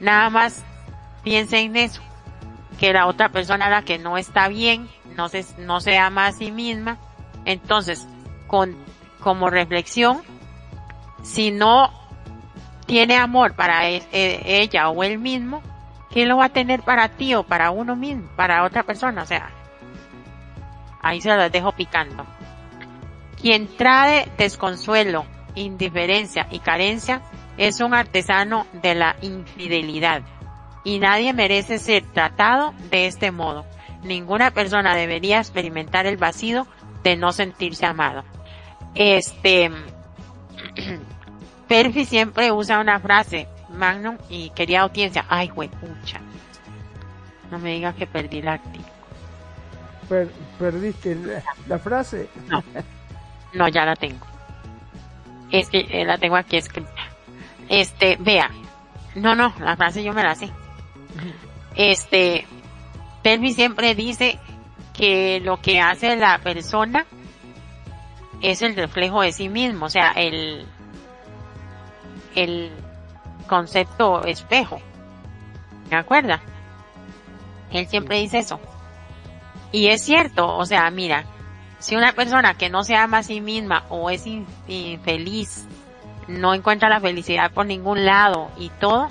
[0.00, 0.64] Nada más
[1.22, 2.02] piense en eso
[2.78, 6.32] que la otra persona la que no está bien, no se, no se ama a
[6.32, 6.96] sí misma.
[7.44, 8.06] Entonces,
[8.46, 8.76] con,
[9.20, 10.22] como reflexión,
[11.22, 11.90] si no
[12.86, 15.62] tiene amor para e, ella o él mismo,
[16.10, 19.22] ¿qué lo va a tener para ti o para uno mismo, para otra persona?
[19.22, 19.50] O sea,
[21.02, 22.24] ahí se las dejo picando.
[23.40, 25.24] Quien trae desconsuelo,
[25.54, 27.22] indiferencia y carencia
[27.56, 30.22] es un artesano de la infidelidad
[30.84, 33.64] y nadie merece ser tratado de este modo.
[34.02, 36.66] Ninguna persona debería experimentar el vacío
[37.02, 38.24] de no sentirse amado.
[38.94, 39.70] Este,
[41.68, 46.20] Perfi siempre usa una frase, Magnum y quería audiencia, ay güey, pucha.
[47.50, 48.98] No me digas que perdí la artículo.
[50.58, 51.16] ¿Perdiste
[51.66, 52.28] la, frase?
[52.48, 52.62] No.
[53.58, 54.24] No, ya la tengo.
[55.50, 57.10] Es que eh, la tengo aquí escrita.
[57.68, 58.50] Este, vea.
[59.16, 60.48] No, no, la frase yo me la sé.
[61.74, 62.46] Este,
[63.22, 64.38] Perfi siempre dice
[64.96, 67.04] que lo que hace la persona
[68.40, 70.64] es el reflejo de sí mismo, o sea, el,
[72.36, 72.70] el
[73.48, 74.80] concepto espejo.
[75.90, 76.40] ¿Me acuerda?
[77.72, 78.60] Él siempre dice eso.
[79.72, 81.24] Y es cierto, o sea, mira,
[81.78, 85.66] si una persona que no se ama a sí misma o es infeliz,
[86.26, 89.08] no encuentra la felicidad por ningún lado y todo,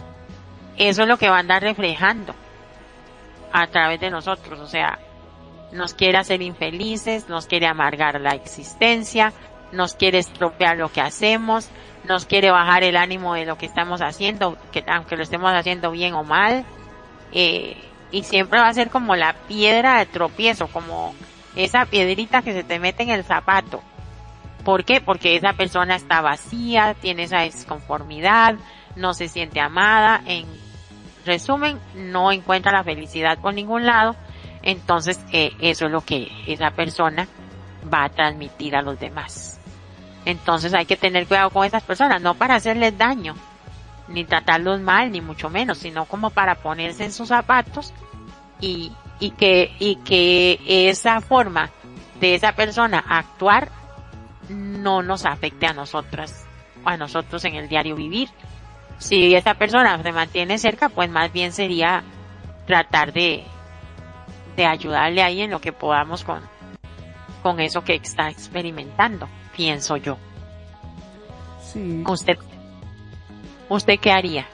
[0.78, 2.36] eso es lo que va a andar reflejando
[3.52, 5.00] a través de nosotros, o sea,
[5.72, 9.34] nos quiere hacer infelices, nos quiere amargar la existencia,
[9.72, 11.70] nos quiere estropear lo que hacemos,
[12.04, 15.92] nos quiere bajar el ánimo de lo que estamos haciendo, que aunque lo estemos haciendo
[15.92, 16.66] bien o mal,
[17.34, 17.78] eh,
[18.12, 21.14] y siempre va a ser como la piedra de tropiezo, como
[21.58, 23.82] esa piedrita que se te mete en el zapato.
[24.64, 25.02] ¿Por qué?
[25.02, 28.56] Porque esa persona está vacía, tiene esa desconformidad,
[28.96, 30.46] no se siente amada, en
[31.26, 34.16] resumen, no encuentra la felicidad por ningún lado,
[34.62, 37.28] entonces eh, eso es lo que esa persona
[37.92, 39.60] va a transmitir a los demás.
[40.26, 43.36] Entonces hay que tener cuidado con esas personas, no para hacerles daño,
[44.10, 47.94] ni tratarlos mal, ni mucho menos, sino como para ponerse en sus zapatos
[48.62, 51.72] y, y que, y que esa forma
[52.20, 53.70] de esa persona actuar
[54.50, 56.46] no nos afecte a nosotras,
[56.86, 58.30] a nosotros en el diario vivir.
[59.00, 62.04] Si esa persona se mantiene cerca, pues más bien sería
[62.66, 63.44] tratar de,
[64.56, 66.42] de ayudarle ahí en lo que podamos con,
[67.44, 70.18] con eso que está experimentando, pienso yo.
[71.62, 72.04] Sí.
[72.08, 72.38] ¿Usted,
[73.70, 74.46] usted qué haría?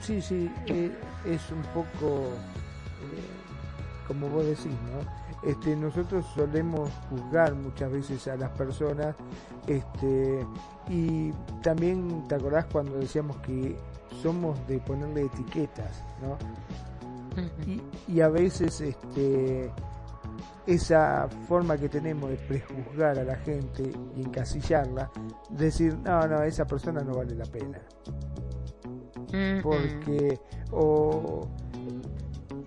[0.00, 0.90] Sí, sí, eh,
[1.26, 2.32] es un poco
[4.08, 5.48] como vos decís, ¿no?
[5.48, 9.14] Este, nosotros solemos juzgar muchas veces a las personas,
[9.66, 10.44] este,
[10.88, 11.30] y
[11.62, 13.76] también te acordás cuando decíamos que
[14.20, 16.36] somos de ponerle etiquetas, ¿no?
[18.08, 19.70] y, a veces este,
[20.66, 25.08] esa forma que tenemos de prejuzgar a la gente y encasillarla,
[25.50, 27.78] decir, no, no, esa persona no vale la pena.
[29.62, 30.40] Porque
[30.72, 31.46] o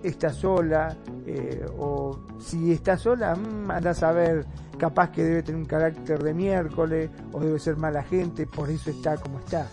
[0.03, 0.95] está sola,
[1.25, 4.45] eh, o si está sola, mmm, anda a saber,
[4.77, 8.89] capaz que debe tener un carácter de miércoles, o debe ser mala gente, por eso
[8.89, 9.67] está como está.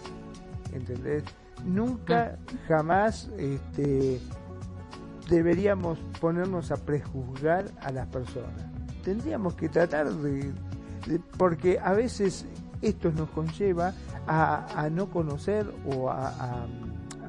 [0.73, 1.25] ¿Entendés?
[1.65, 4.21] Nunca, jamás, este,
[5.29, 8.65] deberíamos ponernos a prejuzgar a las personas.
[9.05, 10.53] Tendríamos que tratar de,
[11.37, 12.47] porque a veces
[12.83, 13.93] esto nos conlleva
[14.27, 16.67] a, no conocer o a,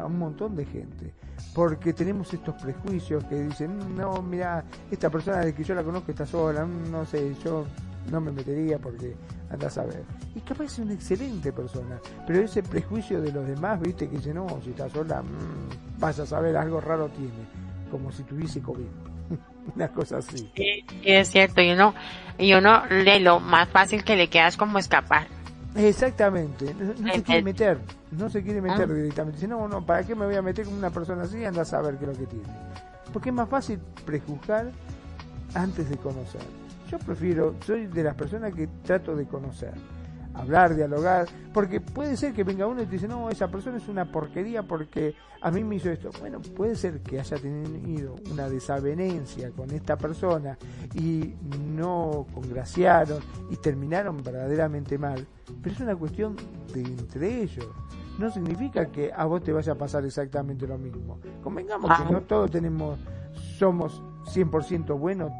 [0.06, 1.14] un montón de gente.
[1.60, 6.12] Porque tenemos estos prejuicios que dicen, no, mira, esta persona de que yo la conozco
[6.12, 7.66] está sola, no sé, yo
[8.10, 9.14] no me metería porque
[9.50, 10.06] andas a ver.
[10.36, 14.34] Y capaz es una excelente persona, pero ese prejuicio de los demás, viste, que dice,
[14.34, 17.46] no, si está sola, mmm, vas a saber, algo raro tiene
[17.92, 18.88] como si tuviese COVID.
[19.76, 20.50] Una cosa así.
[20.56, 21.94] Sí, es cierto, y uno,
[22.38, 25.28] y uno le lo más fácil que le queda es como escapar.
[25.76, 27.80] Exactamente, no, se quiere meter,
[28.12, 28.94] no se quiere meter ah.
[28.94, 29.38] directamente.
[29.38, 31.46] Dice, no, no, ¿para qué me voy a meter con una persona así?
[31.46, 32.48] Anda a saber qué es lo que tiene.
[33.14, 34.72] Porque es más fácil prejuzgar
[35.54, 36.42] antes de conocer.
[36.90, 39.74] Yo prefiero, soy de las personas que trato de conocer
[40.34, 43.88] hablar, dialogar, porque puede ser que venga uno y te dice, no, esa persona es
[43.88, 46.10] una porquería porque a mí me hizo esto.
[46.20, 50.58] Bueno, puede ser que haya tenido una desavenencia con esta persona
[50.94, 51.34] y
[51.74, 53.20] no congraciaron
[53.50, 55.26] y terminaron verdaderamente mal,
[55.62, 56.36] pero es una cuestión
[56.74, 57.68] de entre ellos.
[58.18, 61.20] No significa que a vos te vaya a pasar exactamente lo mismo.
[61.42, 63.00] Convengamos que no todos tenemos,
[63.58, 65.32] somos 100% buenos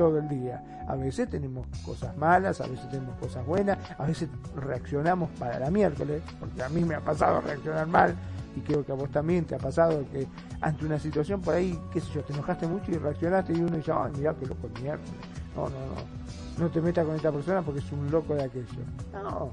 [0.00, 0.64] todo el día.
[0.88, 5.70] A veces tenemos cosas malas, a veces tenemos cosas buenas, a veces reaccionamos para la
[5.70, 8.16] miércoles, porque a mí me ha pasado reaccionar mal
[8.56, 10.26] y creo que a vos también te ha pasado que
[10.62, 13.76] ante una situación por ahí, qué sé yo, te enojaste mucho y reaccionaste y uno
[13.76, 15.12] dice, ay, mira qué loco el miércoles.
[15.54, 18.64] No, no, no, no te metas con esta persona porque es un loco de aquello.
[19.12, 19.52] No,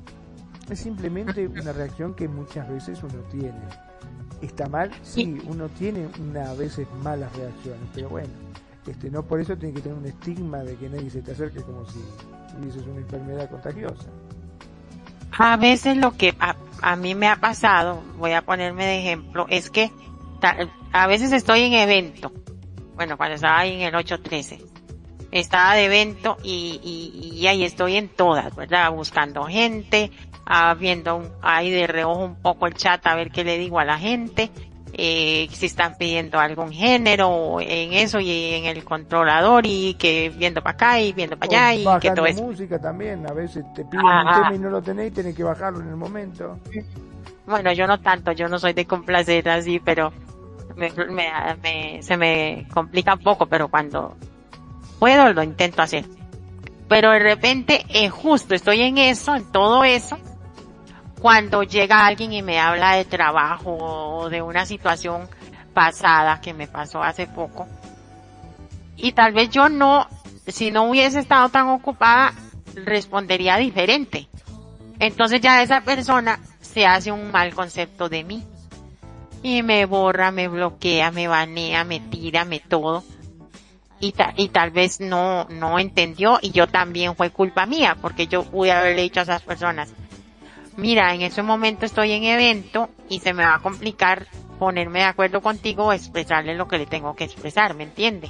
[0.69, 3.67] es simplemente una reacción que muchas veces uno tiene.
[4.41, 4.91] ¿Está mal?
[5.01, 8.46] Sí, uno tiene una, a veces malas reacciones, pero bueno
[8.87, 11.61] este, no por eso tiene que tener un estigma de que nadie se te acerque
[11.61, 11.99] como si
[12.61, 14.09] y eso es una enfermedad contagiosa.
[15.37, 19.69] A veces lo que a, mí me ha pasado, voy a ponerme de ejemplo, es
[19.69, 19.91] que
[20.91, 22.31] a veces estoy en evento.
[22.95, 24.59] Bueno, cuando estaba ahí en el 813,
[25.31, 26.79] estaba de evento y,
[27.35, 28.91] y, ahí estoy en todas, ¿verdad?
[28.91, 30.09] Buscando gente,
[30.45, 33.85] ah, viendo ahí de reojo un poco el chat a ver qué le digo a
[33.85, 34.49] la gente
[34.93, 40.61] eh, si están pidiendo algún género en eso y en el controlador y que viendo
[40.61, 42.43] para acá y viendo para allá y que todo eso.
[42.43, 45.81] música también, a veces te piden un tema y no lo tenéis, tenés que bajarlo
[45.81, 46.57] en el momento.
[47.45, 50.11] Bueno, yo no tanto, yo no soy de complacer así, pero
[50.75, 54.15] me, me, se me complica un poco, pero cuando
[54.99, 56.05] puedo lo intento hacer.
[56.87, 60.17] Pero de repente, eh, justo estoy en eso, en todo eso,
[61.19, 65.27] cuando llega alguien y me habla de trabajo o de una situación
[65.73, 67.67] pasada que me pasó hace poco.
[68.95, 70.07] Y tal vez yo no,
[70.47, 72.33] si no hubiese estado tan ocupada,
[72.75, 74.27] respondería diferente.
[74.99, 78.43] Entonces ya esa persona se hace un mal concepto de mí.
[79.43, 83.03] Y me borra, me bloquea, me banea, me tira, me todo.
[83.99, 88.43] Y, y tal vez no, no entendió y yo también fue culpa mía porque yo
[88.43, 89.91] pude haberle dicho a esas personas,
[90.77, 94.27] mira, en ese momento estoy en evento y se me va a complicar
[94.59, 98.29] ponerme de acuerdo contigo o expresarle lo que le tengo que expresar, ¿me entiende?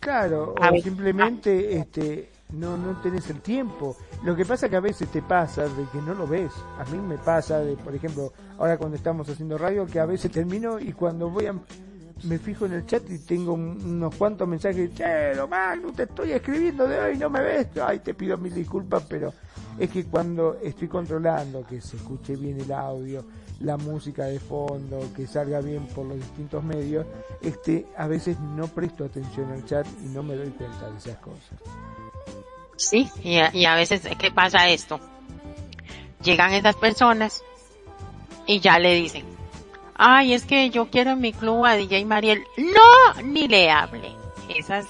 [0.00, 3.96] Claro, o simplemente este no no tenés el tiempo.
[4.24, 6.52] Lo que pasa que a veces te pasa de que no lo ves.
[6.78, 10.30] A mí me pasa de, por ejemplo, ahora cuando estamos haciendo radio que a veces
[10.30, 11.54] termino y cuando voy a
[12.24, 16.86] me fijo en el chat y tengo unos cuantos mensajes, che, Magno, te estoy escribiendo
[16.86, 17.68] de hoy, no me ves.
[17.84, 19.32] Ay, te pido mil disculpas, pero
[19.78, 23.24] es que cuando estoy controlando que se escuche bien el audio,
[23.60, 27.06] la música de fondo, que salga bien por los distintos medios,
[27.40, 31.16] este, a veces no presto atención al chat y no me doy cuenta de esas
[31.18, 31.58] cosas.
[32.76, 34.98] Sí, y a, y a veces, ¿qué pasa esto?
[36.22, 37.42] Llegan esas personas
[38.46, 39.24] y ya le dicen,
[39.94, 42.44] ay, es que yo quiero en mi club a DJ Mariel.
[42.56, 44.10] No, ni le hable.
[44.48, 44.86] Esas,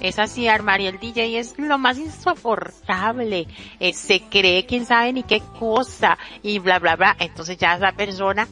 [0.00, 3.46] esas sí, Mariel DJ es lo más insoportable.
[3.78, 7.16] Eh, se cree quién sabe ni qué cosa y bla, bla, bla.
[7.18, 8.48] Entonces ya esa persona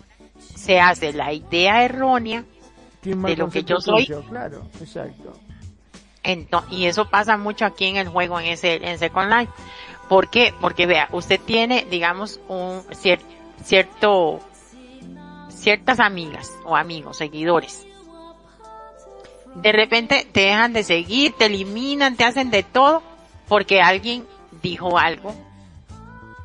[0.54, 2.44] se hace la idea errónea
[3.02, 4.06] de lo que yo soy.
[4.06, 5.32] Claro, exacto.
[6.22, 9.52] Entonces, y eso pasa mucho aquí en el juego, en ese, en Second Life.
[10.08, 10.54] ¿Por qué?
[10.60, 14.40] Porque vea, usted tiene, digamos, un cierto
[15.48, 17.87] ciertas amigas o amigos, seguidores.
[19.62, 23.02] De repente te dejan de seguir, te eliminan, te hacen de todo
[23.48, 24.26] porque alguien
[24.62, 25.34] dijo algo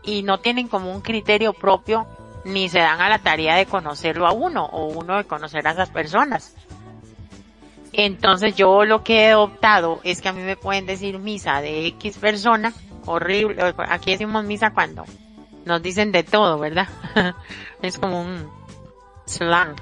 [0.03, 2.07] y no tienen como un criterio propio
[2.45, 5.71] ni se dan a la tarea de conocerlo a uno o uno de conocer a
[5.71, 6.55] esas personas.
[7.93, 11.85] Entonces yo lo que he optado es que a mí me pueden decir misa de
[11.87, 12.73] X persona,
[13.05, 15.05] horrible, aquí decimos misa cuando
[15.65, 16.89] nos dicen de todo, ¿verdad?
[17.81, 18.49] es como un,
[19.25, 19.75] slang.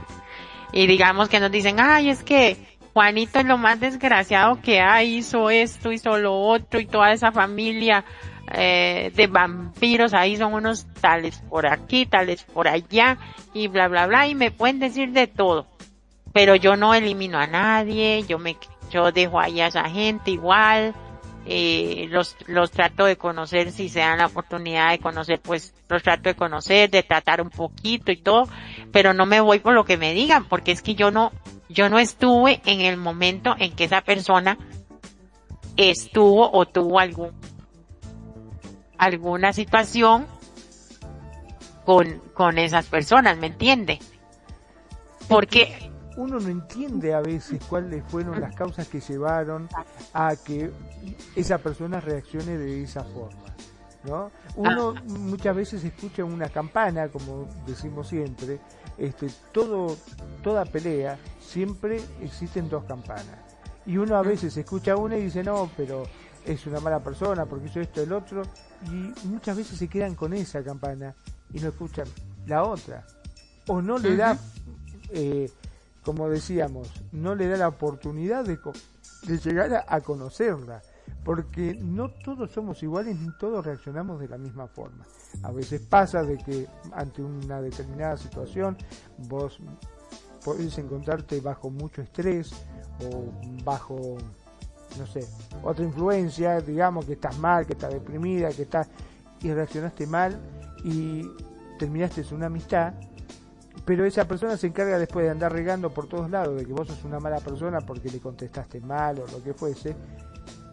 [0.74, 5.18] Y digamos que nos dicen, ay, es que Juanito es lo más desgraciado que hay,
[5.18, 8.04] hizo esto, hizo lo otro y toda esa familia
[8.54, 13.18] eh, de vampiros, ahí son unos tales por aquí, tales por allá
[13.54, 15.68] y bla bla bla y me pueden decir de todo.
[16.34, 18.58] Pero yo no elimino a nadie, yo me,
[18.90, 20.94] yo dejo ahí a esa gente igual,
[21.46, 26.04] eh, los, los trato de conocer si se dan la oportunidad de conocer, pues los
[26.04, 28.48] trato de conocer, de tratar un poquito y todo,
[28.92, 31.32] pero no me voy por lo que me digan, porque es que yo no,
[31.72, 34.58] yo no estuve en el momento en que esa persona
[35.78, 37.32] estuvo o tuvo algún,
[38.98, 40.26] alguna situación
[41.86, 44.00] con, con esas personas, ¿me entiende?
[45.28, 49.70] Porque uno no entiende a veces cuáles fueron las causas que llevaron
[50.14, 50.72] a que
[51.36, 53.42] esa persona reaccione de esa forma.
[54.04, 54.32] ¿no?
[54.56, 58.60] Uno muchas veces escucha una campana, como decimos siempre,
[59.02, 59.98] este, todo,
[60.44, 63.40] toda pelea siempre existen dos campanas.
[63.86, 66.04] Y uno a veces escucha una y dice, no, pero
[66.46, 68.44] es una mala persona porque hizo esto, el otro,
[68.86, 71.16] y muchas veces se quedan con esa campana
[71.52, 72.08] y no escuchan
[72.46, 73.06] la otra.
[73.68, 74.38] O no le da
[75.12, 75.52] eh,
[76.04, 78.58] como decíamos, no le da la oportunidad de,
[79.24, 80.82] de llegar a, conocerla,
[81.24, 85.06] porque no todos somos iguales ni todos reaccionamos de la misma forma.
[85.44, 88.78] A veces pasa de que ante una determinada situación
[89.30, 89.60] vos
[90.44, 92.52] podés encontrarte bajo mucho estrés
[93.06, 93.32] o
[93.64, 94.18] bajo,
[94.98, 95.28] no sé,
[95.64, 98.90] otra influencia, digamos que estás mal, que estás deprimida, que estás
[99.42, 100.40] y reaccionaste mal
[100.84, 101.24] y
[101.78, 102.94] terminaste una amistad
[103.86, 106.88] pero esa persona se encarga después de andar regando por todos lados de que vos
[106.88, 109.96] sos una mala persona porque le contestaste mal o lo que fuese.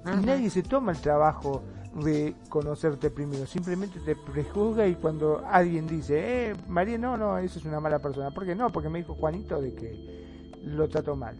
[0.06, 1.62] Y nadie se toma el trabajo
[1.94, 3.46] de conocerte primero.
[3.46, 7.98] Simplemente te prejuzga y cuando alguien dice, eh, María, no, no, eso es una mala
[7.98, 8.30] persona.
[8.30, 8.70] ¿Por qué no?
[8.70, 11.38] Porque me dijo Juanito de que lo trató mal.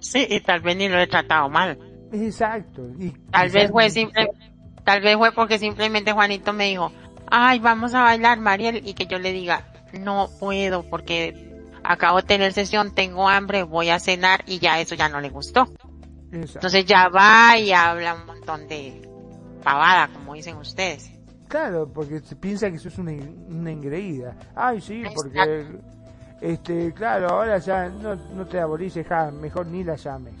[0.00, 1.78] Sí, y tal vez ni lo he tratado mal.
[2.12, 2.86] Exacto.
[2.98, 4.28] Y tal vez fue simple,
[4.84, 6.92] tal vez fue porque simplemente Juanito me dijo,
[7.30, 11.52] ay, vamos a bailar, Mariel, y que yo le diga, no puedo porque
[11.82, 15.30] acabo de tener sesión, tengo hambre, voy a cenar y ya eso ya no le
[15.30, 15.66] gustó.
[16.34, 19.08] Entonces ya va y habla un montón de
[19.62, 21.10] pavada, como dicen ustedes.
[21.48, 24.36] Claro, porque se piensa que eso es una, una engreída.
[24.56, 25.66] Ay, sí, porque,
[26.40, 29.06] este, claro, ahora ya no, no te aborrices,
[29.40, 30.34] mejor ni la llames.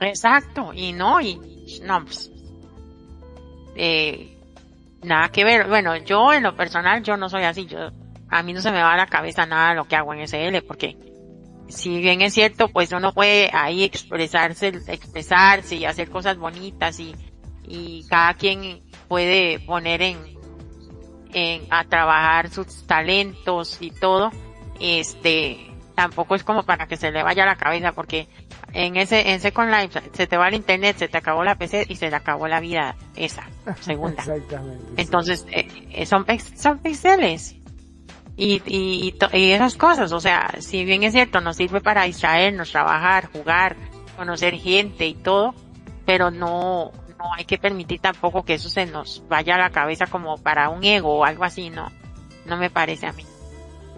[0.00, 2.30] Exacto, y no, y no, pues,
[3.76, 4.36] eh,
[5.02, 5.68] nada que ver.
[5.68, 7.90] Bueno, yo en lo personal, yo no soy así, yo,
[8.28, 10.62] a mí no se me va a la cabeza nada lo que hago en SL,
[10.66, 10.96] porque
[11.72, 17.14] si bien es cierto, pues uno puede ahí expresarse, expresarse y hacer cosas bonitas y,
[17.64, 20.18] y cada quien puede poner en,
[21.32, 24.30] en, a trabajar sus talentos y todo,
[24.80, 28.28] este, tampoco es como para que se le vaya la cabeza porque
[28.74, 31.86] en ese, en Second Life se te va el internet, se te acabó la PC
[31.88, 33.48] y se le acabó la vida esa,
[33.80, 34.22] segunda.
[34.26, 34.84] Exactamente.
[34.96, 36.26] Entonces, eh, eh, son,
[36.56, 37.56] son pixeles
[38.36, 40.12] y, y, y, esas cosas.
[40.12, 43.76] O sea, si bien es cierto, nos sirve para distraernos, trabajar, jugar,
[44.16, 45.54] conocer gente y todo,
[46.06, 50.06] pero no, no hay que permitir tampoco que eso se nos vaya a la cabeza
[50.06, 51.90] como para un ego o algo así, no,
[52.46, 53.24] no me parece a mí.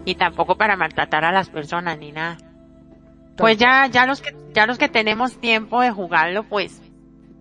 [0.05, 2.37] Y tampoco para maltratar a las personas ni nada.
[3.37, 6.81] Pues ya, ya los que, ya los que tenemos tiempo de jugarlo, pues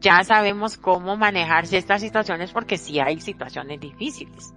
[0.01, 4.55] ya sabemos cómo manejar ciertas situaciones porque sí hay situaciones difíciles.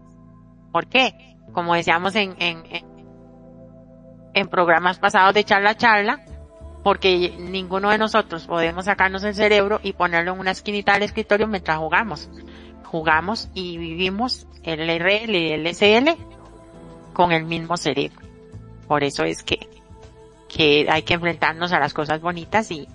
[0.71, 1.36] ¿Por qué?
[1.57, 6.23] Como decíamos en, en, programas pasados de charla charla,
[6.83, 11.47] porque ninguno de nosotros podemos sacarnos el cerebro y ponerlo en una esquinita del escritorio
[11.47, 12.29] mientras jugamos.
[12.83, 16.15] Jugamos y vivimos el RL y el SL
[17.13, 18.21] con el mismo cerebro.
[18.87, 19.67] Por eso es que,
[20.47, 22.87] que hay que enfrentarnos a las cosas bonitas y,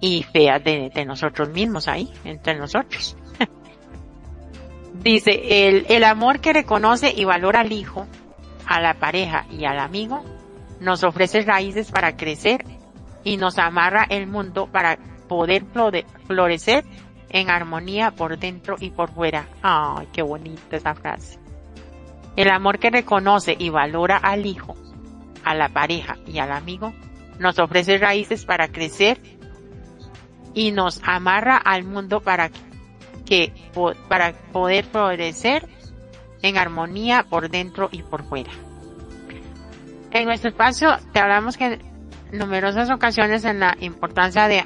[0.00, 3.16] y feas de nosotros mismos ahí, entre nosotros.
[5.02, 8.06] Dice, el, el amor que reconoce y valora al hijo,
[8.66, 10.22] a la pareja y al amigo,
[10.78, 12.64] nos ofrece raíces para crecer
[13.24, 14.98] y nos amarra el mundo para
[15.28, 15.64] poder
[16.26, 16.84] florecer
[17.30, 19.46] en armonía por dentro y por fuera.
[19.62, 21.38] Ay, qué bonita esa frase.
[22.36, 24.76] El amor que reconoce y valora al hijo,
[25.44, 26.92] a la pareja y al amigo,
[27.38, 29.20] nos ofrece raíces para crecer
[30.54, 32.50] y nos amarra al mundo para
[33.24, 33.52] que
[34.08, 35.68] para poder florecer
[36.42, 38.50] en armonía por dentro y por fuera.
[40.10, 41.80] En nuestro espacio te hablamos que en
[42.32, 44.64] numerosas ocasiones en la importancia de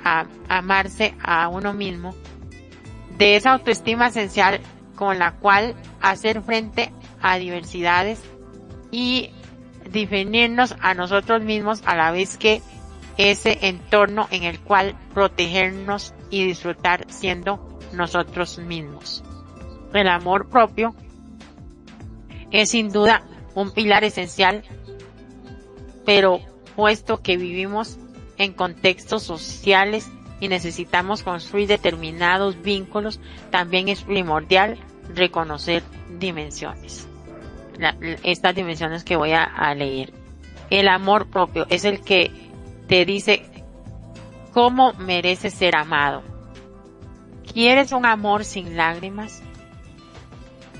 [0.49, 2.15] amarse a uno mismo,
[3.19, 4.61] de esa autoestima esencial
[4.95, 8.23] con la cual hacer frente a diversidades
[8.91, 9.31] y
[9.91, 12.63] definirnos a nosotros mismos a la vez que
[13.17, 19.23] ese entorno en el cual protegernos y disfrutar siendo nosotros mismos.
[19.93, 20.95] El amor propio
[22.51, 23.23] es sin duda
[23.55, 24.63] un pilar esencial,
[26.05, 26.41] pero
[26.77, 27.99] puesto que vivimos
[28.37, 30.11] en contextos sociales
[30.41, 34.77] y necesitamos construir determinados vínculos, también es primordial
[35.15, 35.83] reconocer
[36.19, 37.09] dimensiones.
[38.23, 40.13] estas dimensiones que voy a, leer.
[40.71, 42.31] El amor propio es el que
[42.89, 43.45] te dice
[44.53, 46.34] cómo mereces ser amado
[47.55, 49.41] ¿Quieres un amor sin lágrimas?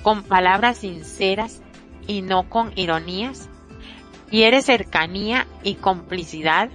[0.03, 1.63] ¿Con palabras sinceras
[2.09, 3.49] y no con ironías?
[4.29, 6.71] ¿Quieres cercanía y complicidad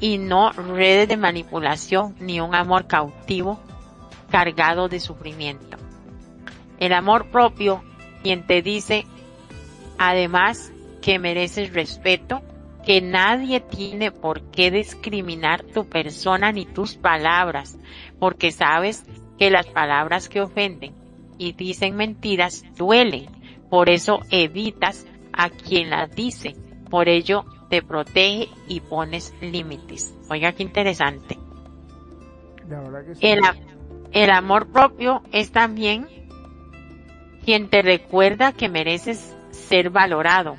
[0.00, 3.60] y no redes de manipulación ni un amor cautivo
[4.28, 5.76] cargado de sufrimiento?
[6.80, 7.84] El amor propio,
[8.24, 9.06] quien te dice
[9.98, 12.42] además que mereces respeto,
[12.84, 17.76] que nadie tiene por qué discriminar tu persona ni tus palabras,
[18.18, 19.04] porque sabes
[19.38, 20.94] que las palabras que ofenden
[21.38, 23.26] y dicen mentiras duelen.
[23.68, 26.54] Por eso evitas a quien las dice.
[26.90, 30.14] Por ello te protege y pones límites.
[30.30, 31.38] Oiga, qué interesante.
[33.20, 33.40] el,
[34.12, 36.06] el amor propio es también
[37.44, 40.56] quien te recuerda que mereces ser valorado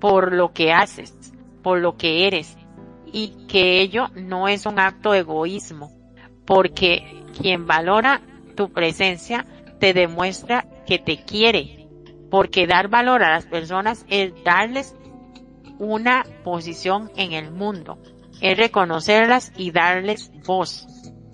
[0.00, 2.56] por lo que haces, por lo que eres
[3.12, 5.92] y que ello no es un acto de egoísmo,
[6.44, 8.20] porque quien valora
[8.56, 9.46] tu presencia
[9.78, 11.88] te demuestra que te quiere,
[12.30, 14.94] porque dar valor a las personas es darles
[15.78, 17.98] una posición en el mundo,
[18.40, 20.86] es reconocerlas y darles voz,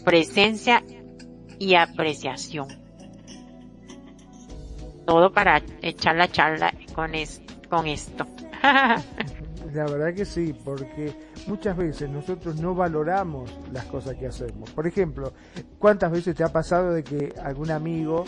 [0.04, 0.82] presencia
[1.58, 2.68] y apreciación.
[5.06, 7.12] Todo para echar la charla con,
[7.68, 8.26] con esto.
[9.74, 11.12] La verdad que sí, porque
[11.48, 14.70] muchas veces nosotros no valoramos las cosas que hacemos.
[14.70, 15.32] Por ejemplo,
[15.78, 18.24] ¿cuántas veces te ha pasado de que algún amigo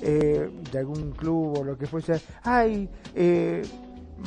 [0.00, 3.62] eh, de algún club o lo que fuese, ay, eh,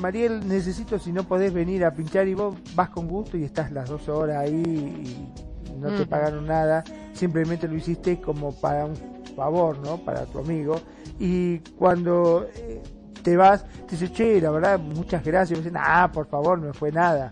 [0.01, 3.71] Mariel, necesito si no podés venir a pinchar y vos vas con gusto y estás
[3.71, 8.95] las dos horas ahí y no te pagaron nada, simplemente lo hiciste como para un
[9.35, 9.97] favor, ¿no?
[9.97, 10.75] Para tu amigo.
[11.19, 12.81] Y cuando eh,
[13.23, 15.59] te vas, te dice, che, la verdad, muchas gracias.
[15.59, 17.31] Y dicen, ah, por favor, no fue nada.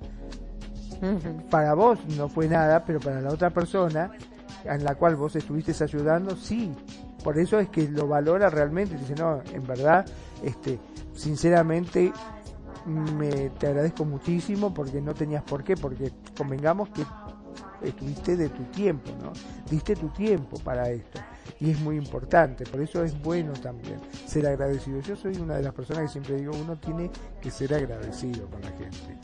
[1.50, 4.12] Para vos no fue nada, pero para la otra persona,
[4.64, 6.72] en la cual vos estuviste ayudando, sí.
[7.24, 8.96] Por eso es que lo valora realmente.
[8.96, 10.06] Dice, no, en verdad,
[10.44, 10.80] este,
[11.14, 12.14] sinceramente,
[12.86, 17.04] me, te agradezco muchísimo porque no tenías por qué, porque convengamos que
[17.84, 19.32] estuviste de tu tiempo, ¿no?
[19.70, 21.20] Diste tu tiempo para esto.
[21.60, 25.00] Y es muy importante, por eso es bueno también ser agradecido.
[25.02, 27.10] Yo soy una de las personas que siempre digo, uno tiene
[27.42, 29.18] que ser agradecido con la gente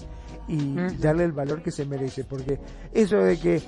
[0.48, 2.60] y darle el valor que se merece, porque
[2.94, 3.62] eso de que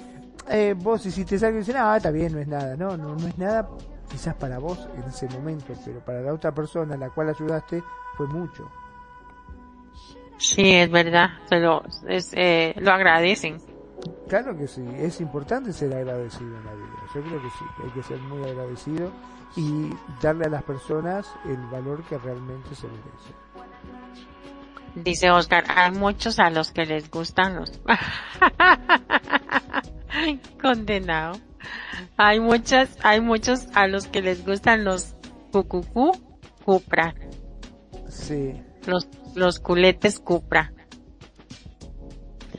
[0.50, 3.28] eh, vos hiciste algo y dices, ah, está bien, no es nada, no, no, no
[3.28, 3.68] es nada
[4.10, 7.84] quizás para vos en ese momento, pero para la otra persona a la cual ayudaste
[8.16, 8.70] fue mucho.
[10.38, 13.58] Sí, es verdad, se lo, es, eh, lo agradecen.
[14.28, 16.96] Claro que sí, es importante ser agradecido en la vida.
[17.16, 19.12] Yo creo que sí, hay que ser muy agradecido
[19.56, 19.90] y
[20.22, 23.34] darle a las personas el valor que realmente se merece.
[24.96, 27.80] Dice Oscar, hay muchos a los que les gustan los...
[30.62, 31.40] Condenado.
[32.18, 35.16] Hay muchas, hay muchos a los que les gustan los
[35.52, 36.12] cucucú
[36.66, 37.14] cupra.
[38.10, 38.62] Sí.
[38.86, 40.74] Los los culetes Cupra.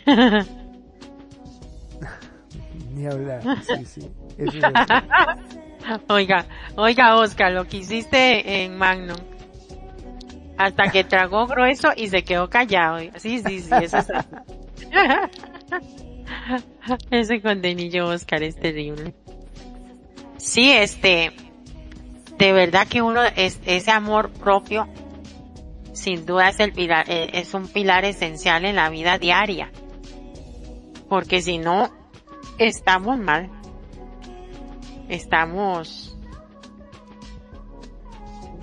[2.99, 4.11] Ni hablar, sí, sí.
[6.09, 9.16] oiga, oiga Oscar, lo que hiciste en Magnum.
[10.57, 12.99] Hasta que tragó grueso y se quedó callado.
[13.16, 14.09] Sí, sí, sí, eso es
[17.12, 19.15] Ese contenillo Oscar es terrible.
[20.39, 21.31] Sí, este,
[22.37, 24.89] de verdad que uno, es, ese amor propio
[25.93, 29.70] sin duda es el pilar, eh, es un pilar esencial en la vida diaria.
[31.09, 31.97] Porque si no,
[32.59, 33.51] estamos mal.
[35.09, 36.19] Estamos,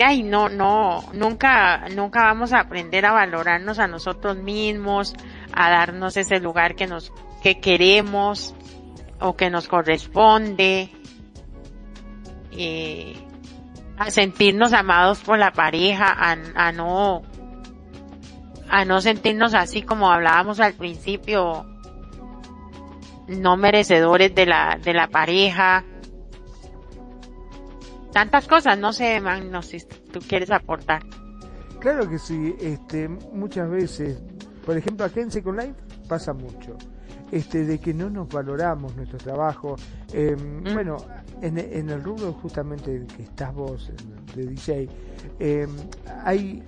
[0.03, 5.15] ahí no, no, nunca, nunca vamos a aprender a valorarnos a nosotros mismos,
[5.53, 8.53] a darnos ese lugar que nos, que queremos
[9.19, 10.89] o que nos corresponde.
[12.51, 13.15] Eh,
[13.97, 17.21] a sentirnos amados por la pareja, a, no,
[18.69, 21.65] a no sentirnos así como hablábamos al principio,
[23.27, 25.83] no merecedores de la, de la pareja.
[28.11, 31.03] Tantas cosas, no sé, man, no sé si tú quieres aportar.
[31.79, 34.21] Claro que sí, este, muchas veces,
[34.65, 35.75] por ejemplo, aquí en Second Life
[36.07, 36.77] pasa mucho,
[37.31, 39.75] este, de que no nos valoramos nuestro trabajo.
[40.13, 40.73] Mm.
[40.73, 40.97] Bueno,
[41.41, 41.57] en,
[41.89, 43.91] el rubro justamente que estás vos,
[44.35, 44.89] de DJ,
[45.39, 45.69] em,
[46.23, 46.63] hay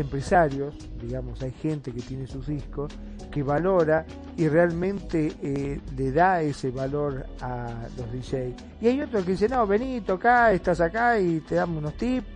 [0.00, 2.92] empresarios, digamos, hay gente que tiene sus discos,
[3.30, 4.06] que valora
[4.36, 8.54] y realmente eh, le da ese valor a los DJ.
[8.80, 12.26] Y hay otros que dicen, no, vení, toca, estás acá y te damos unos tips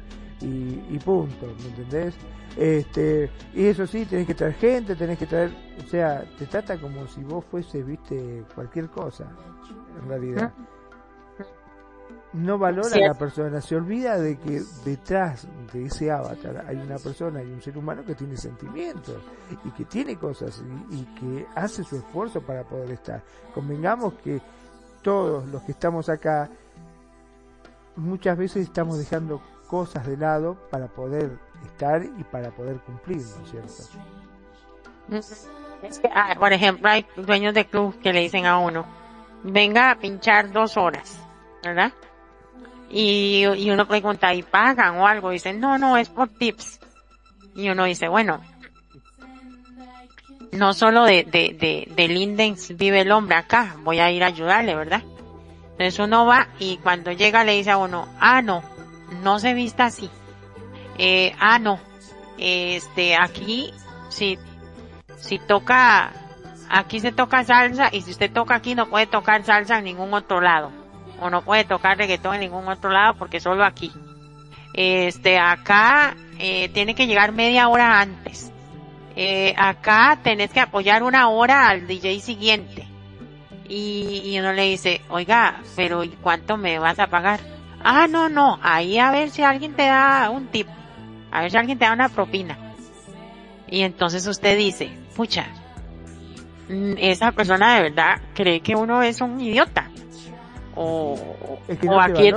[0.41, 2.15] y, y punto, ¿me entendés?
[2.57, 5.51] Este, y eso sí, tenés que traer gente, tenés que traer,
[5.83, 9.27] o sea, te trata como si vos fuese, viste, cualquier cosa,
[10.03, 10.53] en realidad
[12.33, 16.97] no valora a la persona, se olvida de que detrás de ese avatar hay una
[16.97, 19.17] persona, y un ser humano que tiene sentimientos
[19.51, 23.23] y que tiene cosas y, que hace su esfuerzo para poder estar.
[23.55, 24.41] Convengamos que
[25.03, 26.49] todos los que estamos acá
[27.97, 33.45] muchas veces estamos dejando cosas de lado para poder estar y para poder cumplir, ¿no
[33.45, 35.49] es cierto?
[35.83, 38.87] Es que, ah, por ejemplo, hay dueños de club que le dicen a uno,
[39.43, 41.19] venga a pinchar dos horas,
[41.63, 41.93] ¿verdad?
[42.93, 45.31] Y, y uno pregunta, ¿y pagan o algo?
[45.31, 46.79] Dicen, no, no, es por tips.
[47.55, 48.43] Y uno dice, bueno,
[50.53, 54.27] no solo de, de, de, de Lindens vive el hombre acá, voy a ir a
[54.27, 55.03] ayudarle, ¿verdad?
[55.73, 58.63] Entonces uno va y cuando llega le dice a uno, ah, no,
[59.23, 60.11] no se vista así.
[60.99, 61.81] Eh, ah, no,
[62.37, 63.73] este, aquí,
[64.11, 64.39] si,
[65.17, 66.13] si toca,
[66.69, 70.13] aquí se toca salsa y si usted toca aquí no puede tocar salsa en ningún
[70.13, 70.82] otro lado
[71.23, 73.93] o no puede tocar reggaetón en ningún otro lado porque solo aquí.
[74.75, 78.51] Este, acá eh, tiene que llegar media hora antes.
[79.15, 82.87] Eh, acá tenés que apoyar una hora al DJ siguiente.
[83.69, 87.41] y, y uno le dice, oiga, pero ¿y cuánto me vas a pagar?
[87.85, 90.69] Ah, no, no, ahí a ver si alguien te da un tip,
[91.31, 92.57] a ver si alguien te da una propina.
[93.69, 95.47] Y entonces usted dice, pucha,
[96.69, 99.91] mm, esa persona de verdad cree que uno es un idiota.
[100.75, 101.19] O,
[101.83, 102.33] no aquí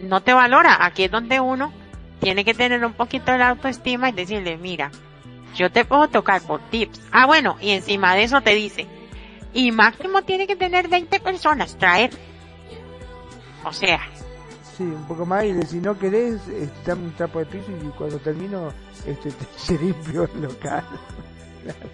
[0.00, 0.84] no te valora.
[0.84, 1.72] Aquí es donde uno
[2.20, 4.90] tiene que tener un poquito de la autoestima y decirle, mira,
[5.54, 7.00] yo te puedo tocar por tips.
[7.12, 8.86] Ah, bueno, y encima de eso te dice,
[9.52, 12.10] y máximo tiene que tener 20 personas, traer.
[13.64, 14.00] O sea.
[14.76, 18.18] Sí, un poco más y si no querés, está un trapo de piso y cuando
[18.18, 18.72] termino,
[19.06, 19.30] este,
[19.66, 20.84] te limpio el local.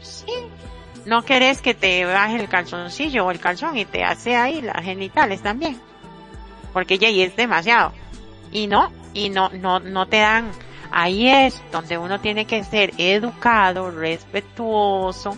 [0.01, 0.33] sí.
[1.07, 4.83] No querés que te baje el calzoncillo o el calzón y te hace ahí las
[4.85, 5.81] genitales también.
[6.73, 7.93] Porque ya es demasiado.
[8.53, 10.51] Y no, y no, no, no te dan,
[10.91, 15.37] ahí es donde uno tiene que ser educado, respetuoso,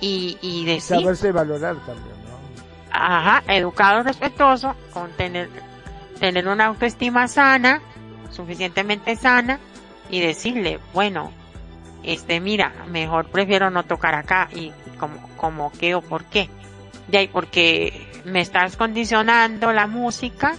[0.00, 1.00] y, y decir...
[1.00, 2.90] Saberse valorar también, ¿no?
[2.90, 5.48] Ajá, educado, respetuoso, con tener,
[6.18, 7.80] tener una autoestima sana,
[8.30, 9.58] suficientemente sana,
[10.10, 11.32] y decirle, bueno,
[12.02, 16.48] este, mira, mejor prefiero no tocar acá, y como, como qué o por qué.
[17.08, 20.56] De ahí, porque me estás condicionando la música,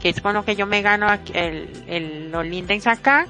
[0.00, 3.26] que es con lo que yo me gano el, los lindex acá,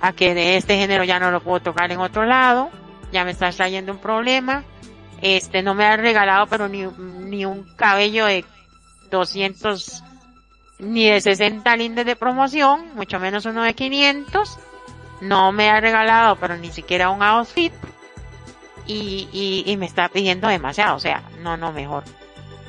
[0.00, 2.70] a que de este género ya no lo puedo tocar en otro lado,
[3.12, 4.64] ya me estás trayendo un problema.
[5.22, 8.44] Este, no me has regalado, pero ni, ni un cabello de
[9.10, 10.02] 200,
[10.80, 14.58] ni de 60 lindes de promoción, mucho menos uno de 500.
[15.20, 17.72] No me ha regalado, pero ni siquiera un outfit.
[18.86, 22.04] Y, y, y me está pidiendo demasiado, o sea, no, no, mejor.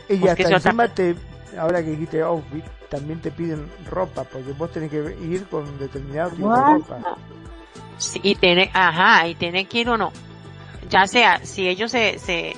[0.07, 1.15] Y hasta encima te,
[1.59, 6.29] ahora que dijiste outfit, también te piden ropa, porque vos tenés que ir con determinado
[6.31, 7.17] tipo de ropa.
[7.97, 10.13] Sí, y tiene, ajá, y tiene que ir uno
[10.89, 12.55] ya sea, si ellos se, se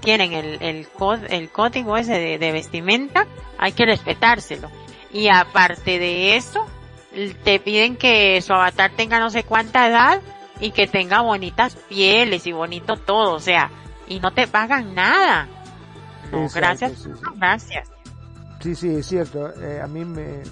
[0.00, 0.88] tienen el, el,
[1.28, 3.26] el código ese de, de, vestimenta,
[3.58, 4.70] hay que respetárselo.
[5.12, 6.66] Y aparte de eso,
[7.44, 10.20] te piden que su avatar tenga no sé cuánta edad
[10.60, 13.70] y que tenga bonitas pieles y bonito todo, o sea,
[14.06, 15.48] y no te pagan nada.
[16.30, 17.88] No, gracias, gracias.
[18.60, 19.52] Sí, sí, es cierto.
[19.60, 20.42] Eh, a mí me,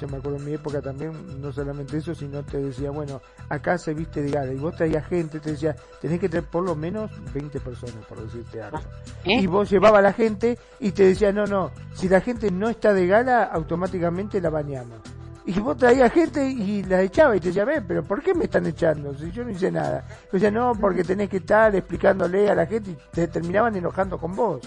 [0.00, 3.78] yo me acuerdo en mi época también, no solamente eso, sino te decía, bueno, acá
[3.78, 6.76] se viste de gala, y vos traías gente, te decía, tenés que tener por lo
[6.76, 8.78] menos 20 personas, por decirte algo.
[9.24, 9.40] ¿Eh?
[9.40, 12.68] Y vos llevabas a la gente y te decía, no, no, si la gente no
[12.68, 15.00] está de gala, automáticamente la bañamos.
[15.46, 18.66] Y vos traías gente y la echaba y te decía, pero ¿por qué me están
[18.66, 19.14] echando?
[19.14, 20.04] Si yo no hice nada.
[20.32, 24.16] O sea, no, porque tenés que estar explicándole a la gente y te terminaban enojando
[24.16, 24.62] con vos.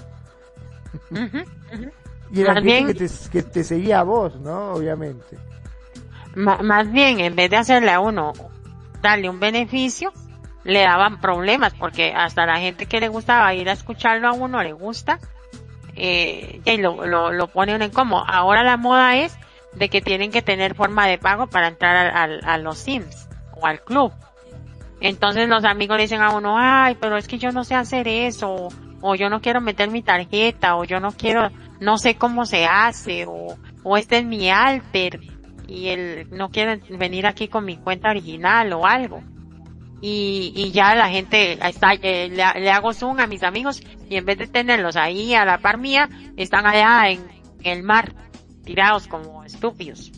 [2.32, 4.74] Y era gente que te, que te seguía a vos, ¿no?
[4.74, 5.38] Obviamente.
[6.36, 8.34] más bien, en vez de hacerle a uno
[9.02, 10.12] darle un beneficio,
[10.64, 14.62] le daban problemas, porque hasta la gente que le gustaba ir a escucharlo a uno
[14.62, 15.20] le gusta,
[15.96, 18.20] eh, y lo, lo, lo pone uno en como.
[18.20, 19.38] Ahora la moda es
[19.78, 23.28] de que tienen que tener forma de pago para entrar al, a los Sims
[23.60, 24.12] o al club.
[25.00, 28.70] Entonces los amigos dicen a uno, ay, pero es que yo no sé hacer eso,
[29.02, 32.66] o yo no quiero meter mi tarjeta, o yo no quiero no sé cómo se
[32.66, 35.20] hace o, o este es mi alter
[35.68, 39.22] y él no quiere venir aquí con mi cuenta original o algo.
[40.00, 44.26] Y, y ya la gente está, eh, le, hago zoom a mis amigos y en
[44.26, 48.14] vez de tenerlos ahí a la par mía, están allá en, el mar,
[48.68, 50.12] tirados como estúpidos.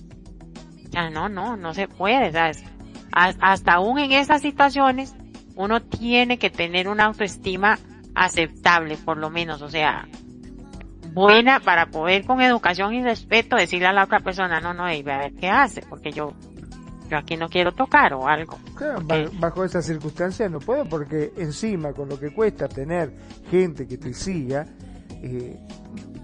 [0.90, 2.64] Ya no, no, no se puede, ¿sabes?
[3.12, 5.16] Hasta aún en esas situaciones,
[5.56, 7.78] uno tiene que tener una autoestima
[8.16, 10.08] aceptable, por lo menos, o sea,
[11.14, 14.90] buena para poder con educación y respeto decirle a la otra persona, no, no, a
[14.90, 16.34] ver qué hace, porque yo,
[17.08, 18.58] yo aquí no quiero tocar o algo.
[18.76, 19.06] Claro,
[19.40, 23.14] bajo esas circunstancias no puedo porque encima con lo que cuesta tener
[23.52, 24.66] gente que te siga,
[25.22, 25.60] eh,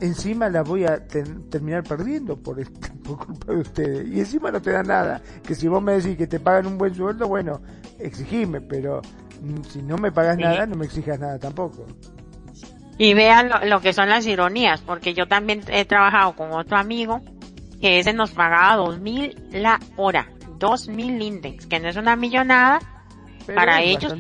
[0.02, 2.58] encima la voy a terminar perdiendo por,
[3.04, 4.08] por culpa de ustedes.
[4.08, 5.22] Y encima no te da nada.
[5.44, 7.62] Que si vos me decís que te pagan un buen sueldo, bueno,
[8.00, 9.02] exigime, pero
[9.70, 11.86] si no me pagas nada, no me exijas nada tampoco.
[12.98, 17.22] Y vean lo, que son las ironías, porque yo también he trabajado con otro amigo
[17.82, 22.16] que ese nos pagaba dos mil la hora, dos mil lindex, que no es una
[22.16, 22.80] millonada
[23.54, 24.16] para ellos,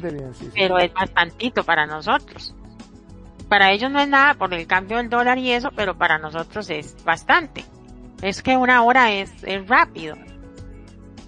[0.54, 2.54] pero es bastantito para nosotros.
[3.50, 6.70] Para ellos no es nada por el cambio del dólar y eso, pero para nosotros
[6.70, 7.64] es bastante.
[8.22, 9.32] Es que una hora es,
[9.68, 10.16] rápido.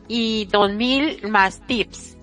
[0.07, 2.17] Y dos mil más tips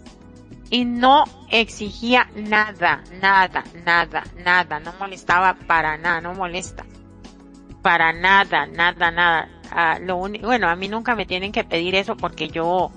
[0.70, 6.84] y no exigía nada, nada, nada, nada, no molestaba para nada, no molesta.
[7.82, 9.48] Para nada, nada, nada.
[9.70, 12.90] Ah, lo bueno, a mí nunca me tienen que pedir eso porque yo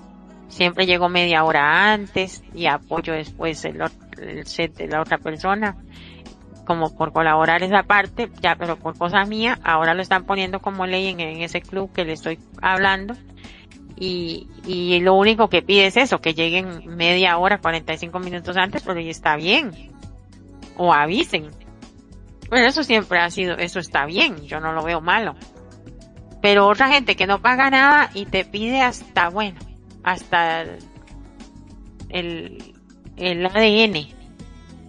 [0.48, 3.82] siempre llego media hora antes y apoyo después el,
[4.20, 5.76] el set de la otra persona.
[6.68, 10.86] Como por colaborar esa parte, ya, pero por cosa mía, ahora lo están poniendo como
[10.86, 13.14] ley en, ese club que le estoy hablando.
[13.96, 18.82] Y, y lo único que pide es eso, que lleguen media hora, 45 minutos antes,
[18.82, 19.72] pero ya está bien.
[20.76, 21.46] O avisen.
[22.50, 25.36] Pues eso siempre ha sido, eso está bien, yo no lo veo malo.
[26.42, 29.58] Pero otra gente que no paga nada y te pide hasta, bueno,
[30.04, 30.66] hasta
[32.10, 32.74] el,
[33.16, 34.06] el ADN.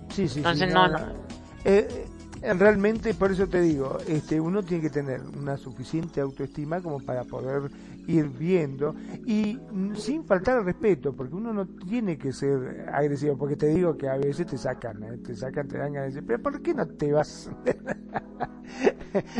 [0.09, 1.18] Sí, sí, Entonces no, no.
[1.65, 2.05] Eh,
[2.41, 6.99] eh, realmente, por eso te digo, este, uno tiene que tener una suficiente autoestima como
[6.99, 7.69] para poder
[8.07, 8.95] ir viendo
[9.25, 9.59] y
[9.95, 14.07] sin faltar el respeto, porque uno no tiene que ser agresivo, porque te digo que
[14.07, 15.17] a veces te sacan, ¿eh?
[15.17, 17.49] te sacan, te dan ganas pero ¿por qué no te vas?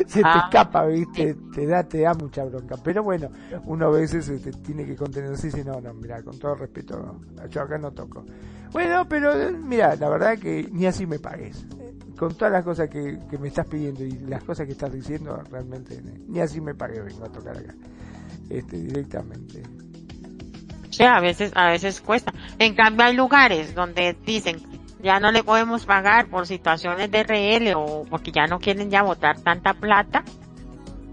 [0.07, 0.43] Se te ah.
[0.45, 1.35] escapa, ¿viste?
[1.53, 2.75] Te da, te da mucha bronca.
[2.83, 3.29] Pero bueno,
[3.65, 7.21] uno a veces este, tiene que contenerse y dice, no, no, mira, con todo respeto,
[7.49, 8.25] yo acá no toco.
[8.73, 11.65] Bueno, pero mira, la verdad que ni así me pagues
[12.19, 16.01] con todas las cosas que, me estás pidiendo y las cosas que estás diciendo, realmente
[16.27, 17.73] ni así me pagué, vengo a tocar acá,
[18.49, 19.63] este, directamente.
[20.89, 22.33] Sí, a veces, a veces cuesta.
[22.57, 24.57] En cambio hay lugares donde dicen,
[25.01, 29.01] ya no le podemos pagar por situaciones de RL o porque ya no quieren ya
[29.01, 30.25] votar tanta plata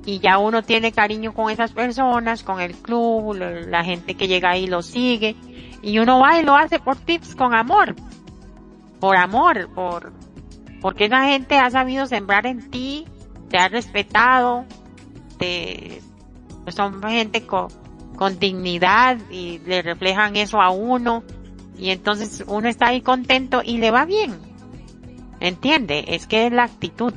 [0.05, 4.51] y ya uno tiene cariño con esas personas, con el club, la gente que llega
[4.51, 5.37] ahí lo sigue
[5.83, 7.95] y uno va y lo hace por tips con amor,
[8.99, 10.13] por amor, por,
[10.87, 13.09] porque esa gente ha sabido sembrar en ti,
[13.51, 14.65] te ha respetado,
[15.37, 16.01] te,
[16.63, 17.67] pues son gente con,
[18.15, 21.25] con dignidad y le reflejan eso a uno
[21.77, 24.39] y entonces uno está ahí contento y le va bien.
[25.41, 26.05] ¿Entiende?
[26.07, 27.13] Es que es la actitud.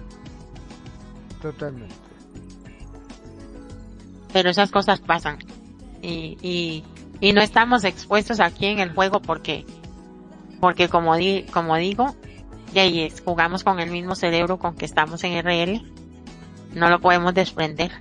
[1.39, 1.93] Totalmente.
[4.33, 5.37] Pero esas cosas pasan.
[6.01, 6.83] Y, y,
[7.19, 9.63] y no estamos expuestos aquí en el juego porque,
[10.59, 12.15] porque como, di, como digo,
[12.73, 15.81] y ahí es, jugamos con el mismo cerebro con que estamos en RL.
[16.75, 17.91] No lo podemos desprender.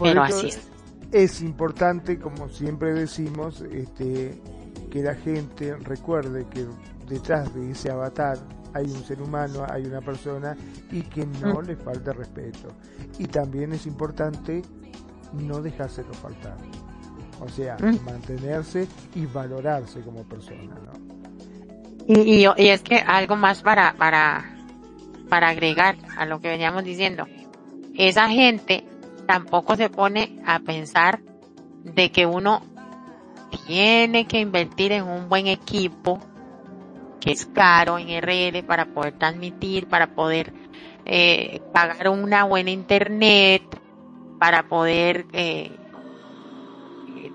[0.00, 0.60] Pero así es.
[1.12, 4.40] Es importante, como siempre decimos, este,
[4.90, 6.66] que la gente recuerde que
[7.08, 8.38] detrás de ese avatar
[8.72, 10.56] hay un ser humano, hay una persona
[10.90, 11.66] y que no mm.
[11.66, 12.68] le falte respeto.
[13.18, 14.62] Y también es importante
[15.32, 16.56] no dejárselo faltar.
[17.40, 18.04] O sea, mm.
[18.04, 21.19] mantenerse y valorarse como persona, ¿no?
[22.12, 24.44] Y, es que algo más para, para,
[25.28, 27.26] para agregar a lo que veníamos diciendo.
[27.96, 28.84] Esa gente
[29.26, 31.20] tampoco se pone a pensar
[31.84, 32.62] de que uno
[33.68, 36.18] tiene que invertir en un buen equipo
[37.20, 40.52] que es caro en RL para poder transmitir, para poder
[41.04, 43.62] eh, pagar una buena internet,
[44.40, 45.70] para poder eh,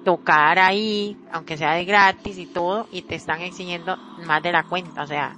[0.06, 4.64] tocar ahí, aunque sea de gratis y todo, y te están exigiendo más de la
[4.64, 5.36] cuenta, o sea,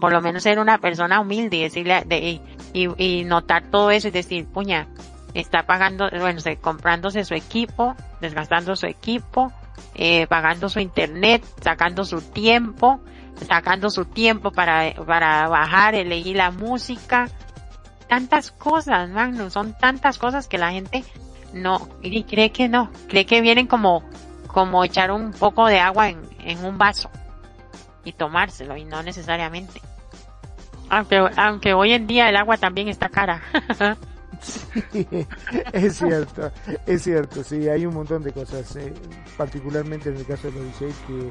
[0.00, 2.40] por lo menos ser una persona humilde y decirle, de,
[2.72, 4.86] y, notar todo eso y decir, puña,
[5.34, 9.52] está pagando, bueno, comprándose su equipo, desgastando su equipo,
[9.94, 13.00] eh, pagando su internet, sacando su tiempo,
[13.48, 17.28] sacando su tiempo para, para bajar, elegir la música,
[18.08, 21.04] tantas cosas, man, son tantas cosas que la gente
[21.52, 24.02] no, y cree que no, cree que vienen como,
[24.46, 27.10] como echar un poco de agua en, en un vaso
[28.04, 29.80] y tomárselo y no necesariamente.
[30.90, 33.42] Aunque, aunque hoy en día el agua también está cara.
[34.40, 35.06] sí,
[35.72, 36.50] es cierto,
[36.86, 38.92] es cierto, sí, hay un montón de cosas, eh,
[39.36, 41.30] particularmente en el caso de los que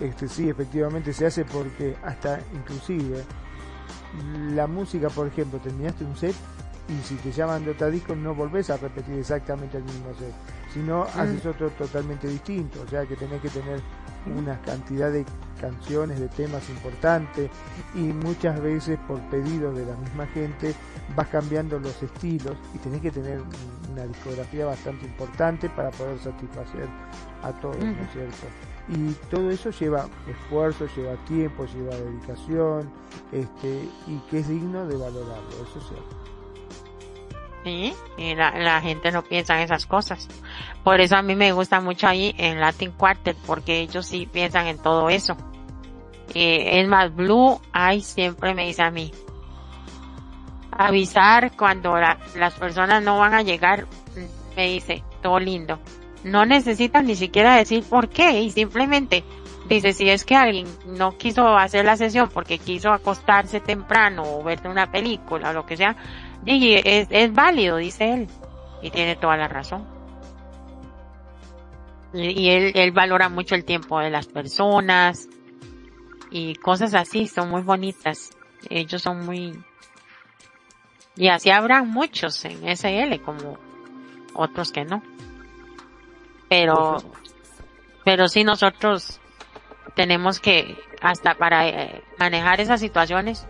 [0.00, 3.24] este sí, efectivamente se hace porque hasta inclusive
[4.54, 6.34] la música, por ejemplo, terminaste un set
[6.88, 10.32] y si te llaman de otra disco no volvés a repetir exactamente el mismo set,
[10.72, 11.20] sino mm.
[11.20, 13.80] haces otro totalmente distinto, o sea que tenés que tener
[14.36, 15.24] una cantidad de
[15.60, 17.50] canciones, de temas importantes
[17.94, 20.74] y muchas veces por pedido de la misma gente
[21.16, 23.40] vas cambiando los estilos y tenés que tener
[23.92, 26.86] una discografía bastante importante para poder satisfacer
[27.42, 28.46] a todos, ¿no es cierto?
[28.88, 32.90] Y todo eso lleva esfuerzo, lleva tiempo, lleva dedicación,
[33.32, 36.37] este, y que es digno de valorarlo, eso es cierto.
[37.64, 40.28] Sí, y la, gente no piensa en esas cosas.
[40.84, 44.66] Por eso a mí me gusta mucho ahí en Latin Quartet, porque ellos sí piensan
[44.66, 45.36] en todo eso.
[46.34, 49.12] es más, Blue Eye siempre me dice a mí,
[50.70, 53.86] avisar cuando las personas no van a llegar,
[54.56, 55.78] me dice, todo lindo.
[56.24, 59.24] No necesitan ni siquiera decir por qué, y simplemente
[59.68, 64.42] dice, si es que alguien no quiso hacer la sesión porque quiso acostarse temprano o
[64.42, 65.96] ver una película o lo que sea,
[66.46, 68.28] y es, es válido, dice él.
[68.82, 69.86] Y tiene toda la razón.
[72.14, 75.28] Y él, él valora mucho el tiempo de las personas.
[76.30, 78.30] y cosas así son muy bonitas.
[78.70, 79.58] Ellos son muy
[81.18, 83.58] y así habrán muchos en SL como
[84.34, 85.02] otros que no.
[86.48, 86.98] Pero
[88.04, 89.20] pero sí nosotros
[89.96, 93.46] tenemos que hasta para eh, manejar esas situaciones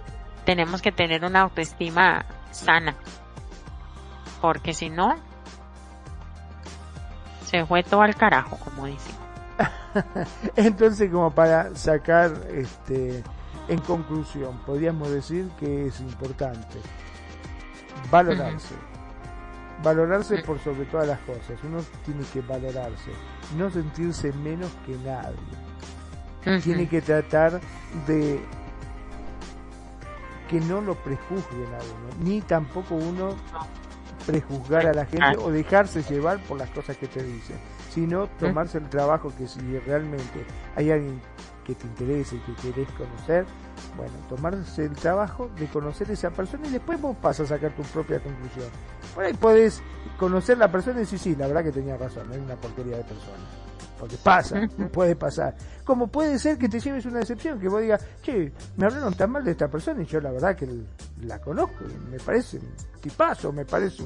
[0.46, 2.24] tenemos que tener una autoestima
[2.58, 2.94] sana.
[4.40, 5.16] Porque si no
[7.46, 9.14] se fue todo al carajo, como dicen.
[10.56, 13.22] Entonces, como para sacar este
[13.68, 16.78] en conclusión, podríamos decir que es importante
[18.10, 18.74] valorarse.
[19.82, 21.58] Valorarse por sobre todas las cosas.
[21.62, 23.12] Uno tiene que valorarse,
[23.56, 26.60] no sentirse menos que nadie.
[26.62, 27.60] Tiene que tratar
[28.06, 28.40] de
[30.48, 33.36] que no lo prejuzguen a uno, ni tampoco uno
[34.26, 37.56] prejuzgar a la gente o dejarse llevar por las cosas que te dicen,
[37.90, 40.44] sino tomarse el trabajo que si realmente
[40.76, 41.20] hay alguien
[41.64, 43.46] que te interese y que querés conocer,
[43.96, 47.72] bueno, tomarse el trabajo de conocer a esa persona y después vos pasas a sacar
[47.72, 48.68] tu propia conclusión.
[49.14, 49.82] Por ahí podés
[50.18, 53.04] conocer la persona y decir, sí, la verdad que tenía razón, es una porquería de
[53.04, 53.67] persona.
[53.98, 54.60] Porque pasa,
[54.92, 55.54] puede pasar.
[55.84, 59.30] Como puede ser que te lleves una decepción, que vos digas, che, me hablaron tan
[59.30, 60.68] mal de esta persona y yo la verdad que
[61.22, 62.68] la conozco, me parece un
[63.00, 64.02] tipazo, me parece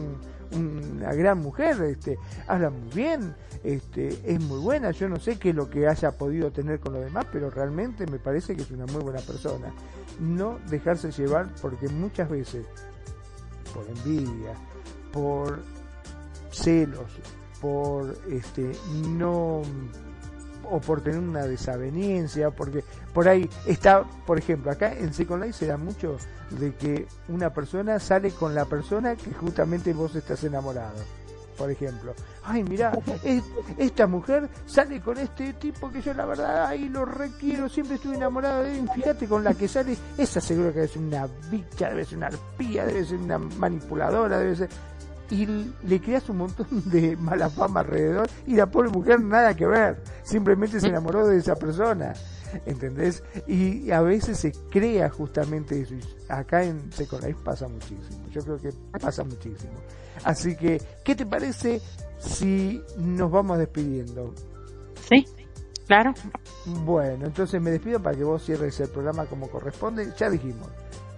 [0.53, 5.51] una gran mujer, este, habla muy bien, este, es muy buena, yo no sé qué
[5.51, 8.71] es lo que haya podido tener con los demás, pero realmente me parece que es
[8.71, 9.73] una muy buena persona.
[10.21, 12.67] No dejarse llevar porque muchas veces,
[13.73, 14.55] por envidia,
[15.13, 15.63] por
[16.51, 17.11] celos,
[17.63, 18.73] por este
[19.09, 19.63] no
[20.69, 25.59] o por tener una desaveniencia, porque por ahí está, por ejemplo, acá en Second Life
[25.59, 26.17] se da mucho
[26.51, 30.99] de que una persona sale con la persona que justamente vos estás enamorado.
[31.59, 32.15] Por ejemplo,
[32.45, 32.99] ay, mira,
[33.79, 38.17] esta mujer sale con este tipo que yo la verdad, ahí lo requiero, siempre estuve
[38.17, 42.05] enamorada de él, fíjate con la que sale, esa seguro que ser una bicha, debe
[42.07, 44.71] ser una arpía, debe ser una manipuladora, debe ser
[45.33, 49.67] y le creas un montón de mala fama alrededor y la pobre mujer nada que
[49.67, 52.13] ver, simplemente se enamoró de esa persona,
[52.67, 53.23] ¿entendés?
[53.47, 58.61] Y a veces se crea justamente eso, y acá en Second pasa muchísimo, yo creo
[58.61, 59.73] que pasa muchísimo.
[60.23, 61.81] Así que, ¿qué te parece
[62.19, 64.35] si nos vamos despidiendo?
[65.09, 65.25] Sí,
[65.87, 66.13] claro.
[66.67, 70.69] Bueno, entonces me despido para que vos cierres el programa como corresponde, ya dijimos,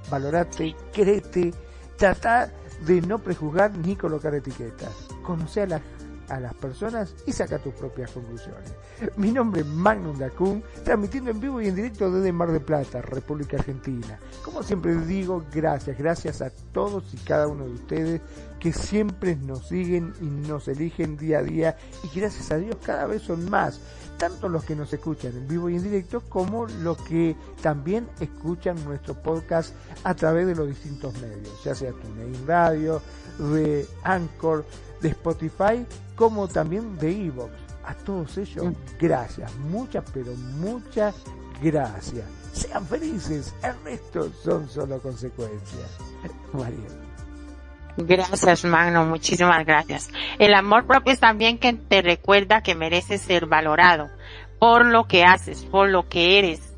[0.09, 1.53] valorate, créete,
[1.97, 2.53] trata
[2.87, 4.93] de no prejuzgar ni colocar etiquetas.
[5.23, 5.81] Conoce a,
[6.29, 8.73] a las personas y saca tus propias conclusiones.
[9.17, 13.03] Mi nombre es Magnum Dacun, transmitiendo en vivo y en directo desde Mar de Plata,
[13.03, 14.19] República Argentina.
[14.45, 18.21] Como siempre digo, gracias, gracias a todos y cada uno de ustedes
[18.61, 23.07] que siempre nos siguen y nos eligen día a día y gracias a Dios cada
[23.07, 23.81] vez son más
[24.19, 28.83] tanto los que nos escuchan en vivo y en directo como los que también escuchan
[28.85, 29.75] nuestro podcast
[30.05, 33.01] a través de los distintos medios, ya sea TuneIn Radio,
[33.39, 34.65] de Anchor,
[35.01, 35.87] de Spotify,
[36.17, 37.53] como también de Evox.
[37.85, 38.75] A todos ellos, mm.
[38.99, 41.15] gracias, muchas, pero muchas
[41.63, 42.25] gracias.
[42.53, 45.91] Sean felices, el resto son solo consecuencias.
[46.53, 47.04] María.
[47.97, 50.11] Gracias, Magno, muchísimas gracias.
[50.39, 54.11] El amor propio es también que te recuerda que mereces ser valorado
[54.59, 56.75] por lo que haces, por lo que eres,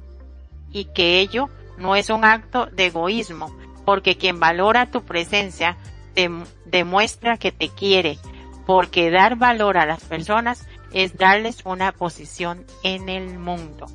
[0.72, 1.48] y que ello
[1.78, 5.76] no es un acto de egoísmo, porque quien valora tu presencia
[6.14, 6.30] te
[6.64, 8.18] demuestra que te quiere,
[8.66, 13.86] porque dar valor a las personas es darles una posición en el mundo.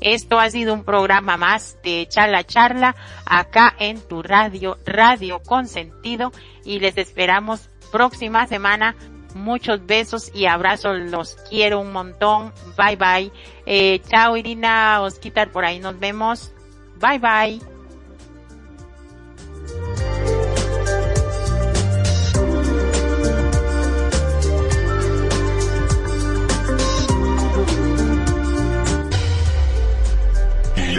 [0.00, 2.96] Esto ha sido un programa más de Charla Charla
[3.26, 6.32] acá en tu radio, Radio Consentido
[6.64, 8.96] y les esperamos próxima semana.
[9.34, 12.52] Muchos besos y abrazos, los quiero un montón.
[12.76, 13.32] Bye bye.
[13.66, 16.52] Eh, chao Irina, Osquitar, por ahí nos vemos.
[17.00, 17.69] Bye bye.